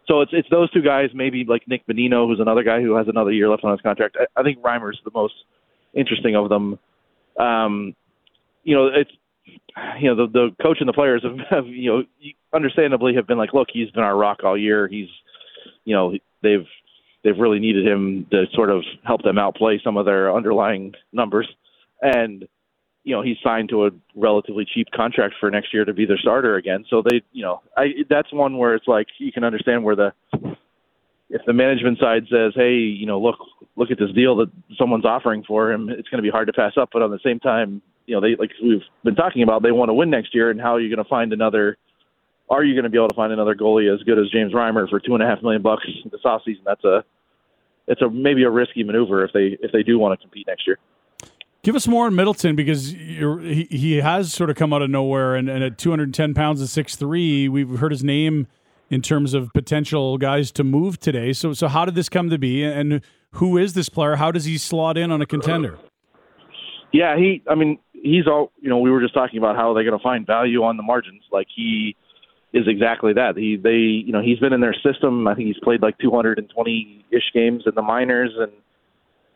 So 0.07 0.21
it's 0.21 0.31
it's 0.33 0.49
those 0.49 0.71
two 0.71 0.81
guys, 0.81 1.11
maybe 1.13 1.45
like 1.47 1.67
Nick 1.67 1.85
Bonino, 1.87 2.27
who's 2.27 2.39
another 2.39 2.63
guy 2.63 2.81
who 2.81 2.95
has 2.95 3.07
another 3.07 3.31
year 3.31 3.47
left 3.47 3.63
on 3.63 3.71
his 3.71 3.81
contract. 3.81 4.17
I, 4.19 4.39
I 4.39 4.43
think 4.43 4.59
Reimer's 4.59 4.99
the 5.05 5.11
most 5.13 5.35
interesting 5.93 6.35
of 6.35 6.49
them. 6.49 6.79
Um, 7.39 7.95
you 8.63 8.75
know, 8.75 8.87
it's 8.87 9.11
you 9.99 10.09
know 10.09 10.15
the 10.15 10.31
the 10.31 10.49
coach 10.61 10.77
and 10.79 10.89
the 10.89 10.93
players 10.93 11.23
have, 11.23 11.37
have 11.49 11.67
you 11.67 11.91
know 11.91 12.03
understandably 12.53 13.15
have 13.15 13.27
been 13.27 13.37
like, 13.37 13.53
look, 13.53 13.67
he's 13.71 13.91
been 13.91 14.03
our 14.03 14.17
rock 14.17 14.39
all 14.43 14.57
year. 14.57 14.87
He's 14.87 15.09
you 15.85 15.95
know 15.95 16.17
they've 16.41 16.67
they've 17.23 17.37
really 17.37 17.59
needed 17.59 17.85
him 17.85 18.25
to 18.31 18.45
sort 18.53 18.69
of 18.69 18.83
help 19.03 19.23
them 19.23 19.37
outplay 19.37 19.79
some 19.83 19.97
of 19.97 20.05
their 20.05 20.33
underlying 20.33 20.93
numbers. 21.11 21.47
And 22.01 22.47
you 23.03 23.15
know, 23.15 23.21
he's 23.21 23.37
signed 23.43 23.69
to 23.69 23.85
a 23.85 23.91
relatively 24.15 24.65
cheap 24.65 24.87
contract 24.95 25.35
for 25.39 25.49
next 25.49 25.73
year 25.73 25.85
to 25.85 25.93
be 25.93 26.05
their 26.05 26.17
starter 26.17 26.55
again. 26.55 26.85
So 26.89 27.01
they, 27.01 27.21
you 27.31 27.41
know, 27.41 27.61
I 27.77 27.87
that's 28.09 28.31
one 28.31 28.57
where 28.57 28.75
it's 28.75 28.87
like 28.87 29.07
you 29.17 29.31
can 29.31 29.43
understand 29.43 29.83
where 29.83 29.95
the 29.95 30.13
if 31.29 31.41
the 31.45 31.53
management 31.53 31.99
side 31.99 32.23
says, 32.29 32.53
"Hey, 32.55 32.75
you 32.75 33.05
know, 33.05 33.19
look 33.19 33.37
look 33.75 33.91
at 33.91 33.99
this 33.99 34.11
deal 34.11 34.35
that 34.37 34.51
someone's 34.77 35.05
offering 35.05 35.43
for 35.47 35.71
him," 35.71 35.89
it's 35.89 36.09
going 36.09 36.17
to 36.17 36.27
be 36.27 36.29
hard 36.29 36.47
to 36.47 36.53
pass 36.53 36.73
up. 36.79 36.89
But 36.91 37.01
on 37.01 37.11
the 37.11 37.19
same 37.23 37.39
time, 37.39 37.81
you 38.05 38.15
know, 38.15 38.21
they 38.21 38.35
like 38.35 38.51
we've 38.61 38.81
been 39.03 39.15
talking 39.15 39.43
about, 39.43 39.63
they 39.63 39.71
want 39.71 39.89
to 39.89 39.93
win 39.93 40.09
next 40.09 40.35
year, 40.35 40.49
and 40.49 40.59
how 40.59 40.75
are 40.75 40.79
you 40.79 40.93
going 40.93 41.03
to 41.03 41.09
find 41.09 41.31
another 41.31 41.77
are 42.49 42.63
you 42.63 42.73
going 42.73 42.83
to 42.83 42.89
be 42.89 42.97
able 42.97 43.09
to 43.09 43.15
find 43.15 43.31
another 43.31 43.55
goalie 43.55 43.93
as 43.93 44.01
good 44.03 44.17
as 44.17 44.25
James 44.31 44.53
Reimer 44.53 44.89
for 44.89 44.99
two 44.99 45.13
and 45.13 45.23
a 45.23 45.27
half 45.27 45.41
million 45.41 45.61
bucks 45.61 45.85
this 46.11 46.21
offseason? 46.25 46.63
That's 46.65 46.83
a 46.83 47.03
it's 47.87 48.01
a 48.01 48.09
maybe 48.09 48.43
a 48.43 48.49
risky 48.49 48.83
maneuver 48.83 49.23
if 49.23 49.31
they 49.33 49.57
if 49.61 49.71
they 49.71 49.83
do 49.83 49.97
want 49.99 50.19
to 50.19 50.23
compete 50.23 50.47
next 50.47 50.67
year. 50.67 50.77
Give 51.61 51.75
us 51.75 51.87
more 51.87 52.05
on 52.05 52.15
Middleton 52.15 52.55
because 52.55 52.91
he, 52.91 53.67
he 53.69 53.97
has 53.97 54.31
sort 54.31 54.49
of 54.49 54.55
come 54.55 54.71
out 54.71 54.81
of 54.81 54.89
nowhere, 54.89 55.35
and, 55.35 55.49
and 55.49 55.61
at 55.61 55.77
210 55.77 56.33
pounds 56.33 56.61
and 56.61 56.69
6'3", 56.69 57.49
we've 57.49 57.79
heard 57.79 57.91
his 57.91 58.01
name 58.01 58.47
in 58.89 59.01
terms 59.01 59.33
of 59.33 59.51
potential 59.51 60.17
guys 60.17 60.53
to 60.53 60.63
move 60.63 61.01
today. 61.01 61.33
So, 61.33 61.51
so 61.51 61.67
how 61.67 61.83
did 61.83 61.95
this 61.95 62.07
come 62.07 62.29
to 62.29 62.37
be, 62.37 62.63
and 62.63 63.01
who 63.31 63.57
is 63.57 63.73
this 63.73 63.89
player? 63.89 64.15
How 64.15 64.31
does 64.31 64.45
he 64.45 64.57
slot 64.57 64.97
in 64.97 65.11
on 65.11 65.21
a 65.21 65.25
contender? 65.25 65.77
Yeah, 66.93 67.17
he. 67.17 67.43
I 67.49 67.55
mean, 67.55 67.77
he's 67.91 68.25
all. 68.25 68.53
You 68.61 68.69
know, 68.69 68.77
we 68.77 68.89
were 68.89 69.01
just 69.01 69.13
talking 69.13 69.37
about 69.37 69.57
how 69.57 69.73
they're 69.73 69.83
going 69.83 69.97
to 69.97 70.01
find 70.01 70.25
value 70.25 70.63
on 70.63 70.77
the 70.77 70.83
margins. 70.83 71.23
Like 71.29 71.47
he 71.53 71.97
is 72.53 72.67
exactly 72.67 73.13
that. 73.13 73.37
He 73.37 73.57
they 73.57 73.77
you 73.77 74.11
know 74.11 74.21
he's 74.21 74.39
been 74.39 74.53
in 74.53 74.61
their 74.61 74.73
system. 74.73 75.27
I 75.27 75.35
think 75.35 75.47
he's 75.47 75.59
played 75.63 75.81
like 75.81 75.97
220 75.99 77.05
ish 77.11 77.31
games 77.33 77.63
in 77.65 77.75
the 77.75 77.81
minors 77.81 78.31
and 78.37 78.51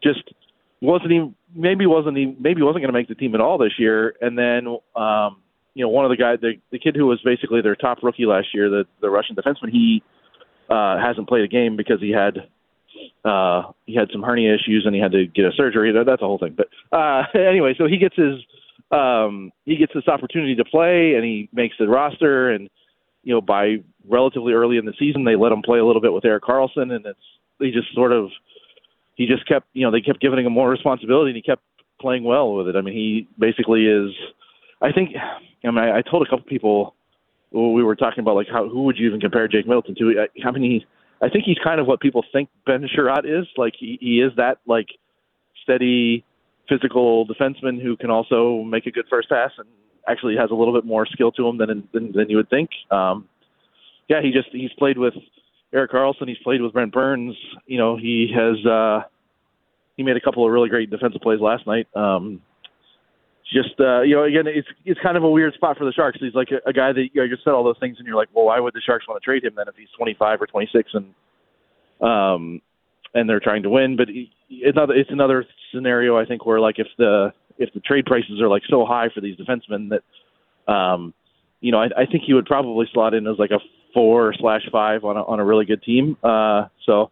just 0.03 0.33
wasn't 0.81 1.11
even 1.11 1.35
maybe 1.55 1.85
wasn't 1.85 2.17
he 2.17 2.35
maybe 2.39 2.61
wasn't 2.61 2.81
going 2.81 2.93
to 2.93 2.97
make 2.97 3.07
the 3.07 3.15
team 3.15 3.35
at 3.35 3.41
all 3.41 3.57
this 3.57 3.73
year. 3.77 4.15
And 4.21 4.37
then 4.37 4.67
um, 4.95 5.37
you 5.73 5.83
know 5.83 5.89
one 5.89 6.05
of 6.05 6.09
the 6.09 6.17
guys 6.17 6.39
the 6.41 6.53
the 6.71 6.79
kid 6.79 6.95
who 6.95 7.05
was 7.05 7.21
basically 7.23 7.61
their 7.61 7.75
top 7.75 7.99
rookie 8.01 8.25
last 8.25 8.47
year, 8.53 8.69
the 8.69 8.85
the 9.01 9.09
Russian 9.09 9.35
defenseman, 9.35 9.69
he 9.71 10.03
uh, 10.69 10.97
hasn't 10.99 11.27
played 11.27 11.43
a 11.43 11.47
game 11.47 11.77
because 11.77 11.99
he 11.99 12.11
had 12.11 12.37
uh, 13.23 13.71
he 13.85 13.95
had 13.95 14.09
some 14.11 14.23
hernia 14.23 14.55
issues 14.55 14.83
and 14.85 14.95
he 14.95 15.01
had 15.01 15.11
to 15.11 15.27
get 15.27 15.45
a 15.45 15.51
surgery. 15.55 15.93
That's 15.93 16.21
a 16.21 16.25
whole 16.25 16.39
thing. 16.39 16.57
But 16.57 16.67
uh, 16.95 17.23
anyway, 17.37 17.75
so 17.77 17.87
he 17.87 17.97
gets 17.97 18.15
his 18.15 18.35
um, 18.91 19.51
he 19.65 19.77
gets 19.77 19.93
this 19.93 20.07
opportunity 20.07 20.55
to 20.55 20.65
play 20.65 21.13
and 21.15 21.23
he 21.23 21.49
makes 21.53 21.75
the 21.79 21.87
roster 21.87 22.49
and 22.49 22.69
you 23.23 23.33
know, 23.33 23.41
by 23.41 23.77
relatively 24.07 24.53
early 24.53 24.77
in 24.77 24.85
the 24.85 24.93
season, 24.99 25.23
they 25.23 25.35
let 25.35 25.51
him 25.51 25.61
play 25.61 25.79
a 25.79 25.85
little 25.85 26.01
bit 26.01 26.13
with 26.13 26.25
Erik 26.25 26.43
Karlsson, 26.43 26.91
and 26.93 27.05
it's 27.05 27.19
he 27.59 27.71
just 27.71 27.93
sort 27.93 28.11
of 28.11 28.29
he 29.15 29.25
just 29.25 29.47
kept 29.47 29.67
you 29.73 29.85
know 29.85 29.91
they 29.91 30.01
kept 30.01 30.19
giving 30.19 30.45
him 30.45 30.53
more 30.53 30.69
responsibility, 30.69 31.29
and 31.29 31.35
he 31.35 31.41
kept 31.41 31.63
playing 31.99 32.23
well 32.23 32.53
with 32.53 32.67
it. 32.67 32.75
I 32.75 32.81
mean, 32.81 32.93
he 32.93 33.27
basically 33.39 33.85
is. 33.85 34.11
I 34.81 34.91
think. 34.91 35.11
I 35.65 35.67
mean, 35.67 35.77
I, 35.77 35.99
I 35.99 36.01
told 36.01 36.25
a 36.27 36.29
couple 36.29 36.45
people 36.45 36.95
we 37.51 37.83
were 37.83 37.95
talking 37.95 38.19
about 38.19 38.35
like 38.35 38.47
how 38.51 38.67
who 38.67 38.83
would 38.83 38.97
you 38.97 39.07
even 39.07 39.19
compare 39.19 39.47
Jake 39.47 39.67
Middleton 39.67 39.95
to? 39.95 40.27
Mean, 40.51 40.63
he. 40.63 40.85
I 41.21 41.29
think 41.29 41.45
he's 41.45 41.57
kind 41.63 41.79
of 41.79 41.87
what 41.87 42.01
people 42.01 42.25
think 42.33 42.49
Ben 42.65 42.85
Chiarot 42.93 43.25
is. 43.25 43.47
Like 43.55 43.73
he, 43.79 43.97
he 44.01 44.19
is 44.19 44.33
that 44.35 44.57
like 44.65 44.87
steady, 45.63 46.25
physical 46.67 47.25
defenseman 47.25 47.81
who 47.81 47.95
can 47.95 48.09
also 48.09 48.63
make 48.63 48.85
a 48.87 48.91
good 48.91 49.05
first 49.09 49.29
pass 49.29 49.51
and 49.57 49.67
actually 50.07 50.35
has 50.37 50.51
a 50.51 50.55
little 50.55 50.73
bit 50.73 50.85
more 50.85 51.05
skill 51.05 51.31
to 51.33 51.47
him 51.47 51.57
than 51.57 51.87
than, 51.93 52.11
than 52.11 52.29
you 52.29 52.37
would 52.37 52.49
think. 52.49 52.69
Um, 52.91 53.27
yeah, 54.09 54.21
he 54.21 54.31
just 54.31 54.49
he's 54.51 54.71
played 54.77 54.97
with 54.97 55.13
Erik 55.73 55.91
Karlsson. 55.91 56.27
He's 56.27 56.37
played 56.43 56.61
with 56.61 56.73
Brent 56.73 56.93
Burns. 56.93 57.35
You 57.65 57.77
know, 57.77 57.97
he 57.97 58.31
has 58.35 58.65
uh, 58.65 59.01
he 59.97 60.03
made 60.03 60.17
a 60.17 60.21
couple 60.21 60.45
of 60.45 60.51
really 60.51 60.69
great 60.69 60.89
defensive 60.89 61.21
plays 61.21 61.39
last 61.39 61.65
night. 61.65 61.87
Um, 61.95 62.41
just 63.51 63.79
uh, 63.79 64.01
you 64.01 64.15
know, 64.15 64.23
again, 64.23 64.47
it's 64.47 64.67
it's 64.85 64.99
kind 65.01 65.17
of 65.17 65.23
a 65.23 65.29
weird 65.29 65.53
spot 65.53 65.77
for 65.77 65.85
the 65.85 65.93
Sharks. 65.93 66.17
He's 66.19 66.33
like 66.33 66.49
a, 66.51 66.69
a 66.69 66.73
guy 66.73 66.91
that 66.91 67.07
you 67.13 67.21
know, 67.21 67.27
just 67.27 67.43
said 67.43 67.51
all 67.51 67.63
those 67.63 67.79
things, 67.79 67.97
and 67.97 68.07
you're 68.07 68.15
like, 68.15 68.29
well, 68.33 68.45
why 68.45 68.59
would 68.59 68.73
the 68.73 68.81
Sharks 68.81 69.07
want 69.07 69.21
to 69.21 69.25
trade 69.25 69.43
him 69.43 69.53
then 69.55 69.67
if 69.67 69.75
he's 69.75 69.89
25 69.97 70.41
or 70.41 70.47
26 70.47 70.91
and 70.93 71.13
um 72.01 72.61
and 73.13 73.29
they're 73.29 73.39
trying 73.39 73.63
to 73.63 73.69
win? 73.69 73.95
But 73.95 74.07
it's 74.49 74.75
another 74.75 74.93
it's 74.93 75.11
another 75.11 75.45
scenario 75.73 76.17
I 76.17 76.25
think 76.25 76.45
where 76.45 76.59
like 76.59 76.79
if 76.79 76.87
the 76.97 77.33
if 77.57 77.73
the 77.73 77.79
trade 77.79 78.05
prices 78.05 78.41
are 78.41 78.47
like 78.47 78.63
so 78.69 78.85
high 78.85 79.09
for 79.13 79.21
these 79.21 79.37
defensemen 79.37 79.89
that, 79.89 80.73
um, 80.73 81.13
you 81.61 81.71
know, 81.71 81.79
I, 81.79 81.89
I 81.97 82.05
think 82.05 82.23
he 82.25 82.33
would 82.33 82.45
probably 82.45 82.87
slot 82.93 83.13
in 83.13 83.27
as 83.27 83.37
like 83.37 83.51
a 83.51 83.59
four 83.93 84.33
slash 84.39 84.61
five 84.71 85.03
on 85.03 85.17
a, 85.17 85.23
on 85.23 85.39
a 85.39 85.45
really 85.45 85.65
good 85.65 85.83
team. 85.83 86.17
Uh, 86.23 86.65
so, 86.85 87.11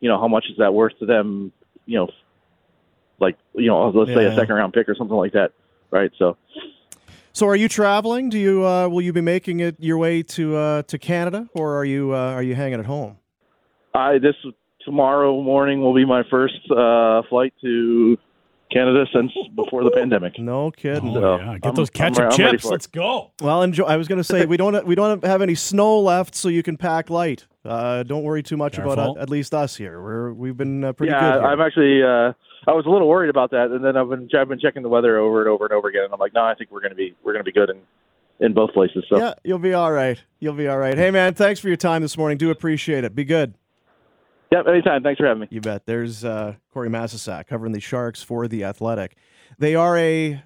you 0.00 0.08
know, 0.08 0.18
how 0.18 0.28
much 0.28 0.46
is 0.50 0.56
that 0.58 0.72
worth 0.72 0.98
to 1.00 1.06
them? 1.06 1.52
You 1.86 1.98
know, 1.98 2.08
like 3.20 3.36
you 3.54 3.66
know, 3.66 3.88
let's 3.90 4.10
yeah. 4.10 4.16
say 4.16 4.24
a 4.26 4.36
second 4.36 4.54
round 4.54 4.72
pick 4.72 4.88
or 4.88 4.94
something 4.94 5.16
like 5.16 5.32
that, 5.32 5.52
right? 5.90 6.10
So. 6.18 6.36
So, 7.32 7.46
are 7.46 7.56
you 7.56 7.68
traveling? 7.68 8.28
Do 8.28 8.38
you 8.38 8.66
uh, 8.66 8.88
will 8.88 9.02
you 9.02 9.12
be 9.12 9.20
making 9.20 9.60
it 9.60 9.76
your 9.78 9.98
way 9.98 10.22
to 10.22 10.56
uh, 10.56 10.82
to 10.82 10.98
Canada, 10.98 11.48
or 11.54 11.76
are 11.76 11.84
you 11.84 12.12
uh, 12.12 12.32
are 12.32 12.42
you 12.42 12.54
hanging 12.54 12.80
at 12.80 12.86
home? 12.86 13.18
I 13.94 14.18
this 14.18 14.34
tomorrow 14.84 15.40
morning 15.40 15.80
will 15.80 15.94
be 15.94 16.04
my 16.04 16.22
first 16.28 16.60
uh, 16.70 17.22
flight 17.28 17.54
to 17.62 18.16
Canada 18.70 19.04
since 19.12 19.32
before 19.54 19.84
the 19.84 19.90
pandemic. 19.90 20.38
No 20.38 20.70
kidding. 20.70 21.16
Oh, 21.16 21.38
yeah. 21.38 21.54
Get 21.54 21.68
I'm, 21.68 21.74
those 21.74 21.90
ketchup 21.90 22.24
I'm, 22.24 22.30
chips. 22.30 22.64
I'm 22.64 22.70
Let's 22.70 22.86
go. 22.86 23.32
Well, 23.40 23.62
enjoy. 23.62 23.84
I 23.84 23.96
was 23.96 24.08
going 24.08 24.18
to 24.18 24.24
say 24.24 24.46
we 24.46 24.56
don't 24.56 24.86
we 24.86 24.94
don't 24.94 25.24
have 25.24 25.42
any 25.42 25.54
snow 25.54 26.00
left, 26.00 26.34
so 26.34 26.48
you 26.48 26.62
can 26.62 26.76
pack 26.76 27.10
light. 27.10 27.46
Uh, 27.64 28.02
don't 28.04 28.22
worry 28.22 28.42
too 28.42 28.56
much 28.56 28.74
Careful. 28.74 28.92
about 28.92 29.16
uh, 29.16 29.20
at 29.20 29.30
least 29.30 29.54
us 29.54 29.76
here. 29.76 30.00
We're 30.00 30.32
we've 30.32 30.56
been 30.56 30.84
uh, 30.84 30.92
pretty 30.92 31.12
yeah, 31.12 31.32
good. 31.32 31.42
Yeah, 31.42 31.48
I'm 31.48 31.60
actually. 31.60 32.02
Uh, 32.02 32.32
I 32.66 32.72
was 32.72 32.84
a 32.86 32.90
little 32.90 33.08
worried 33.08 33.30
about 33.30 33.50
that, 33.52 33.70
and 33.70 33.84
then 33.84 33.96
I've 33.96 34.08
been 34.08 34.28
I've 34.38 34.48
been 34.48 34.60
checking 34.60 34.82
the 34.82 34.88
weather 34.88 35.18
over 35.18 35.40
and 35.40 35.48
over 35.48 35.64
and 35.64 35.72
over 35.72 35.88
again, 35.88 36.04
and 36.04 36.12
I'm 36.12 36.20
like, 36.20 36.34
no, 36.34 36.44
I 36.44 36.54
think 36.54 36.70
we're 36.70 36.80
going 36.80 36.90
to 36.90 36.96
be 36.96 37.14
we're 37.24 37.32
going 37.32 37.44
to 37.44 37.50
be 37.50 37.52
good 37.52 37.70
in 37.70 37.80
in 38.40 38.54
both 38.54 38.72
places. 38.72 39.04
So 39.08 39.18
yeah, 39.18 39.34
you'll 39.44 39.58
be 39.58 39.74
all 39.74 39.92
right. 39.92 40.22
You'll 40.38 40.54
be 40.54 40.68
all 40.68 40.78
right. 40.78 40.96
Hey 40.96 41.10
man, 41.10 41.34
thanks 41.34 41.60
for 41.60 41.68
your 41.68 41.76
time 41.76 42.02
this 42.02 42.16
morning. 42.16 42.38
Do 42.38 42.50
appreciate 42.50 43.04
it. 43.04 43.14
Be 43.14 43.24
good. 43.24 43.54
Yep, 44.50 44.66
anytime. 44.66 45.02
Thanks 45.02 45.18
for 45.18 45.26
having 45.26 45.42
me. 45.42 45.48
You 45.50 45.60
bet. 45.60 45.86
There's 45.86 46.24
uh, 46.24 46.54
Corey 46.72 46.88
Masisak 46.88 47.46
covering 47.46 47.72
the 47.72 47.80
Sharks 47.80 48.22
for 48.22 48.48
the 48.48 48.64
Athletic. 48.64 49.16
They 49.58 49.74
are 49.74 49.96
a 49.96 50.42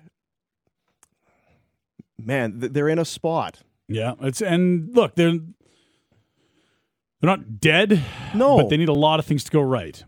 man. 2.18 2.58
They're 2.58 2.88
in 2.88 2.98
a 2.98 3.04
spot. 3.04 3.62
Yeah, 3.88 4.14
it's 4.20 4.42
and 4.42 4.94
look, 4.94 5.14
they're 5.14 5.32
they're 5.32 7.30
not 7.30 7.60
dead. 7.60 8.02
No, 8.34 8.58
but 8.58 8.68
they 8.68 8.76
need 8.76 8.88
a 8.88 8.94
lot 8.94 9.20
of 9.20 9.26
things 9.26 9.44
to 9.44 9.50
go 9.50 9.60
right. 9.60 10.02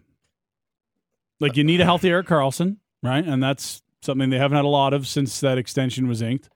Like 1.40 1.56
you 1.56 1.64
need 1.64 1.80
a 1.80 1.84
healthy 1.84 2.10
Erik 2.10 2.26
Karlsson, 2.26 2.78
right? 3.02 3.24
And 3.24 3.42
that's 3.42 3.82
something 4.02 4.30
they 4.30 4.38
haven't 4.38 4.56
had 4.56 4.64
a 4.64 4.68
lot 4.68 4.94
of 4.94 5.06
since 5.06 5.40
that 5.40 5.58
extension 5.58 6.08
was 6.08 6.22
inked. 6.22 6.48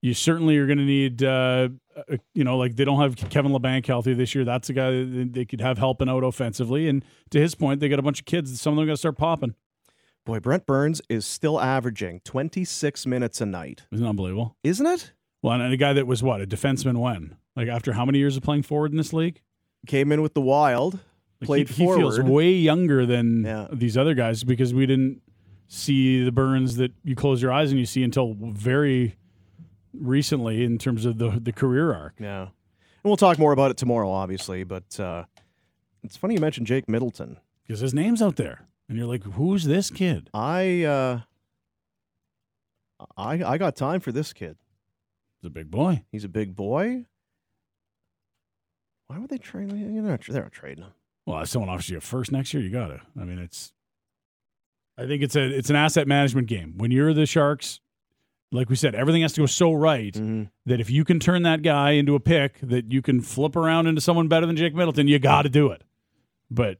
You 0.00 0.14
certainly 0.14 0.56
are 0.56 0.66
going 0.66 0.78
to 0.78 0.84
need, 0.84 1.22
uh, 1.22 1.68
uh, 1.96 2.16
you 2.34 2.44
know, 2.44 2.56
like 2.56 2.76
they 2.76 2.84
don't 2.84 3.00
have 3.00 3.16
Kevin 3.30 3.52
Labanc 3.52 3.86
healthy 3.86 4.14
this 4.14 4.34
year. 4.34 4.44
That's 4.44 4.68
a 4.70 4.72
guy 4.72 5.04
they 5.04 5.44
could 5.44 5.60
have 5.60 5.78
helping 5.78 6.08
out 6.08 6.24
offensively. 6.24 6.88
And 6.88 7.04
to 7.30 7.40
his 7.40 7.54
point, 7.54 7.80
they 7.80 7.88
got 7.88 7.98
a 7.98 8.02
bunch 8.02 8.20
of 8.20 8.26
kids. 8.26 8.60
Some 8.60 8.74
of 8.74 8.76
them 8.78 8.86
got 8.86 8.94
to 8.94 8.96
start 8.96 9.16
popping. 9.16 9.54
Boy, 10.24 10.38
Brent 10.38 10.66
Burns 10.66 11.02
is 11.08 11.26
still 11.26 11.60
averaging 11.60 12.20
26 12.24 13.06
minutes 13.06 13.40
a 13.40 13.46
night. 13.46 13.82
Isn't 13.90 14.06
unbelievable? 14.06 14.56
Isn't 14.62 14.86
it? 14.86 15.12
Well, 15.42 15.60
and 15.60 15.72
a 15.72 15.76
guy 15.76 15.92
that 15.92 16.06
was 16.06 16.22
what 16.22 16.40
a 16.40 16.46
defenseman 16.46 16.98
when, 16.98 17.36
like 17.56 17.68
after 17.68 17.94
how 17.94 18.04
many 18.04 18.18
years 18.18 18.36
of 18.36 18.44
playing 18.44 18.62
forward 18.62 18.92
in 18.92 18.96
this 18.96 19.12
league? 19.12 19.40
Came 19.88 20.12
in 20.12 20.22
with 20.22 20.34
the 20.34 20.40
Wild, 20.40 21.00
like 21.40 21.46
played 21.46 21.68
he, 21.70 21.84
forward. 21.84 21.96
He 21.96 22.02
feels 22.02 22.20
way 22.20 22.52
younger 22.52 23.04
than 23.04 23.44
yeah. 23.44 23.66
these 23.72 23.96
other 23.96 24.14
guys 24.14 24.44
because 24.44 24.72
we 24.72 24.86
didn't 24.86 25.20
see 25.66 26.22
the 26.22 26.30
Burns 26.30 26.76
that 26.76 26.92
you 27.02 27.16
close 27.16 27.42
your 27.42 27.50
eyes 27.50 27.72
and 27.72 27.80
you 27.80 27.86
see 27.86 28.04
until 28.04 28.36
very 28.38 29.16
recently 29.92 30.64
in 30.64 30.78
terms 30.78 31.04
of 31.04 31.18
the 31.18 31.30
the 31.30 31.52
career 31.52 31.92
arc. 31.92 32.14
Yeah, 32.18 32.42
and 32.42 32.50
we'll 33.04 33.16
talk 33.16 33.38
more 33.38 33.52
about 33.52 33.70
it 33.70 33.76
tomorrow, 33.76 34.10
obviously. 34.10 34.64
But 34.64 34.98
uh, 34.98 35.24
it's 36.02 36.16
funny 36.16 36.34
you 36.34 36.40
mentioned 36.40 36.66
Jake 36.66 36.88
Middleton 36.88 37.38
because 37.66 37.80
his 37.80 37.94
name's 37.94 38.22
out 38.22 38.36
there 38.36 38.66
and 38.88 38.98
you're 38.98 39.08
like, 39.08 39.24
who's 39.24 39.64
this 39.64 39.90
kid? 39.90 40.28
I 40.34 40.82
uh, 40.84 41.20
I 43.16 43.42
I 43.42 43.58
got 43.58 43.74
time 43.74 44.00
for 44.00 44.12
this 44.12 44.32
kid. 44.32 44.56
He's 45.40 45.48
a 45.48 45.50
big 45.50 45.70
boy. 45.70 46.04
He's 46.12 46.24
a 46.24 46.28
big 46.28 46.54
boy. 46.54 47.06
Why 49.06 49.18
would 49.18 49.30
they 49.30 49.38
trade? 49.38 49.70
They're 49.70 49.78
not, 49.78 50.20
they're 50.26 50.42
not 50.42 50.52
trading 50.52 50.84
him. 50.84 50.92
Well, 51.26 51.40
if 51.40 51.48
someone 51.48 51.68
offers 51.68 51.88
you 51.90 51.98
a 51.98 52.00
first 52.00 52.32
next 52.32 52.52
year, 52.52 52.62
you 52.62 52.70
got 52.70 52.88
to. 52.88 53.00
I 53.20 53.24
mean, 53.24 53.38
it's. 53.38 53.72
I 54.98 55.06
think 55.06 55.22
it's 55.22 55.36
a 55.36 55.42
it's 55.42 55.70
an 55.70 55.76
asset 55.76 56.06
management 56.06 56.48
game. 56.48 56.74
When 56.76 56.90
you're 56.90 57.14
the 57.14 57.24
Sharks, 57.24 57.80
like 58.52 58.68
we 58.68 58.76
said, 58.76 58.94
everything 58.94 59.22
has 59.22 59.32
to 59.32 59.40
go 59.40 59.46
so 59.46 59.72
right 59.72 60.12
mm-hmm. 60.12 60.44
that 60.66 60.78
if 60.78 60.90
you 60.90 61.04
can 61.04 61.18
turn 61.18 61.42
that 61.42 61.62
guy 61.62 61.92
into 61.92 62.14
a 62.14 62.20
pick 62.20 62.60
that 62.60 62.92
you 62.92 63.02
can 63.02 63.20
flip 63.20 63.56
around 63.56 63.86
into 63.86 64.00
someone 64.00 64.28
better 64.28 64.46
than 64.46 64.56
Jake 64.56 64.74
Middleton, 64.74 65.08
you 65.08 65.18
got 65.18 65.42
to 65.42 65.48
do 65.48 65.70
it. 65.70 65.82
But 66.50 66.78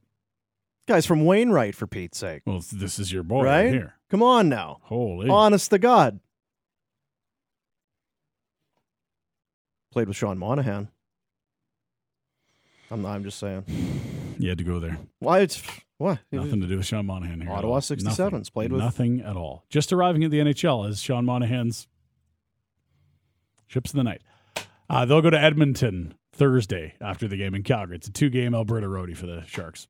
Guy's 0.87 1.06
from 1.06 1.24
Wainwright, 1.24 1.74
for 1.74 1.87
Pete's 1.87 2.18
sake. 2.18 2.42
Well, 2.44 2.62
this 2.72 2.98
is 2.98 3.11
your 3.11 3.22
boy 3.22 3.44
right, 3.44 3.64
right 3.64 3.72
here. 3.72 3.94
Come 4.11 4.22
on 4.22 4.48
now. 4.48 4.80
Holy. 4.82 5.30
Honest 5.30 5.70
to 5.70 5.78
God. 5.78 6.20
Played 9.90 10.08
with 10.08 10.16
Sean 10.16 10.38
Monahan. 10.38 10.88
I'm, 12.90 13.06
I'm 13.06 13.24
just 13.24 13.38
saying. 13.38 13.64
You 14.42 14.48
had 14.48 14.59
to 14.59 14.64
go 14.64 14.81
there. 14.81 14.98
Why? 15.20 15.40
It's 15.40 15.62
what? 15.98 16.18
Nothing 16.33 16.61
to 16.62 16.66
do 16.66 16.76
with 16.76 16.87
Sean 16.87 17.07
Monahan 17.07 17.40
here. 17.40 17.50
Ottawa 17.52 17.78
67s 17.78 18.52
played 18.52 18.72
with 18.72 18.83
nothing 18.83 19.20
at 19.20 19.37
all. 19.37 19.64
Just 19.70 19.92
arriving 19.92 20.24
at 20.24 20.33
the 20.33 20.40
NHL 20.40 20.88
as 20.88 21.00
Sean 21.00 21.24
Monahan's 21.24 21.87
ships 23.68 23.90
of 23.90 23.96
the 23.96 24.02
night. 24.02 24.23
Uh, 24.90 25.04
they'll 25.04 25.23
go 25.23 25.31
to 25.31 25.38
Edmonton 25.38 26.14
Thursday 26.33 26.94
after 27.00 27.29
the 27.29 27.37
game 27.37 27.54
in 27.54 27.62
Calgary. 27.62 27.96
It's 27.96 28.08
a 28.08 28.12
two-game 28.12 28.52
Alberta 28.52 28.88
roadie 28.88 29.16
for 29.16 29.27
the 29.27 29.44
Sharks 29.46 29.83
Is 29.83 29.88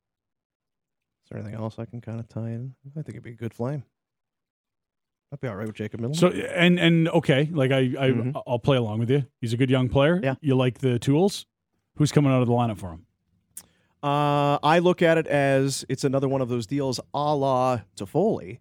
there 1.30 1.40
anything 1.40 1.58
else 1.58 1.78
I 1.78 1.86
can 1.86 2.02
kind 2.02 2.20
of 2.20 2.28
tie 2.28 2.50
in? 2.50 2.74
I 2.90 3.00
think 3.00 3.08
it'd 3.10 3.22
be 3.22 3.30
a 3.30 3.34
good 3.34 3.54
flame. 3.54 3.84
I'd 5.32 5.40
be 5.40 5.48
all 5.48 5.56
right 5.56 5.66
with 5.66 5.76
Jacob 5.76 6.00
Middleton. 6.00 6.20
So 6.20 6.38
and 6.48 6.78
and 6.78 7.08
okay, 7.08 7.48
like 7.50 7.70
I, 7.70 7.78
I 7.78 8.10
mm-hmm. 8.10 8.36
I'll 8.46 8.58
play 8.58 8.76
along 8.76 8.98
with 8.98 9.08
you. 9.08 9.24
He's 9.40 9.54
a 9.54 9.56
good 9.56 9.70
young 9.70 9.88
player. 9.88 10.20
Yeah, 10.22 10.34
you 10.42 10.54
like 10.56 10.80
the 10.80 10.98
tools. 10.98 11.46
Who's 11.96 12.12
coming 12.12 12.30
out 12.30 12.42
of 12.42 12.48
the 12.48 12.52
lineup 12.52 12.76
for 12.76 12.90
him? 12.90 13.06
Uh, 14.02 14.58
I 14.62 14.80
look 14.80 15.00
at 15.02 15.16
it 15.18 15.26
as 15.26 15.84
it's 15.88 16.04
another 16.04 16.28
one 16.28 16.40
of 16.40 16.48
those 16.48 16.66
deals 16.66 16.98
a 17.14 17.34
la 17.36 17.80
Toffoli. 17.96 18.58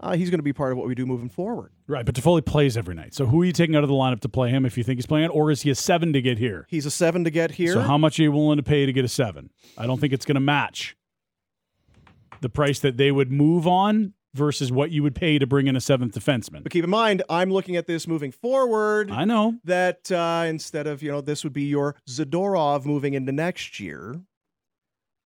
uh, 0.00 0.12
he's 0.16 0.30
going 0.30 0.38
to 0.38 0.42
be 0.44 0.52
part 0.52 0.72
of 0.72 0.78
what 0.78 0.86
we 0.86 0.94
do 0.94 1.04
moving 1.06 1.28
forward. 1.28 1.72
Right, 1.86 2.06
but 2.06 2.14
Toffoli 2.14 2.44
plays 2.44 2.76
every 2.76 2.94
night. 2.94 3.12
So 3.14 3.26
who 3.26 3.42
are 3.42 3.44
you 3.44 3.52
taking 3.52 3.76
out 3.76 3.82
of 3.84 3.88
the 3.88 3.94
lineup 3.94 4.20
to 4.20 4.28
play 4.28 4.48
him 4.50 4.64
if 4.64 4.78
you 4.78 4.82
think 4.84 4.96
he's 4.96 5.06
playing 5.06 5.26
it, 5.26 5.28
or 5.28 5.50
is 5.50 5.62
he 5.62 5.70
a 5.70 5.74
seven 5.74 6.12
to 6.14 6.22
get 6.22 6.38
here? 6.38 6.66
He's 6.70 6.86
a 6.86 6.90
seven 6.90 7.24
to 7.24 7.30
get 7.30 7.50
here. 7.52 7.74
So 7.74 7.80
how 7.80 7.98
much 7.98 8.18
are 8.18 8.22
you 8.22 8.32
willing 8.32 8.56
to 8.56 8.62
pay 8.62 8.86
to 8.86 8.92
get 8.92 9.04
a 9.04 9.08
seven? 9.08 9.50
I 9.76 9.86
don't 9.86 10.00
think 10.00 10.12
it's 10.14 10.24
going 10.24 10.36
to 10.36 10.40
match 10.40 10.96
the 12.40 12.48
price 12.48 12.80
that 12.80 12.96
they 12.96 13.12
would 13.12 13.30
move 13.30 13.66
on 13.66 14.14
versus 14.34 14.72
what 14.72 14.90
you 14.90 15.02
would 15.02 15.14
pay 15.14 15.38
to 15.38 15.46
bring 15.46 15.66
in 15.66 15.76
a 15.76 15.80
seventh 15.80 16.14
defenseman. 16.14 16.62
but 16.62 16.72
keep 16.72 16.82
in 16.82 16.88
mind, 16.90 17.22
I'm 17.28 17.50
looking 17.50 17.76
at 17.76 17.86
this 17.86 18.08
moving 18.08 18.32
forward. 18.32 19.10
I 19.10 19.24
know. 19.26 19.58
that 19.64 20.10
uh, 20.10 20.44
instead 20.46 20.86
of 20.86 21.02
you 21.02 21.12
know 21.12 21.20
this 21.20 21.44
would 21.44 21.52
be 21.52 21.64
your 21.64 21.94
Zadorov 22.08 22.86
moving 22.86 23.12
into 23.14 23.30
next 23.32 23.78
year. 23.78 24.16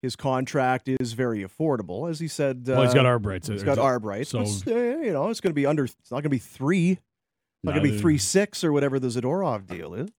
His 0.04 0.16
contract 0.16 0.86
is 0.86 1.14
very 1.14 1.42
affordable, 1.42 2.10
as 2.10 2.20
he 2.20 2.28
said. 2.28 2.68
Well, 2.68 2.82
he's 2.82 2.92
got 2.92 3.06
uh, 3.06 3.18
arb 3.18 3.24
rights. 3.24 3.48
He's 3.48 3.62
got 3.62 3.78
arb 3.78 4.04
rights. 4.04 4.28
So 4.28 4.40
uh, 4.40 4.70
you 4.70 5.14
know, 5.14 5.30
it's 5.30 5.40
going 5.40 5.50
to 5.50 5.54
be 5.54 5.64
under. 5.64 5.84
It's 5.84 6.10
not 6.10 6.16
going 6.16 6.24
to 6.24 6.28
be 6.28 6.38
three. 6.38 6.90
It's 6.90 7.00
not 7.62 7.72
going 7.72 7.86
to 7.86 7.92
be 7.92 7.98
three 7.98 8.18
six 8.18 8.62
or 8.62 8.70
whatever 8.70 8.98
the 8.98 9.08
Zadorov 9.08 9.66
deal 9.66 9.94
is. 9.94 10.10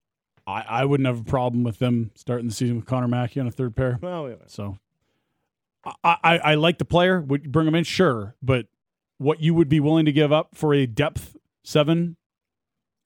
I, 0.47 0.65
I 0.67 0.85
wouldn't 0.85 1.05
have 1.05 1.19
a 1.19 1.23
problem 1.23 1.63
with 1.63 1.77
them 1.77 2.09
starting 2.15 2.47
the 2.47 2.53
season 2.53 2.77
with 2.77 2.87
Connor 2.87 3.07
Mackey 3.07 3.39
on 3.39 3.45
a 3.45 3.51
third 3.51 3.75
pair. 3.75 3.99
Well, 4.01 4.27
yeah. 4.27 4.35
So 4.47 4.79
I, 6.03 6.17
I, 6.23 6.37
I 6.37 6.55
like 6.55 6.79
the 6.79 6.85
player. 6.85 7.21
Would 7.21 7.43
you 7.43 7.51
bring 7.51 7.67
him 7.67 7.75
in? 7.75 7.83
Sure. 7.83 8.33
But 8.41 8.65
what 9.19 9.39
you 9.39 9.53
would 9.53 9.69
be 9.69 9.79
willing 9.79 10.05
to 10.05 10.11
give 10.11 10.31
up 10.31 10.55
for 10.55 10.73
a 10.73 10.87
depth 10.87 11.37
seven 11.63 12.17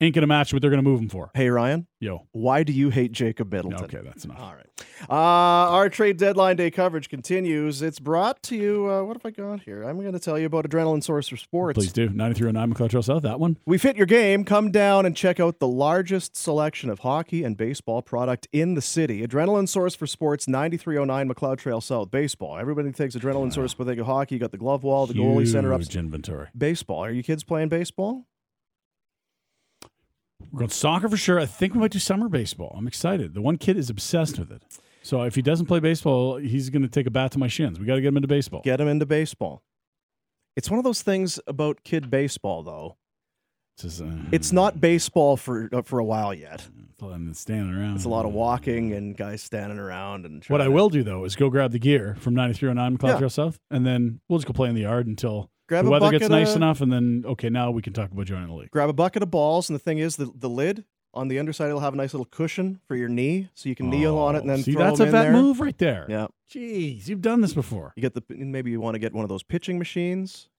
ain't 0.01 0.15
to 0.15 0.27
match 0.27 0.53
what 0.53 0.61
they're 0.61 0.71
going 0.71 0.83
to 0.83 0.89
move 0.89 0.99
him 1.01 1.09
for. 1.09 1.31
Hey 1.33 1.49
Ryan, 1.49 1.87
Yo. 1.99 2.27
why 2.31 2.63
do 2.63 2.71
you 2.73 2.89
hate 2.89 3.11
Jacob 3.11 3.51
Middleton? 3.51 3.83
Okay, 3.83 3.99
that's 4.03 4.25
enough. 4.25 4.39
All 4.39 4.53
right. 4.55 4.65
Uh, 5.09 5.71
our 5.73 5.89
trade 5.89 6.17
deadline 6.17 6.55
day 6.55 6.71
coverage 6.71 7.09
continues. 7.09 7.81
It's 7.81 7.99
brought 7.99 8.41
to 8.43 8.55
you. 8.55 8.89
Uh, 8.89 9.03
what 9.03 9.15
have 9.17 9.25
I 9.25 9.31
got 9.31 9.61
here? 9.61 9.83
I'm 9.83 9.99
going 9.99 10.13
to 10.13 10.19
tell 10.19 10.37
you 10.37 10.45
about 10.45 10.67
Adrenaline 10.67 11.03
Source 11.03 11.27
for 11.29 11.37
Sports. 11.37 11.77
Please 11.77 11.93
do. 11.93 12.09
9309 12.09 12.69
Macleod 12.69 12.91
Trail 12.91 13.03
South. 13.03 13.23
That 13.23 13.39
one. 13.39 13.57
We 13.65 13.77
fit 13.77 13.95
your 13.95 14.05
game. 14.05 14.43
Come 14.43 14.71
down 14.71 15.05
and 15.05 15.15
check 15.15 15.39
out 15.39 15.59
the 15.59 15.67
largest 15.67 16.35
selection 16.35 16.89
of 16.89 16.99
hockey 16.99 17.43
and 17.43 17.57
baseball 17.57 18.01
product 18.01 18.47
in 18.51 18.75
the 18.75 18.81
city. 18.81 19.25
Adrenaline 19.25 19.67
Source 19.67 19.95
for 19.95 20.07
Sports, 20.07 20.47
9309 20.47 21.27
Macleod 21.27 21.59
Trail 21.59 21.81
South. 21.81 22.11
Baseball. 22.11 22.57
Everybody 22.57 22.91
thinks 22.91 23.15
Adrenaline 23.15 23.53
Source, 23.53 23.73
but 23.73 23.85
they 23.85 23.95
go 23.95 24.03
hockey. 24.03 24.35
You 24.35 24.39
got 24.39 24.51
the 24.51 24.57
glove 24.57 24.83
wall, 24.83 25.07
the 25.07 25.13
goalie 25.13 25.47
center 25.47 25.73
up. 25.73 25.81
Huge 25.81 25.95
inventory. 25.97 26.47
Baseball. 26.57 27.03
Are 27.03 27.11
you 27.11 27.23
kids 27.23 27.43
playing 27.43 27.69
baseball? 27.69 28.25
We're 30.51 30.59
going 30.59 30.69
soccer 30.69 31.09
for 31.09 31.17
sure. 31.17 31.39
I 31.39 31.45
think 31.45 31.73
we 31.73 31.79
might 31.79 31.91
do 31.91 31.99
summer 31.99 32.29
baseball. 32.29 32.73
I'm 32.77 32.87
excited. 32.87 33.33
The 33.33 33.41
one 33.41 33.57
kid 33.57 33.77
is 33.77 33.89
obsessed 33.89 34.39
with 34.39 34.51
it. 34.51 34.63
So 35.01 35.21
if 35.23 35.35
he 35.35 35.41
doesn't 35.41 35.67
play 35.67 35.79
baseball, 35.79 36.37
he's 36.37 36.69
going 36.69 36.81
to 36.81 36.87
take 36.87 37.07
a 37.07 37.11
bat 37.11 37.31
to 37.33 37.39
my 37.39 37.47
shins. 37.47 37.79
We 37.79 37.85
got 37.85 37.95
to 37.95 38.01
get 38.01 38.09
him 38.09 38.17
into 38.17 38.27
baseball. 38.27 38.61
Get 38.63 38.81
him 38.81 38.87
into 38.87 39.05
baseball. 39.05 39.63
It's 40.55 40.69
one 40.69 40.77
of 40.77 40.83
those 40.83 41.01
things 41.01 41.39
about 41.47 41.83
kid 41.83 42.09
baseball, 42.09 42.63
though. 42.63 42.97
It's, 43.75 43.83
just, 43.83 44.01
uh, 44.01 44.15
It's 44.31 44.51
not 44.51 44.81
baseball 44.81 45.37
for 45.37 45.69
uh, 45.71 45.83
for 45.83 45.99
a 45.99 46.03
while 46.03 46.33
yet. 46.33 46.67
it's 46.91 47.01
a 47.01 47.05
lot 47.05 47.21
of 47.21 47.37
standing 47.37 47.73
around. 47.73 47.95
It's 47.95 48.03
a 48.05 48.09
lot 48.09 48.25
of 48.25 48.33
walking 48.33 48.91
and 48.93 49.15
guys 49.15 49.41
standing 49.41 49.79
around 49.79 50.25
and. 50.25 50.43
What 50.45 50.59
I 50.59 50.65
to- 50.65 50.71
will 50.71 50.89
do 50.89 51.01
though 51.01 51.23
is 51.23 51.37
go 51.37 51.49
grab 51.49 51.71
the 51.71 51.79
gear 51.79 52.17
from 52.19 52.33
9309 52.33 52.93
Macleod 52.93 53.13
Yeah. 53.13 53.17
Trail 53.19 53.29
South, 53.29 53.59
and 53.71 53.85
then 53.85 54.19
we'll 54.27 54.39
just 54.39 54.47
go 54.47 54.53
play 54.53 54.67
in 54.67 54.75
the 54.75 54.81
yard 54.81 55.07
until 55.07 55.49
grab 55.69 55.85
the 55.85 55.89
a 55.89 55.91
weather 55.91 56.07
bucket 56.07 56.19
gets 56.19 56.29
nice 56.29 56.49
of- 56.51 56.57
enough, 56.57 56.81
and 56.81 56.91
then 56.91 57.23
okay, 57.25 57.49
now 57.49 57.71
we 57.71 57.81
can 57.81 57.93
talk 57.93 58.11
about 58.11 58.25
joining 58.25 58.47
the 58.49 58.53
league. 58.53 58.71
grab 58.71 58.89
a 58.89 58.93
bucket 58.93 59.23
of 59.23 59.31
balls, 59.31 59.69
and 59.69 59.75
the 59.75 59.79
thing 59.83 59.99
is, 59.99 60.17
the, 60.17 60.29
the 60.35 60.49
lid 60.49 60.83
on 61.13 61.27
the 61.29 61.39
underside 61.39 61.69
it'll 61.69 61.79
have 61.79 61.93
a 61.93 61.97
nice 61.97 62.13
little 62.13 62.25
cushion 62.25 62.79
for 62.87 62.95
your 62.95 63.07
knee, 63.09 63.49
so 63.53 63.69
you 63.69 63.75
can 63.75 63.89
kneel 63.89 64.17
on 64.17 64.35
it 64.35 64.39
and 64.41 64.49
then 64.49 64.59
Oh, 64.59 64.63
see 64.63 64.73
throw 64.73 64.83
that's 64.83 64.99
a 64.99 65.05
vet 65.05 65.11
there. 65.11 65.31
move 65.31 65.59
right 65.61 65.77
there. 65.77 66.05
Yeah, 66.09 66.27
Jeez, 66.53 67.07
you've 67.07 67.21
done 67.21 67.41
this 67.41 67.53
before. 67.53 67.93
you 67.95 68.01
get 68.01 68.13
the 68.13 68.23
maybe 68.29 68.69
you 68.71 68.81
want 68.81 68.95
to 68.95 68.99
get 68.99 69.13
one 69.13 69.23
of 69.23 69.29
those 69.29 69.41
pitching 69.43 69.79
machines 69.79 70.49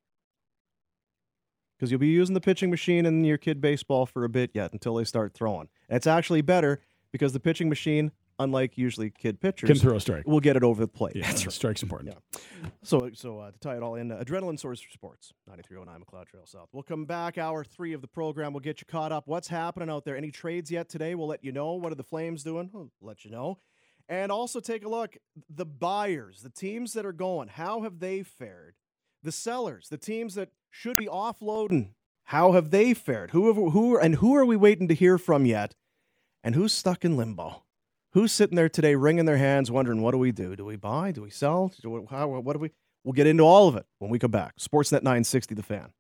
because 1.77 1.91
you'll 1.91 2.01
be 2.01 2.09
using 2.09 2.35
the 2.35 2.41
pitching 2.41 2.71
machine 2.71 3.07
in 3.07 3.25
your 3.25 3.39
kid 3.39 3.61
baseball 3.61 4.07
for 4.07 4.25
a 4.25 4.29
bit 4.29 4.51
yet 4.55 4.73
until 4.73 4.95
they 4.97 5.05
start 5.05 5.35
throwing. 5.35 5.69
And 5.89 5.97
it's 5.97 6.07
actually 6.07 6.43
better 6.43 6.81
because 7.13 7.33
the 7.33 7.41
pitching 7.41 7.69
machine, 7.69 8.13
unlike 8.41 8.77
usually 8.77 9.11
kid 9.11 9.41
pitchers, 9.41 9.69
Can 9.69 9.79
throw 9.79 9.97
a 9.97 10.01
strike. 10.01 10.27
will 10.27 10.41
get 10.41 10.57
it 10.57 10.63
over 10.65 10.81
the 10.81 10.89
plate. 10.89 11.15
Yeah, 11.17 11.27
That's 11.27 11.47
right. 11.47 11.53
strike's 11.53 11.83
important. 11.83 12.15
Yeah. 12.15 12.41
So, 12.83 13.11
so 13.15 13.39
uh, 13.39 13.51
to 13.53 13.59
tie 13.59 13.77
it 13.77 13.83
all 13.83 13.95
in, 13.95 14.11
uh, 14.11 14.19
Adrenaline 14.25 14.59
Source 14.59 14.81
for 14.81 14.91
Sports, 14.91 15.33
9309 15.47 16.01
Macleod 16.01 16.27
Trail 16.27 16.47
South. 16.47 16.69
We'll 16.73 16.83
come 16.83 17.05
back, 17.05 17.39
hour 17.39 17.63
three 17.65 17.93
of 17.93 18.01
the 18.01 18.09
program. 18.09 18.53
We'll 18.53 18.61
get 18.61 18.81
you 18.81 18.87
caught 18.87 19.13
up. 19.13 19.25
What's 19.27 19.49
happening 19.49 19.89
out 19.91 20.05
there? 20.05 20.17
Any 20.17 20.31
trades 20.31 20.71
yet 20.71 20.89
today? 20.89 21.15
We'll 21.15 21.29
let 21.29 21.45
you 21.45 21.53
know. 21.53 21.75
What 21.75 21.93
are 21.93 21.97
the 21.97 22.03
Flames 22.05 22.43
doing? 22.43 22.71
We'll 22.73 22.91
let 23.01 23.25
you 23.25 23.31
know. 23.31 23.59
And 24.09 24.33
also 24.33 24.59
take 24.59 24.85
a 24.85 24.89
look. 24.89 25.17
The 25.49 25.67
buyers, 25.67 26.43
the 26.43 26.51
teams 26.51 26.95
that 26.95 27.07
are 27.07 27.13
going, 27.13 27.49
how 27.49 27.83
have 27.83 28.01
they 28.01 28.23
fared? 28.25 28.75
The 29.23 29.31
sellers, 29.33 29.89
the 29.89 29.99
teams 29.99 30.35
that 30.35 30.49
should 30.71 30.97
be 30.97 31.07
offloading, 31.07 31.91
how 32.25 32.53
have 32.53 32.71
they 32.71 32.95
fared? 32.95 33.31
Who, 33.33 33.47
have, 33.49 33.57
who 33.73 33.99
and 33.99 34.17
who 34.17 34.35
are 34.35 34.45
we 34.47 34.57
waiting 34.57 34.89
to 34.89 34.95
hear 34.95 35.19
from 35.19 35.45
yet? 35.47 35.75
And 36.43 36.55
who's 36.55 36.73
stuck 36.73 37.05
in 37.05 37.17
limbo? 37.17 37.65
Who's 38.13 38.33
sitting 38.33 38.57
there 38.57 38.69
today, 38.69 38.97
wringing 38.97 39.27
their 39.27 39.37
hands, 39.37 39.71
wondering, 39.71 40.03
what 40.03 40.11
do 40.11 40.19
we 40.19 40.33
do? 40.33 40.57
Do 40.57 40.65
we 40.65 40.75
buy? 40.75 41.13
Do 41.13 41.23
we 41.23 41.31
sell? 41.31 41.73
Do 41.81 41.91
we, 41.91 42.01
how, 42.11 42.27
what 42.27 42.55
do 42.55 42.59
we? 42.59 42.73
We'll 43.05 43.13
get 43.13 43.29
into 43.29 43.45
all 43.45 43.69
of 43.69 43.77
it 43.77 43.87
when 44.01 44.11
we 44.11 44.19
come 44.19 44.33
back. 44.33 44.57
Sportsnet 44.59 45.05
960, 45.05 45.55
the 45.55 45.63
fan. 45.63 45.93